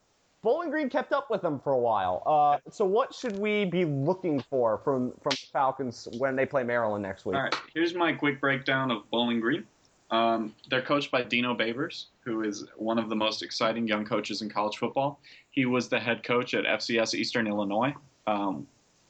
Bowling 0.47 0.69
Green 0.69 0.89
kept 0.89 1.11
up 1.11 1.29
with 1.29 1.41
them 1.41 1.59
for 1.59 1.73
a 1.73 1.77
while. 1.77 2.23
Uh, 2.25 2.71
so, 2.71 2.85
what 2.85 3.13
should 3.13 3.37
we 3.37 3.65
be 3.65 3.83
looking 3.83 4.39
for 4.39 4.77
from, 4.77 5.11
from 5.21 5.31
the 5.31 5.47
Falcons 5.51 6.07
when 6.19 6.37
they 6.37 6.45
play 6.45 6.63
Maryland 6.63 7.03
next 7.03 7.25
week? 7.25 7.35
All 7.35 7.41
right, 7.43 7.55
here's 7.73 7.93
my 7.93 8.13
quick 8.13 8.39
breakdown 8.39 8.89
of 8.89 8.99
Bowling 9.11 9.41
Green. 9.41 9.65
Um, 10.09 10.55
they're 10.69 10.81
coached 10.81 11.11
by 11.11 11.23
Dino 11.23 11.53
Babers, 11.53 12.05
who 12.21 12.43
is 12.43 12.63
one 12.77 12.97
of 12.97 13.09
the 13.09 13.15
most 13.15 13.43
exciting 13.43 13.89
young 13.89 14.05
coaches 14.05 14.41
in 14.41 14.49
college 14.49 14.77
football. 14.77 15.19
He 15.51 15.65
was 15.65 15.89
the 15.89 15.99
head 15.99 16.23
coach 16.23 16.53
at 16.53 16.63
FCS 16.63 17.13
Eastern 17.13 17.45
Illinois 17.45 17.93
um, 18.25 18.65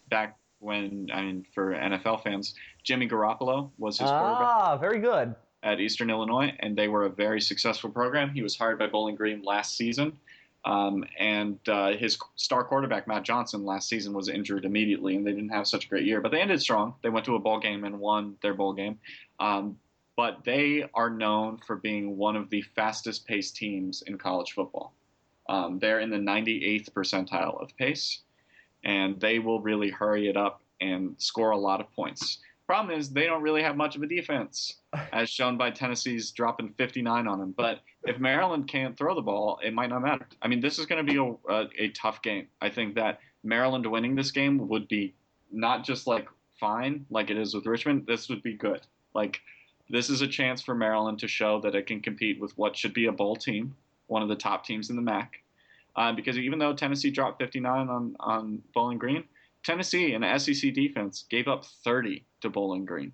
back 0.09 0.35
when, 0.57 1.07
I 1.13 1.21
mean, 1.21 1.45
for 1.53 1.75
NFL 1.75 2.23
fans, 2.23 2.55
Jimmy 2.81 3.07
Garoppolo 3.07 3.69
was 3.77 3.99
his 3.99 4.09
quarterback 4.09 4.47
Ah, 4.47 4.75
very 4.75 4.97
good. 4.97 5.35
at 5.61 5.79
Eastern 5.79 6.09
Illinois, 6.09 6.51
and 6.61 6.75
they 6.75 6.87
were 6.87 7.05
a 7.05 7.09
very 7.11 7.41
successful 7.41 7.91
program. 7.91 8.31
He 8.31 8.41
was 8.41 8.57
hired 8.57 8.79
by 8.79 8.87
Bowling 8.87 9.13
Green 9.13 9.43
last 9.43 9.77
season, 9.77 10.17
um, 10.65 11.03
and 11.17 11.57
uh, 11.69 11.93
his 11.93 12.17
star 12.35 12.63
quarterback 12.63 13.07
Matt 13.07 13.23
Johnson 13.23 13.65
last 13.65 13.87
season 13.87 14.13
was 14.13 14.27
injured 14.27 14.65
immediately, 14.65 15.15
and 15.15 15.25
they 15.25 15.31
didn't 15.31 15.49
have 15.49 15.67
such 15.67 15.85
a 15.85 15.87
great 15.87 16.05
year. 16.05 16.21
But 16.21 16.31
they 16.31 16.41
ended 16.41 16.61
strong. 16.61 16.95
They 17.01 17.09
went 17.09 17.25
to 17.25 17.35
a 17.35 17.39
bowl 17.39 17.59
game 17.59 17.83
and 17.83 17.99
won 17.99 18.35
their 18.41 18.53
bowl 18.53 18.73
game. 18.73 18.99
Um, 19.39 19.77
but 20.15 20.43
they 20.43 20.83
are 20.93 21.09
known 21.09 21.59
for 21.65 21.75
being 21.75 22.17
one 22.17 22.35
of 22.35 22.49
the 22.49 22.63
fastest 22.75 23.25
paced 23.27 23.55
teams 23.55 24.01
in 24.07 24.17
college 24.17 24.53
football. 24.53 24.93
Um, 25.47 25.79
they're 25.79 25.99
in 25.99 26.09
the 26.09 26.17
98th 26.17 26.91
percentile 26.91 27.61
of 27.61 27.75
pace, 27.77 28.21
and 28.83 29.19
they 29.21 29.39
will 29.39 29.61
really 29.61 29.89
hurry 29.89 30.27
it 30.27 30.35
up 30.35 30.61
and 30.81 31.15
score 31.17 31.51
a 31.51 31.57
lot 31.57 31.79
of 31.79 31.91
points. 31.93 32.39
Problem 32.67 32.99
is, 32.99 33.09
they 33.09 33.25
don't 33.25 33.41
really 33.41 33.63
have 33.63 33.77
much 33.77 33.95
of 33.95 34.03
a 34.03 34.07
defense, 34.07 34.81
as 35.13 35.29
shown 35.29 35.57
by 35.57 35.71
Tennessee's 35.71 36.31
dropping 36.31 36.73
59 36.77 37.25
on 37.25 37.39
them. 37.39 37.53
But 37.55 37.79
if 38.03 38.19
Maryland 38.19 38.67
can't 38.67 38.97
throw 38.97 39.15
the 39.15 39.21
ball, 39.21 39.57
it 39.63 39.73
might 39.73 39.89
not 39.89 40.01
matter. 40.01 40.27
I 40.41 40.49
mean, 40.49 40.59
this 40.59 40.77
is 40.77 40.85
going 40.85 41.05
to 41.05 41.11
be 41.11 41.17
a, 41.17 41.51
a, 41.51 41.67
a 41.79 41.89
tough 41.89 42.21
game. 42.21 42.47
I 42.61 42.69
think 42.69 42.95
that 42.95 43.19
Maryland 43.41 43.85
winning 43.85 44.15
this 44.15 44.31
game 44.31 44.67
would 44.67 44.89
be 44.89 45.15
not 45.49 45.85
just 45.85 46.07
like 46.07 46.27
fine, 46.59 47.05
like 47.09 47.29
it 47.29 47.37
is 47.37 47.53
with 47.53 47.65
Richmond. 47.65 48.05
This 48.05 48.27
would 48.27 48.43
be 48.43 48.53
good. 48.53 48.81
Like, 49.13 49.39
this 49.89 50.09
is 50.09 50.21
a 50.21 50.27
chance 50.27 50.61
for 50.61 50.75
Maryland 50.75 51.19
to 51.19 51.27
show 51.29 51.61
that 51.61 51.73
it 51.73 51.87
can 51.87 52.01
compete 52.01 52.41
with 52.41 52.57
what 52.57 52.75
should 52.75 52.93
be 52.93 53.05
a 53.05 53.13
bowl 53.13 53.37
team, 53.37 53.77
one 54.07 54.21
of 54.21 54.27
the 54.27 54.35
top 54.35 54.65
teams 54.65 54.89
in 54.89 54.97
the 54.97 55.01
MAC. 55.01 55.41
Uh, 55.95 56.11
because 56.11 56.37
even 56.37 56.59
though 56.59 56.73
Tennessee 56.73 57.11
dropped 57.11 57.41
59 57.41 57.87
on, 57.87 58.15
on 58.19 58.61
Bowling 58.73 58.97
Green, 58.97 59.23
Tennessee, 59.63 60.13
an 60.13 60.39
SEC 60.39 60.73
defense, 60.73 61.25
gave 61.29 61.47
up 61.47 61.65
30 61.83 62.23
to 62.41 62.49
Bowling 62.49 62.85
Green. 62.85 63.11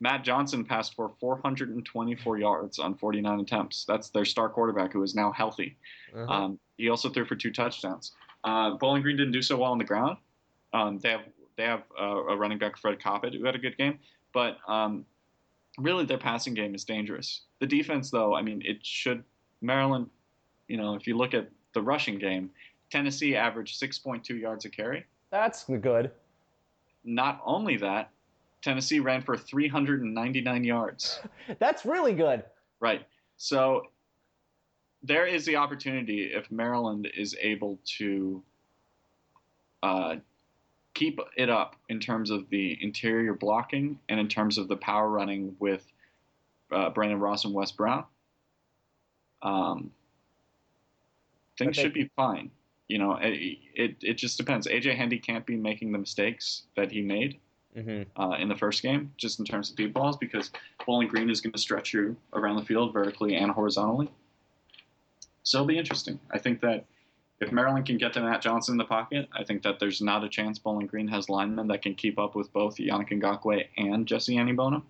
Matt 0.00 0.24
Johnson 0.24 0.64
passed 0.64 0.94
for 0.94 1.12
424 1.20 2.38
yards 2.38 2.78
on 2.78 2.94
49 2.96 3.40
attempts. 3.40 3.84
That's 3.86 4.10
their 4.10 4.24
star 4.24 4.48
quarterback, 4.48 4.92
who 4.92 5.02
is 5.02 5.14
now 5.14 5.32
healthy. 5.32 5.76
Uh-huh. 6.14 6.32
Um, 6.32 6.58
he 6.76 6.88
also 6.88 7.08
threw 7.08 7.24
for 7.24 7.36
two 7.36 7.52
touchdowns. 7.52 8.12
Uh, 8.42 8.72
Bowling 8.72 9.02
Green 9.02 9.16
didn't 9.16 9.32
do 9.32 9.42
so 9.42 9.56
well 9.56 9.72
on 9.72 9.78
the 9.78 9.84
ground. 9.84 10.18
Um, 10.72 10.98
they 10.98 11.10
have 11.10 11.22
they 11.56 11.64
have 11.64 11.84
uh, 11.98 12.04
a 12.04 12.36
running 12.36 12.58
back, 12.58 12.76
Fred 12.76 12.98
Coppet, 13.00 13.32
who 13.32 13.44
had 13.44 13.54
a 13.54 13.58
good 13.58 13.78
game, 13.78 13.98
but 14.32 14.58
um, 14.66 15.06
really 15.78 16.04
their 16.04 16.18
passing 16.18 16.52
game 16.52 16.74
is 16.74 16.84
dangerous. 16.84 17.42
The 17.60 17.66
defense, 17.66 18.10
though, 18.10 18.34
I 18.34 18.42
mean, 18.42 18.60
it 18.64 18.84
should 18.84 19.22
Maryland. 19.62 20.10
You 20.68 20.76
know, 20.76 20.94
if 20.94 21.06
you 21.06 21.16
look 21.16 21.32
at 21.32 21.48
the 21.72 21.80
rushing 21.80 22.18
game, 22.18 22.50
Tennessee 22.90 23.36
averaged 23.36 23.80
6.2 23.80 24.38
yards 24.38 24.64
a 24.64 24.70
carry. 24.70 25.04
That's 25.30 25.64
good. 25.64 26.10
Not 27.04 27.40
only 27.44 27.76
that, 27.78 28.10
Tennessee 28.64 28.98
ran 28.98 29.20
for 29.20 29.36
399 29.36 30.64
yards. 30.64 31.20
That's 31.58 31.84
really 31.84 32.14
good. 32.14 32.42
Right. 32.80 33.06
So 33.36 33.88
there 35.02 35.26
is 35.26 35.44
the 35.44 35.56
opportunity 35.56 36.30
if 36.32 36.50
Maryland 36.50 37.06
is 37.14 37.36
able 37.38 37.78
to 37.98 38.42
uh, 39.82 40.16
keep 40.94 41.20
it 41.36 41.50
up 41.50 41.76
in 41.90 42.00
terms 42.00 42.30
of 42.30 42.48
the 42.48 42.78
interior 42.80 43.34
blocking 43.34 43.98
and 44.08 44.18
in 44.18 44.28
terms 44.28 44.56
of 44.56 44.68
the 44.68 44.76
power 44.76 45.10
running 45.10 45.54
with 45.58 45.84
uh, 46.72 46.88
Brandon 46.88 47.20
Ross 47.20 47.44
and 47.44 47.52
Wes 47.52 47.70
Brown. 47.70 48.04
Um, 49.42 49.90
things 51.58 51.76
should 51.76 51.92
be 51.92 52.10
fine. 52.16 52.50
You 52.88 52.96
know, 52.96 53.18
it, 53.20 53.58
it, 53.74 53.96
it 54.00 54.14
just 54.14 54.38
depends. 54.38 54.66
AJ 54.66 54.96
Hendy 54.96 55.18
can't 55.18 55.44
be 55.44 55.56
making 55.56 55.92
the 55.92 55.98
mistakes 55.98 56.62
that 56.76 56.90
he 56.90 57.02
made 57.02 57.40
Mm-hmm. 57.76 58.20
uh, 58.20 58.36
in 58.36 58.48
the 58.48 58.54
first 58.54 58.82
game, 58.82 59.12
just 59.16 59.40
in 59.40 59.44
terms 59.44 59.70
of 59.70 59.76
deep 59.76 59.92
balls, 59.92 60.16
because 60.16 60.52
Bowling 60.86 61.08
Green 61.08 61.28
is 61.28 61.40
going 61.40 61.52
to 61.52 61.58
stretch 61.58 61.92
you 61.92 62.16
around 62.32 62.56
the 62.56 62.64
field 62.64 62.92
vertically 62.92 63.34
and 63.34 63.50
horizontally. 63.50 64.08
So 65.42 65.58
it'll 65.58 65.66
be 65.66 65.78
interesting. 65.78 66.20
I 66.30 66.38
think 66.38 66.60
that 66.60 66.84
if 67.40 67.52
Maryland 67.52 67.86
can 67.86 67.98
get 67.98 68.12
to 68.14 68.20
Matt 68.20 68.42
Johnson 68.42 68.74
in 68.74 68.78
the 68.78 68.84
pocket, 68.84 69.28
I 69.36 69.44
think 69.44 69.62
that 69.62 69.80
there's 69.80 70.00
not 70.00 70.24
a 70.24 70.28
chance 70.28 70.58
Bowling 70.58 70.86
Green 70.86 71.08
has 71.08 71.28
linemen 71.28 71.66
that 71.68 71.82
can 71.82 71.94
keep 71.94 72.18
up 72.18 72.34
with 72.34 72.52
both 72.52 72.76
Yannick 72.76 73.10
Ngakoue 73.10 73.64
and 73.76 74.06
Jesse 74.06 74.36
Aniebonam. 74.36 74.82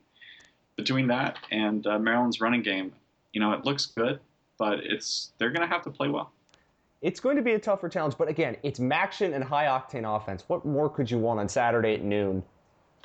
Between 0.77 1.07
that 1.07 1.39
and 1.51 1.87
uh, 1.87 1.99
Maryland's 1.99 2.41
running 2.41 2.63
game, 2.63 2.93
you 3.33 3.41
know, 3.41 3.53
it 3.53 3.65
looks 3.65 3.87
good, 3.87 4.21
but 4.59 4.81
it's 4.83 5.33
they're 5.39 5.51
going 5.51 5.67
to 5.67 5.73
have 5.73 5.83
to 5.85 5.91
play 5.91 6.09
well. 6.09 6.33
It's 7.01 7.21
going 7.21 7.37
to 7.37 7.43
be 7.43 7.53
a 7.53 7.59
tougher 7.59 7.89
challenge, 7.89 8.17
but 8.17 8.29
again, 8.29 8.57
it's 8.63 8.79
MACtion 8.79 9.35
and 9.35 9.45
high 9.45 9.67
octane 9.67 10.05
offense. 10.05 10.45
What 10.49 10.65
more 10.65 10.89
could 10.89 11.11
you 11.11 11.19
want 11.19 11.41
on 11.41 11.49
Saturday 11.49 11.95
at 11.95 12.03
noon? 12.03 12.43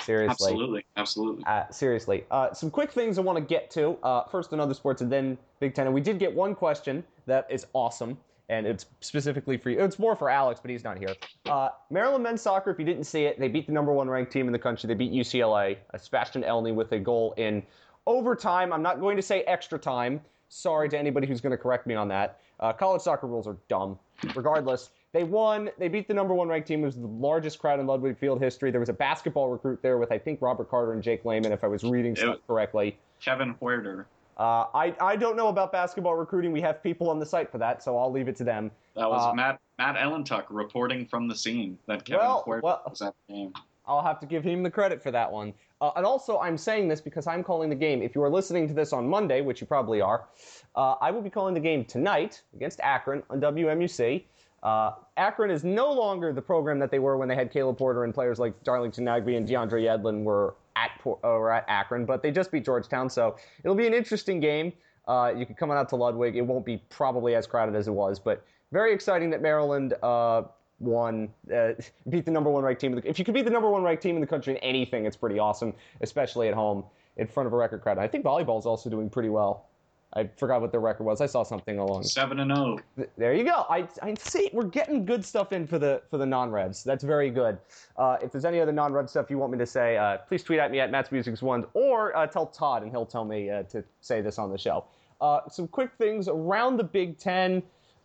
Seriously. 0.02 0.52
Absolutely, 0.52 0.86
absolutely. 0.98 1.44
Uh, 1.46 1.70
seriously. 1.70 2.26
Uh, 2.32 2.54
some 2.54 2.72
quick 2.72 2.92
things 2.92 3.18
I 3.18 3.22
want 3.22 3.38
to 3.38 3.44
get 3.44 3.70
to. 3.72 3.98
Uh, 4.04 4.24
first, 4.26 4.54
another 4.54 4.74
sports, 4.74 5.02
and 5.02 5.12
then 5.12 5.38
Big 5.60 5.74
Ten. 5.76 5.86
And 5.88 5.94
we 5.94 6.02
did 6.02 6.20
get 6.20 6.34
one 6.34 6.56
question 6.56 7.04
that 7.26 7.48
is 7.50 7.66
awesome, 7.74 8.18
and 8.50 8.66
it's 8.66 8.86
specifically 9.02 9.58
for 9.58 9.70
you. 9.70 9.80
It's 9.84 10.00
more 10.00 10.16
for 10.16 10.30
Alex, 10.30 10.60
but 10.62 10.72
he's 10.72 10.84
not 10.84 10.98
here. 10.98 11.14
Uh, 11.46 11.70
Maryland 11.90 12.24
men's 12.24 12.42
soccer, 12.42 12.72
if 12.72 12.80
you 12.80 12.86
didn't 12.86 13.04
see 13.06 13.26
it, 13.26 13.40
they 13.40 13.48
beat 13.48 13.68
the 13.68 13.74
number 13.74 13.92
one 13.92 14.10
ranked 14.10 14.32
team 14.32 14.48
in 14.48 14.54
the 14.54 14.60
country. 14.60 14.88
They 14.88 14.94
beat 14.94 15.12
UCLA. 15.12 15.78
Uh, 15.94 15.98
Sebastian 15.98 16.44
Elney 16.44 16.74
with 16.74 16.92
a 16.92 17.00
goal 17.00 17.34
in 17.38 17.64
overtime. 18.08 18.74
I'm 18.74 18.82
not 18.82 19.00
going 19.00 19.16
to 19.18 19.22
say 19.22 19.42
extra 19.42 19.78
time. 19.78 20.22
Sorry 20.50 20.90
to 20.90 20.98
anybody 20.98 21.28
who's 21.28 21.42
going 21.42 21.52
to 21.52 21.58
correct 21.58 21.86
me 21.86 21.94
on 21.94 22.08
that. 22.08 22.40
Uh, 22.60 22.74
college 22.74 23.02
soccer 23.02 23.28
rules 23.28 23.48
are 23.48 23.58
dumb. 23.68 24.00
Regardless, 24.36 24.90
they 25.12 25.24
won. 25.24 25.69
They 25.80 25.88
beat 25.88 26.08
the 26.08 26.13
number 26.13 26.34
one 26.34 26.48
ranked 26.48 26.67
team. 26.67 26.84
It 26.84 26.86
was 26.86 26.95
the 26.95 27.08
largest 27.08 27.60
crowd 27.60 27.80
in 27.80 27.88
Ludwig 27.88 28.17
Field 28.17 28.41
history. 28.41 28.72
There 28.72 28.80
was 28.80 28.89
a 28.89 28.93
basketball 28.93 29.50
recruit 29.50 29.82
there 29.82 29.98
with, 29.98 30.12
I 30.12 30.17
think, 30.19 30.41
Robert 30.41 30.69
Carter 30.69 30.93
and 30.93 31.02
Jake 31.02 31.26
Layman, 31.26 31.52
if 31.52 31.63
I 31.63 31.67
was 31.67 31.84
reading 31.84 32.15
stuff 32.15 32.38
correctly. 32.45 32.98
Kevin 33.19 33.56
Huerter. 33.56 34.06
Uh, 34.38 34.67
I, 34.74 34.95
I 35.02 35.15
don't 35.17 35.36
know 35.36 35.50
about 35.50 35.72
basketball 35.72 36.15
recruiting. 36.15 36.52
We 36.54 36.62
have 36.62 36.82
people 36.82 37.10
on 37.10 37.19
the 37.19 37.26
site 37.26 37.52
for 37.52 37.58
that, 37.58 37.84
so 37.84 37.98
I'll 37.98 38.12
leave 38.12 38.30
it 38.30 38.38
to 38.38 38.45
them. 38.45 38.72
That 38.95 39.10
was 39.10 39.22
Uh, 39.22 39.34
Matt 39.34 39.60
Matt 39.78 39.95
Ellentuck 39.98 40.45
reporting 40.50 41.06
from 41.06 41.28
the 41.28 41.36
scene 41.36 41.78
that 41.88 42.06
Kevin 42.06 42.26
Well, 42.26 42.43
Huerter 42.48 42.62
well- 42.62 42.82
was 42.88 43.02
at 43.02 43.13
the 43.28 43.34
game. 43.34 43.54
I'll 43.86 44.04
have 44.04 44.19
to 44.19 44.28
give 44.28 44.43
him 44.43 44.62
the 44.62 44.69
credit 44.69 45.02
for 45.02 45.10
that 45.10 45.32
one. 45.32 45.52
Uh, 45.82 45.89
and 45.95 46.06
also, 46.06 46.38
I'm 46.38 46.58
saying 46.60 46.88
this 46.88 47.02
because 47.02 47.26
I'm 47.26 47.43
calling 47.43 47.69
the 47.69 47.76
game. 47.76 48.04
If 48.04 48.13
you 48.13 48.22
are 48.22 48.30
listening 48.30 48.67
to 48.67 48.74
this 48.76 48.93
on 48.93 49.10
Monday, 49.10 49.41
which 49.41 49.62
you 49.62 49.65
probably 49.67 50.00
are, 50.00 50.28
uh, 50.76 50.91
I 51.02 51.10
will 51.10 51.24
be 51.24 51.30
calling 51.32 51.56
the 51.56 51.60
game 51.60 51.84
tonight 51.86 52.43
against 52.56 52.80
Akron 52.82 53.24
on 53.32 53.41
WMUC. 53.41 54.26
Uh, 54.62 54.91
Akron 55.18 55.51
is 55.51 55.64
no 55.64 55.91
longer 55.91 56.34
the 56.34 56.41
program 56.41 56.80
that 56.80 56.91
they 56.91 56.99
were 56.99 57.18
when 57.18 57.30
they 57.30 57.36
had 57.36 57.51
Caleb 57.51 57.78
Porter 57.78 58.03
and 58.03 58.14
players 58.14 58.39
like 58.39 58.62
Darlington 58.64 59.05
Nagbe 59.05 59.38
and 59.38 59.47
DeAndre 59.47 59.84
Yedlin 59.84 60.24
were 60.24 60.55
at 60.76 60.91
uh, 61.24 61.47
at 61.47 61.66
Akron, 61.68 62.05
but 62.05 62.22
they 62.22 62.32
just 62.32 62.51
beat 62.51 62.66
Georgetown, 62.66 63.10
so 63.10 63.36
it'll 63.64 63.76
be 63.76 63.88
an 63.88 63.93
interesting 63.93 64.39
game. 64.39 64.74
Uh, 65.07 65.34
you 65.36 65.45
can 65.45 65.55
come 65.55 65.72
on 65.72 65.78
out 65.78 65.89
to 65.89 65.95
Ludwig. 65.95 66.36
It 66.36 66.41
won't 66.41 66.66
be 66.66 66.78
probably 66.89 67.36
as 67.36 67.47
crowded 67.47 67.76
as 67.76 67.88
it 67.88 67.91
was, 67.91 68.20
but 68.20 68.45
very 68.72 68.93
exciting 68.93 69.30
that 69.32 69.41
Maryland 69.41 69.93
uh, 70.03 70.43
won, 70.80 71.30
uh, 71.53 71.72
beat 72.10 72.26
the 72.26 72.32
number 72.32 72.49
one 72.49 72.64
ranked 72.64 72.82
team. 72.82 73.01
If 73.03 73.18
you 73.18 73.26
could 73.26 73.34
beat 73.34 73.45
the 73.45 73.51
number 73.51 73.70
one 73.70 73.84
ranked 73.84 74.03
team 74.03 74.16
in 74.16 74.22
the 74.22 74.28
country 74.28 74.53
in 74.53 74.60
anything, 74.60 75.05
it's 75.05 75.18
pretty 75.18 75.39
awesome, 75.39 75.74
especially 76.01 76.47
at 76.47 76.53
home. 76.53 76.84
in 77.18 77.28
front 77.28 77.47
of 77.47 77.53
a 77.53 77.57
record 77.57 77.82
crowd. 77.82 77.97
I 77.97 78.07
think 78.07 78.24
volleyball 78.24 78.60
is 78.60 78.66
also 78.66 78.89
doing 78.89 79.10
pretty 79.10 79.30
well. 79.30 79.68
I 80.14 80.28
forgot 80.38 80.62
what 80.62 80.72
their 80.72 80.80
record 80.80 81.03
was. 81.03 81.22
I 81.22 81.28
saw 81.28 81.43
something 81.43 81.78
along. 81.78 82.03
Seven 82.03 82.39
and 82.39 82.55
zero. 82.55 82.80
There 83.18 83.34
you 83.34 83.43
go. 83.43 83.66
I, 83.70 83.88
I 84.01 84.16
see. 84.16 84.49
We're 84.53 84.64
getting 84.64 85.05
good 85.05 85.24
stuff 85.24 85.53
in 85.53 85.68
for 85.68 85.78
the 85.78 86.01
for 86.10 86.18
the 86.18 86.26
non-revs. 86.26 86.84
That's 86.84 87.03
very 87.03 87.30
good. 87.30 87.60
Uh, 87.95 88.18
if 88.22 88.32
there's 88.32 88.45
any 88.45 88.60
other 88.60 88.72
non-rev 88.72 89.10
stuff 89.10 89.30
you 89.30 89.38
want 89.38 89.51
me 89.51 89.60
to 89.60 89.68
say, 89.68 89.97
uh, 89.97 90.18
please 90.18 90.43
tweet 90.43 90.60
at 90.60 90.72
me 90.72 90.80
at 90.80 90.89
Matt's 90.89 91.12
Musics 91.12 91.43
One 91.43 91.66
or 91.74 92.16
uh, 92.18 92.26
tell 92.26 92.47
Todd 92.47 92.82
and 92.82 92.91
he'll 92.91 93.05
tell 93.05 93.24
me 93.24 93.51
uh, 93.51 93.64
to 93.64 93.84
say 94.01 94.22
this 94.22 94.39
on 94.39 94.51
the 94.51 94.57
show. 94.57 94.86
Uh, 95.22 95.41
some 95.47 95.68
quick 95.68 95.91
things 95.97 96.28
around 96.28 96.78
the 96.78 96.84
Big 96.84 97.20
Ten, 97.20 97.62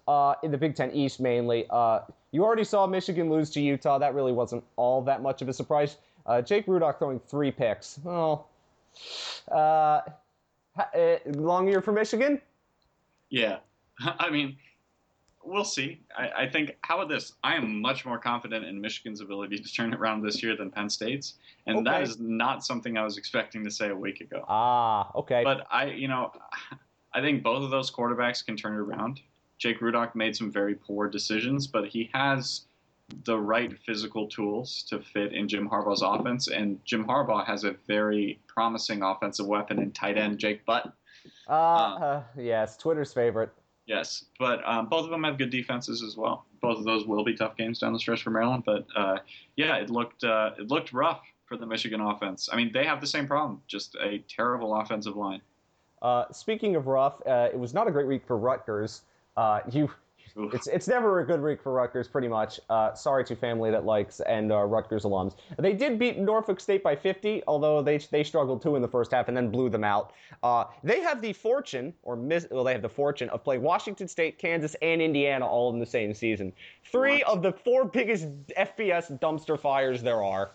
uh, 0.06 0.34
in 0.42 0.50
the 0.50 0.58
Big 0.58 0.74
Ten 0.74 0.90
East 0.90 1.20
mainly. 1.20 1.64
you 2.32 2.44
already 2.44 2.64
saw 2.64 2.86
Michigan 2.86 3.30
lose 3.30 3.48
to 3.50 3.62
Utah. 3.62 3.98
That 3.98 4.14
really 4.14 4.32
wasn't 4.32 4.62
all 4.76 5.00
that 5.02 5.22
much 5.22 5.40
of 5.40 5.48
a 5.48 5.54
surprise. 5.54 5.96
Jake 6.44 6.66
Rudock 6.66 6.98
throwing 6.98 7.20
three 7.20 7.50
picks. 7.50 7.98
Well, 8.02 8.48
uh, 9.50 10.00
long 11.26 11.68
year 11.68 11.80
for 11.80 11.92
Michigan? 11.92 12.40
Yeah. 13.30 13.58
I 14.00 14.30
mean, 14.30 14.56
we'll 15.44 15.64
see. 15.64 16.00
I, 16.16 16.44
I, 16.44 16.48
think, 16.48 16.76
how 16.82 16.96
about 16.96 17.08
this? 17.08 17.34
I 17.42 17.54
am 17.54 17.80
much 17.80 18.04
more 18.04 18.18
confident 18.18 18.64
in 18.64 18.80
Michigan's 18.80 19.20
ability 19.20 19.58
to 19.58 19.72
turn 19.72 19.92
it 19.92 19.98
around 19.98 20.22
this 20.22 20.42
year 20.42 20.56
than 20.56 20.70
Penn 20.70 20.88
State's. 20.88 21.34
And 21.66 21.78
okay. 21.78 21.84
that 21.84 22.02
is 22.02 22.18
not 22.18 22.64
something 22.64 22.96
I 22.96 23.04
was 23.04 23.18
expecting 23.18 23.64
to 23.64 23.70
say 23.70 23.90
a 23.90 23.96
week 23.96 24.20
ago. 24.20 24.44
Ah, 24.48 25.10
okay. 25.14 25.42
But 25.44 25.66
I, 25.70 25.86
you 25.86 26.08
know, 26.08 26.32
I 27.12 27.20
think 27.20 27.42
both 27.42 27.62
of 27.62 27.70
those 27.70 27.90
quarterbacks 27.90 28.44
can 28.44 28.56
turn 28.56 28.74
it 28.74 28.78
around. 28.78 29.20
Jake 29.58 29.80
Rudock 29.80 30.14
made 30.14 30.34
some 30.34 30.50
very 30.50 30.74
poor 30.74 31.08
decisions, 31.08 31.66
but 31.66 31.86
he 31.86 32.10
has 32.12 32.62
the 33.24 33.38
right 33.38 33.78
physical 33.84 34.28
tools 34.28 34.84
to 34.88 35.00
fit 35.00 35.32
in 35.32 35.48
Jim 35.48 35.68
Harbaugh's 35.68 36.02
offense. 36.02 36.48
And 36.48 36.84
Jim 36.84 37.04
Harbaugh 37.04 37.46
has 37.46 37.64
a 37.64 37.76
very 37.86 38.40
promising 38.46 39.02
offensive 39.02 39.46
weapon 39.46 39.78
in 39.78 39.92
tight 39.92 40.18
end 40.18 40.38
Jake 40.38 40.64
Butt. 40.64 40.92
Uh, 41.48 41.52
uh, 41.52 42.22
yes, 42.36 42.76
Twitter's 42.76 43.12
favorite. 43.12 43.50
Yes, 43.86 44.24
but 44.38 44.66
um, 44.66 44.88
both 44.88 45.04
of 45.04 45.10
them 45.10 45.24
have 45.24 45.36
good 45.36 45.50
defenses 45.50 46.02
as 46.02 46.16
well. 46.16 46.46
Both 46.62 46.78
of 46.78 46.84
those 46.84 47.06
will 47.06 47.22
be 47.22 47.34
tough 47.34 47.56
games 47.56 47.78
down 47.78 47.92
the 47.92 47.98
stretch 47.98 48.22
for 48.22 48.30
Maryland. 48.30 48.62
But 48.64 48.86
uh, 48.96 49.18
yeah, 49.56 49.76
it 49.76 49.90
looked 49.90 50.24
uh, 50.24 50.52
it 50.58 50.68
looked 50.68 50.94
rough 50.94 51.20
for 51.44 51.58
the 51.58 51.66
Michigan 51.66 52.00
offense. 52.00 52.48
I 52.50 52.56
mean, 52.56 52.70
they 52.72 52.86
have 52.86 53.02
the 53.02 53.06
same 53.06 53.26
problem, 53.26 53.60
just 53.66 53.94
a 53.96 54.24
terrible 54.26 54.74
offensive 54.74 55.16
line. 55.16 55.42
Uh, 56.00 56.24
speaking 56.32 56.76
of 56.76 56.86
rough, 56.86 57.20
uh, 57.26 57.48
it 57.52 57.58
was 57.58 57.74
not 57.74 57.86
a 57.86 57.90
great 57.90 58.06
week 58.06 58.26
for 58.26 58.38
Rutgers. 58.38 59.02
you 59.70 59.90
it's 60.36 60.66
it's 60.66 60.88
never 60.88 61.20
a 61.20 61.26
good 61.26 61.40
week 61.40 61.62
for 61.62 61.72
Rutgers, 61.72 62.08
pretty 62.08 62.28
much. 62.28 62.58
Uh, 62.68 62.92
sorry 62.94 63.24
to 63.24 63.36
family 63.36 63.70
that 63.70 63.84
likes 63.84 64.20
and 64.20 64.50
uh, 64.52 64.62
Rutgers 64.64 65.04
alums. 65.04 65.36
They 65.58 65.72
did 65.72 65.98
beat 65.98 66.18
Norfolk 66.18 66.60
State 66.60 66.82
by 66.82 66.96
50, 66.96 67.42
although 67.46 67.82
they 67.82 67.98
they 67.98 68.24
struggled 68.24 68.62
too 68.62 68.76
in 68.76 68.82
the 68.82 68.88
first 68.88 69.12
half 69.12 69.28
and 69.28 69.36
then 69.36 69.50
blew 69.50 69.68
them 69.68 69.84
out. 69.84 70.12
Uh, 70.42 70.64
they 70.82 71.00
have 71.00 71.20
the 71.20 71.32
fortune, 71.32 71.94
or 72.02 72.16
miss, 72.16 72.46
well, 72.50 72.64
they 72.64 72.72
have 72.72 72.82
the 72.82 72.88
fortune 72.88 73.28
of 73.30 73.44
playing 73.44 73.62
Washington 73.62 74.08
State, 74.08 74.38
Kansas, 74.38 74.74
and 74.82 75.00
Indiana 75.00 75.46
all 75.46 75.72
in 75.72 75.78
the 75.78 75.86
same 75.86 76.12
season. 76.12 76.52
Three 76.84 77.18
what? 77.18 77.38
of 77.38 77.42
the 77.42 77.52
four 77.52 77.84
biggest 77.84 78.28
FBS 78.58 79.18
dumpster 79.20 79.58
fires 79.58 80.02
there 80.02 80.22
are. 80.22 80.52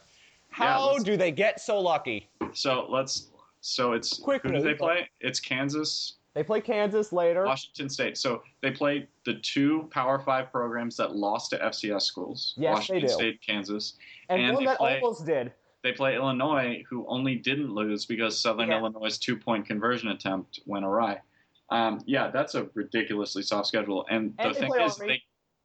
How 0.49 0.97
yeah, 0.97 1.03
do 1.03 1.17
they 1.17 1.31
get 1.31 1.59
so 1.59 1.79
lucky? 1.79 2.29
So 2.53 2.87
let's. 2.89 3.27
So 3.61 3.91
it's 3.91 4.17
Quickly, 4.17 4.51
who 4.51 4.57
do 4.57 4.63
they 4.63 4.73
play? 4.73 5.09
It's 5.19 5.39
Kansas, 5.39 6.15
they 6.39 6.43
play 6.43 6.61
Kansas 6.61 7.11
later. 7.11 7.43
Washington 7.43 7.89
State. 7.89 8.17
So 8.17 8.43
they 8.61 8.71
play 8.71 9.09
the 9.25 9.33
two 9.33 9.89
Power 9.91 10.19
Five 10.19 10.53
programs 10.53 10.95
that 10.95 11.13
lost 11.13 11.49
to 11.49 11.57
FCS 11.57 12.03
schools. 12.03 12.53
Yes, 12.55 12.75
Washington 12.75 13.01
they 13.01 13.07
do. 13.07 13.13
State, 13.13 13.41
Kansas, 13.45 13.95
and, 14.29 14.41
and 14.41 14.55
one 14.55 14.63
that 14.63 14.77
play, 14.77 15.01
almost 15.01 15.25
did. 15.25 15.51
They 15.83 15.91
play 15.91 16.15
Illinois, 16.15 16.81
who 16.89 17.05
only 17.09 17.35
didn't 17.35 17.75
lose 17.75 18.05
because 18.05 18.39
Southern 18.39 18.69
yeah. 18.69 18.79
Illinois' 18.79 19.17
two-point 19.17 19.65
conversion 19.65 20.11
attempt 20.11 20.61
went 20.65 20.85
awry. 20.85 21.19
Um, 21.71 21.99
yeah, 22.05 22.31
that's 22.31 22.55
a 22.55 22.69
ridiculously 22.73 23.43
soft 23.43 23.67
schedule. 23.67 24.05
And, 24.09 24.33
and 24.39 24.55
the 24.55 24.57
thing 24.57 24.71
is, 24.79 24.95
they 24.95 25.21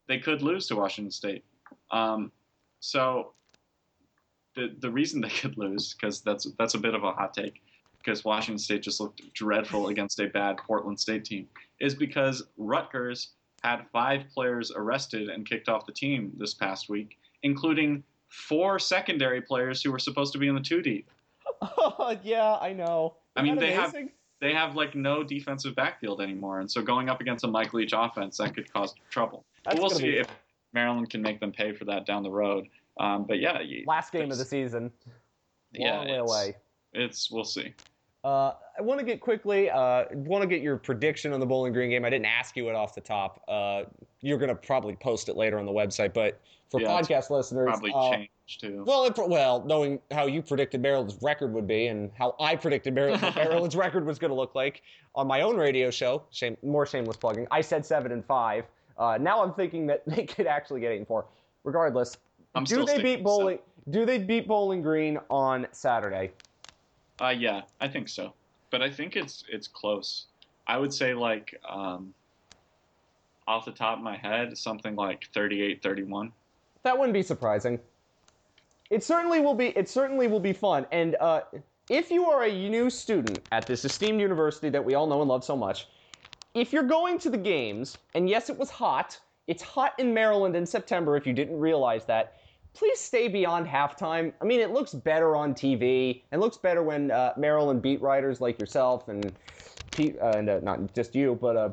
they 0.09 0.19
could 0.19 0.43
lose 0.43 0.67
to 0.67 0.75
Washington 0.75 1.13
State. 1.13 1.45
Um, 1.93 2.33
so 2.81 3.35
the 4.57 4.75
the 4.81 4.91
reason 4.91 5.21
they 5.21 5.29
could 5.29 5.57
lose 5.57 5.95
because 5.95 6.21
that's 6.21 6.49
that's 6.59 6.75
a 6.75 6.79
bit 6.79 6.97
of 6.97 7.05
a 7.05 7.13
hot 7.13 7.33
take 7.33 7.63
because 8.05 8.25
Washington 8.25 8.59
State 8.59 8.83
just 8.83 9.01
looked 9.01 9.23
dreadful 9.33 9.89
against 9.89 10.21
a 10.21 10.27
bad 10.27 10.59
Portland 10.59 10.99
State 10.99 11.25
team, 11.25 11.49
is 11.81 11.95
because 11.95 12.43
Rutgers 12.57 13.31
had 13.63 13.87
five 13.93 14.25
players 14.33 14.71
arrested 14.75 15.29
and 15.31 15.49
kicked 15.49 15.69
off 15.69 15.87
the 15.87 15.93
team 15.93 16.33
this 16.37 16.55
past 16.55 16.89
week, 16.89 17.19
including 17.43 18.05
four 18.29 18.79
secondary 18.79 19.41
players 19.41 19.83
who 19.83 19.91
were 19.91 19.99
supposed 19.99 20.33
to 20.33 20.39
be 20.39 20.49
in 20.49 20.55
the 20.55 20.61
two 20.61 20.83
deep. 20.83 21.09
Oh, 21.63 22.17
yeah, 22.23 22.59
I 22.61 22.73
know. 22.73 23.17
Isn't 23.37 23.49
I 23.49 23.51
mean, 23.51 23.59
they 23.59 23.73
have 23.73 23.95
they 24.41 24.53
have 24.53 24.77
like 24.77 24.95
no 24.95 25.23
defensive 25.23 25.75
backfield 25.75 26.21
anymore, 26.21 26.61
and 26.61 26.71
so 26.71 26.83
going 26.83 27.09
up 27.09 27.21
against 27.21 27.45
a 27.45 27.49
Mike 27.49 27.73
Leach 27.73 27.95
offense 27.97 28.37
that 28.39 28.55
could 28.55 28.71
cause 28.73 28.95
trouble. 29.11 29.45
But 29.65 29.79
we'll 29.79 29.91
see 29.91 30.13
be... 30.13 30.19
if 30.19 30.29
Maryland 30.75 31.09
can 31.09 31.23
make 31.23 31.41
them 31.41 31.53
pay 31.53 31.73
for 31.73 31.87
that 31.87 32.05
down 32.05 32.23
the 32.23 32.31
road. 32.31 32.67
Um, 33.01 33.25
but 33.25 33.41
yeah, 33.41 33.59
last 33.87 34.13
game 34.13 34.31
of 34.31 34.39
the 34.39 34.45
season, 34.45 34.93
long 35.79 35.87
yeah, 35.87 36.05
way 36.05 36.17
away. 36.17 36.57
It's 36.93 37.31
we'll 37.31 37.45
see. 37.45 37.75
Uh, 38.25 38.55
I 38.79 38.83
want 38.83 38.99
to 38.99 39.07
get 39.07 39.21
quickly. 39.21 39.71
Uh, 39.71 40.05
want 40.13 40.43
to 40.43 40.49
get 40.49 40.63
your 40.63 40.79
prediction 40.79 41.33
on 41.33 41.41
the 41.41 41.47
Bowling 41.47 41.73
Green 41.73 41.91
game. 41.91 42.05
I 42.05 42.11
didn't 42.11 42.27
ask 42.27 42.57
you 42.57 42.69
it 42.71 42.75
off 42.75 42.95
the 42.95 43.01
top. 43.01 43.43
Uh, 43.47 43.83
you're 44.23 44.39
going 44.39 44.49
to 44.49 44.55
probably 44.55 44.97
post 44.97 45.29
it 45.29 45.37
later 45.37 45.59
on 45.59 45.67
the 45.67 45.73
website, 45.73 46.15
but 46.15 46.41
for 46.71 46.81
yeah, 46.81 46.89
podcast 46.89 47.31
listeners, 47.31 47.67
probably 47.67 47.93
uh, 47.95 48.11
change 48.11 48.31
too. 48.59 48.83
Well, 48.87 49.05
it, 49.05 49.17
well, 49.17 49.63
knowing 49.67 50.01
how 50.11 50.27
you 50.27 50.41
predicted 50.41 50.81
Maryland's 50.81 51.19
record 51.23 51.53
would 51.53 51.67
be, 51.67 51.89
and 51.89 52.11
how 52.19 52.35
I 52.41 52.57
predicted 52.57 52.95
Maryland's, 52.95 53.35
Maryland's 53.37 53.77
record 53.77 54.07
was 54.07 54.19
going 54.19 54.31
to 54.31 54.35
look 54.35 54.55
like 54.55 54.83
on 55.15 55.27
my 55.27 55.43
own 55.43 55.57
radio 55.57 55.91
show. 55.91 56.23
Shame, 56.31 56.57
more 56.63 56.87
shameless 56.87 57.19
plugging. 57.19 57.47
I 57.51 57.61
said 57.61 57.85
seven 57.85 58.11
and 58.11 58.25
five. 58.25 58.65
Uh, 58.97 59.19
now 59.21 59.43
I'm 59.43 59.53
thinking 59.53 59.87
that 59.89 60.03
they 60.07 60.25
could 60.25 60.47
actually 60.47 60.81
get 60.81 60.93
eight 60.93 60.99
and 60.99 61.07
four. 61.07 61.27
Regardless, 61.63 62.17
I'm 62.55 62.65
do 62.65 62.85
they 62.85 63.03
beat 63.03 63.23
Bowling? 63.23 63.59
Do 63.91 64.07
they 64.07 64.19
beat 64.19 64.49
Bowling 64.49 64.81
Green 64.81 65.19
on 65.29 65.67
Saturday? 65.73 66.33
Uh, 67.21 67.35
yeah, 67.37 67.63
I 67.81 67.89
think 67.89 68.09
so. 68.09 68.35
But 68.71 68.83
I 68.83 68.91
think 68.91 69.17
it's 69.17 69.45
it's 69.49 69.69
close. 69.69 70.27
I 70.67 70.79
would 70.79 70.93
say 70.93 71.15
like 71.15 71.55
um, 71.69 72.13
off 73.47 73.65
the 73.65 73.73
top 73.73 73.99
of 73.99 74.05
my 74.05 74.17
head, 74.17 74.57
something 74.57 74.97
like 74.97 75.29
38-31. 75.35 76.33
That 76.83 76.99
wouldn't 76.99 77.15
be 77.15 77.23
surprising. 77.23 77.79
It 78.91 79.03
certainly 79.03 79.41
will 79.41 79.55
be. 79.55 79.69
It 79.69 79.89
certainly 79.89 80.27
will 80.27 80.41
be 80.41 80.53
fun. 80.53 80.87
And 80.93 81.17
uh, 81.21 81.43
if 81.89 82.11
you 82.11 82.31
are 82.31 82.45
a 82.45 82.53
new 82.53 82.91
student 82.91 83.41
at 83.53 83.67
this 83.67 83.85
esteemed 83.85 84.21
university 84.21 84.69
that 84.71 84.85
we 84.85 84.95
all 84.95 85.07
know 85.07 85.21
and 85.21 85.29
love 85.29 85.45
so 85.45 85.57
much, 85.57 85.89
if 86.55 86.73
you're 86.73 86.83
going 86.83 87.19
to 87.21 87.31
the 87.31 87.39
games, 87.39 87.99
and 88.15 88.29
yes, 88.29 88.51
it 88.51 88.59
was 88.59 88.71
hot. 88.71 89.19
It's 89.47 89.63
hot 89.63 89.93
in 89.99 90.15
Maryland 90.15 90.57
in 90.57 90.65
September. 90.65 91.17
If 91.17 91.27
you 91.27 91.33
didn't 91.33 91.59
realize 91.59 92.05
that, 92.07 92.39
please 92.75 93.01
stay 93.01 93.29
beyond 93.29 93.67
halftime. 93.67 94.33
I 94.43 94.45
mean, 94.45 94.61
it 94.61 94.71
looks 94.71 94.93
better 94.93 95.37
on 95.37 95.55
TV. 95.55 96.23
It 96.33 96.39
looks 96.39 96.57
better 96.57 96.83
when 96.83 97.11
uh, 97.11 97.33
Maryland 97.37 97.81
beat 97.81 98.03
writers 98.03 98.41
like 98.41 98.61
yourself 98.61 99.09
and 99.09 99.33
Pete, 99.93 100.17
uh, 100.21 100.33
and 100.37 100.49
uh, 100.51 100.61
not 100.61 100.93
just 100.95 101.15
you, 101.15 101.39
but 101.41 101.57
uh, 101.57 101.71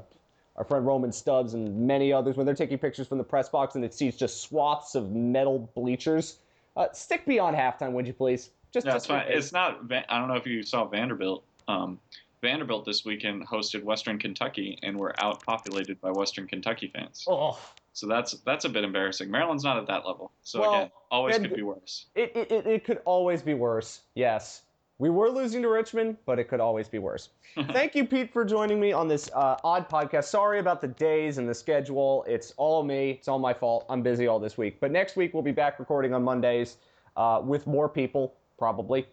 our 0.55 0.63
friend 0.63 0.85
Roman 0.85 1.11
Stubbs 1.11 1.53
and 1.53 1.87
many 1.87 2.13
others 2.13 2.37
when 2.37 2.45
they're 2.45 2.55
taking 2.55 2.77
pictures 2.77 3.07
from 3.07 3.17
the 3.17 3.23
press 3.23 3.49
box 3.49 3.75
and 3.75 3.83
it 3.83 3.93
sees 3.93 4.15
just 4.15 4.41
swaths 4.41 4.95
of 4.95 5.11
metal 5.11 5.71
bleachers. 5.75 6.37
Uh, 6.77 6.87
stick 6.93 7.25
beyond 7.25 7.57
halftime, 7.57 7.91
would 7.93 8.07
you 8.07 8.13
please? 8.13 8.51
Just 8.71 8.85
yeah, 8.85 8.95
it's 8.95 9.05
fine. 9.05 9.25
It's 9.27 9.51
not. 9.51 9.81
I 9.91 10.19
don't 10.19 10.29
know 10.29 10.35
if 10.35 10.47
you 10.47 10.63
saw 10.63 10.85
Vanderbilt. 10.85 11.43
Um, 11.67 11.99
Vanderbilt 12.41 12.85
this 12.85 13.03
weekend 13.05 13.45
hosted 13.47 13.83
Western 13.83 14.17
Kentucky 14.17 14.79
and 14.81 14.97
were 14.97 15.13
outpopulated 15.19 15.99
by 15.99 16.11
Western 16.11 16.47
Kentucky 16.47 16.87
fans. 16.87 17.25
Oh, 17.27 17.59
so 17.93 18.07
that's 18.07 18.33
that's 18.45 18.65
a 18.65 18.69
bit 18.69 18.83
embarrassing. 18.83 19.29
Maryland's 19.29 19.63
not 19.63 19.77
at 19.77 19.87
that 19.87 20.05
level. 20.05 20.31
So 20.43 20.61
well, 20.61 20.75
again, 20.75 20.91
always 21.09 21.37
could 21.37 21.53
be 21.53 21.61
worse. 21.61 22.05
It, 22.15 22.31
it, 22.35 22.51
it 22.65 22.83
could 22.85 23.01
always 23.05 23.41
be 23.41 23.53
worse. 23.53 24.01
Yes. 24.15 24.63
We 25.01 25.09
were 25.09 25.31
losing 25.31 25.63
to 25.63 25.67
Richmond, 25.67 26.17
but 26.27 26.37
it 26.37 26.43
could 26.43 26.59
always 26.59 26.87
be 26.87 26.99
worse. 26.99 27.29
Thank 27.71 27.95
you, 27.95 28.05
Pete, 28.05 28.31
for 28.31 28.45
joining 28.45 28.79
me 28.79 28.91
on 28.91 29.07
this 29.07 29.31
uh, 29.33 29.57
odd 29.63 29.89
podcast. 29.89 30.25
Sorry 30.25 30.59
about 30.59 30.79
the 30.79 30.89
days 30.89 31.39
and 31.39 31.49
the 31.49 31.55
schedule. 31.55 32.23
It's 32.27 32.53
all 32.55 32.83
me. 32.83 33.09
It's 33.09 33.27
all 33.27 33.39
my 33.39 33.51
fault. 33.51 33.83
I'm 33.89 34.03
busy 34.03 34.27
all 34.27 34.39
this 34.39 34.59
week. 34.59 34.79
But 34.79 34.91
next 34.91 35.15
week, 35.15 35.33
we'll 35.33 35.41
be 35.41 35.51
back 35.51 35.79
recording 35.79 36.13
on 36.13 36.23
Mondays 36.23 36.77
uh, 37.17 37.41
with 37.43 37.65
more 37.65 37.89
people, 37.89 38.35
probably. 38.59 39.07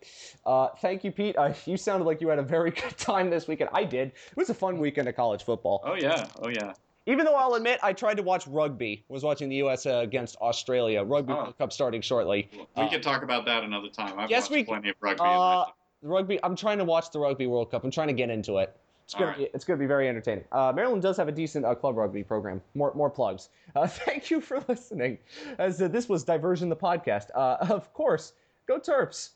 Uh, 0.45 0.69
thank 0.83 1.05
you, 1.05 1.11
Pete. 1.11 1.39
Uh, 1.39 1.55
you 1.65 1.79
sounded 1.79 2.05
like 2.05 2.21
you 2.21 2.29
had 2.29 2.39
a 2.39 2.43
very 2.43 2.71
good 2.83 2.99
time 2.99 3.31
this 3.31 3.49
weekend. 3.49 3.71
I 3.73 3.85
did. 3.85 4.09
It 4.09 4.37
was 4.37 4.51
a 4.51 4.55
fun 4.55 4.79
weekend 4.79 5.09
of 5.09 5.17
college 5.17 5.43
football. 5.43 5.83
Oh, 5.87 5.95
yeah. 5.95 6.29
Oh, 6.43 6.49
yeah. 6.49 6.75
Even 7.09 7.25
though 7.25 7.35
I'll 7.35 7.55
admit 7.55 7.81
I 7.83 7.95
tried 7.95 8.19
to 8.19 8.23
watch 8.23 8.47
rugby, 8.47 9.03
was 9.09 9.23
watching 9.23 9.49
the 9.49 9.57
U.S. 9.57 9.87
Uh, 9.87 10.01
against 10.03 10.37
Australia. 10.43 11.03
Rugby 11.03 11.33
oh. 11.33 11.37
World 11.37 11.59
Cup 11.59 11.73
starting 11.73 12.03
shortly. 12.03 12.51
We 12.53 12.67
uh, 12.77 12.89
can 12.91 13.01
talk 13.01 13.23
about 13.23 13.47
that 13.47 13.65
another 13.65 13.89
time. 13.89 14.19
I've 14.19 14.29
yes, 14.29 14.43
watched 14.43 14.53
we, 14.53 14.65
plenty 14.65 14.91
of 14.91 14.97
rugby. 15.01 15.23
Uh, 15.25 15.65
rugby. 16.03 16.39
I'm 16.45 16.55
trying 16.55 16.77
to 16.77 16.85
watch 16.85 17.11
the 17.11 17.19
Rugby 17.19 17.47
World 17.47 17.71
Cup. 17.71 17.83
I'm 17.83 17.91
trying 17.91 18.09
to 18.09 18.13
get 18.13 18.29
into 18.29 18.59
it. 18.59 18.77
It's 19.05 19.15
gonna, 19.15 19.27
right. 19.29 19.39
be, 19.39 19.45
it's 19.55 19.65
gonna 19.65 19.79
be 19.79 19.87
very 19.87 20.07
entertaining. 20.07 20.45
Uh, 20.53 20.71
Maryland 20.77 21.01
does 21.01 21.17
have 21.17 21.29
a 21.29 21.33
decent 21.33 21.65
uh, 21.65 21.75
club 21.75 21.97
rugby 21.97 22.23
program. 22.23 22.61
More 22.75 22.93
more 22.93 23.09
plugs. 23.09 23.49
Uh, 23.75 23.87
thank 23.87 24.31
you 24.31 24.43
for 24.43 24.63
listening. 24.69 25.17
As 25.59 25.81
uh, 25.81 25.89
this 25.89 26.11
was 26.11 26.25
Diversion 26.25 26.69
the 26.69 26.77
podcast. 26.77 27.31
Uh, 27.35 27.57
of 27.71 27.91
course, 27.95 28.35
go 28.67 28.79
Terps. 28.79 29.31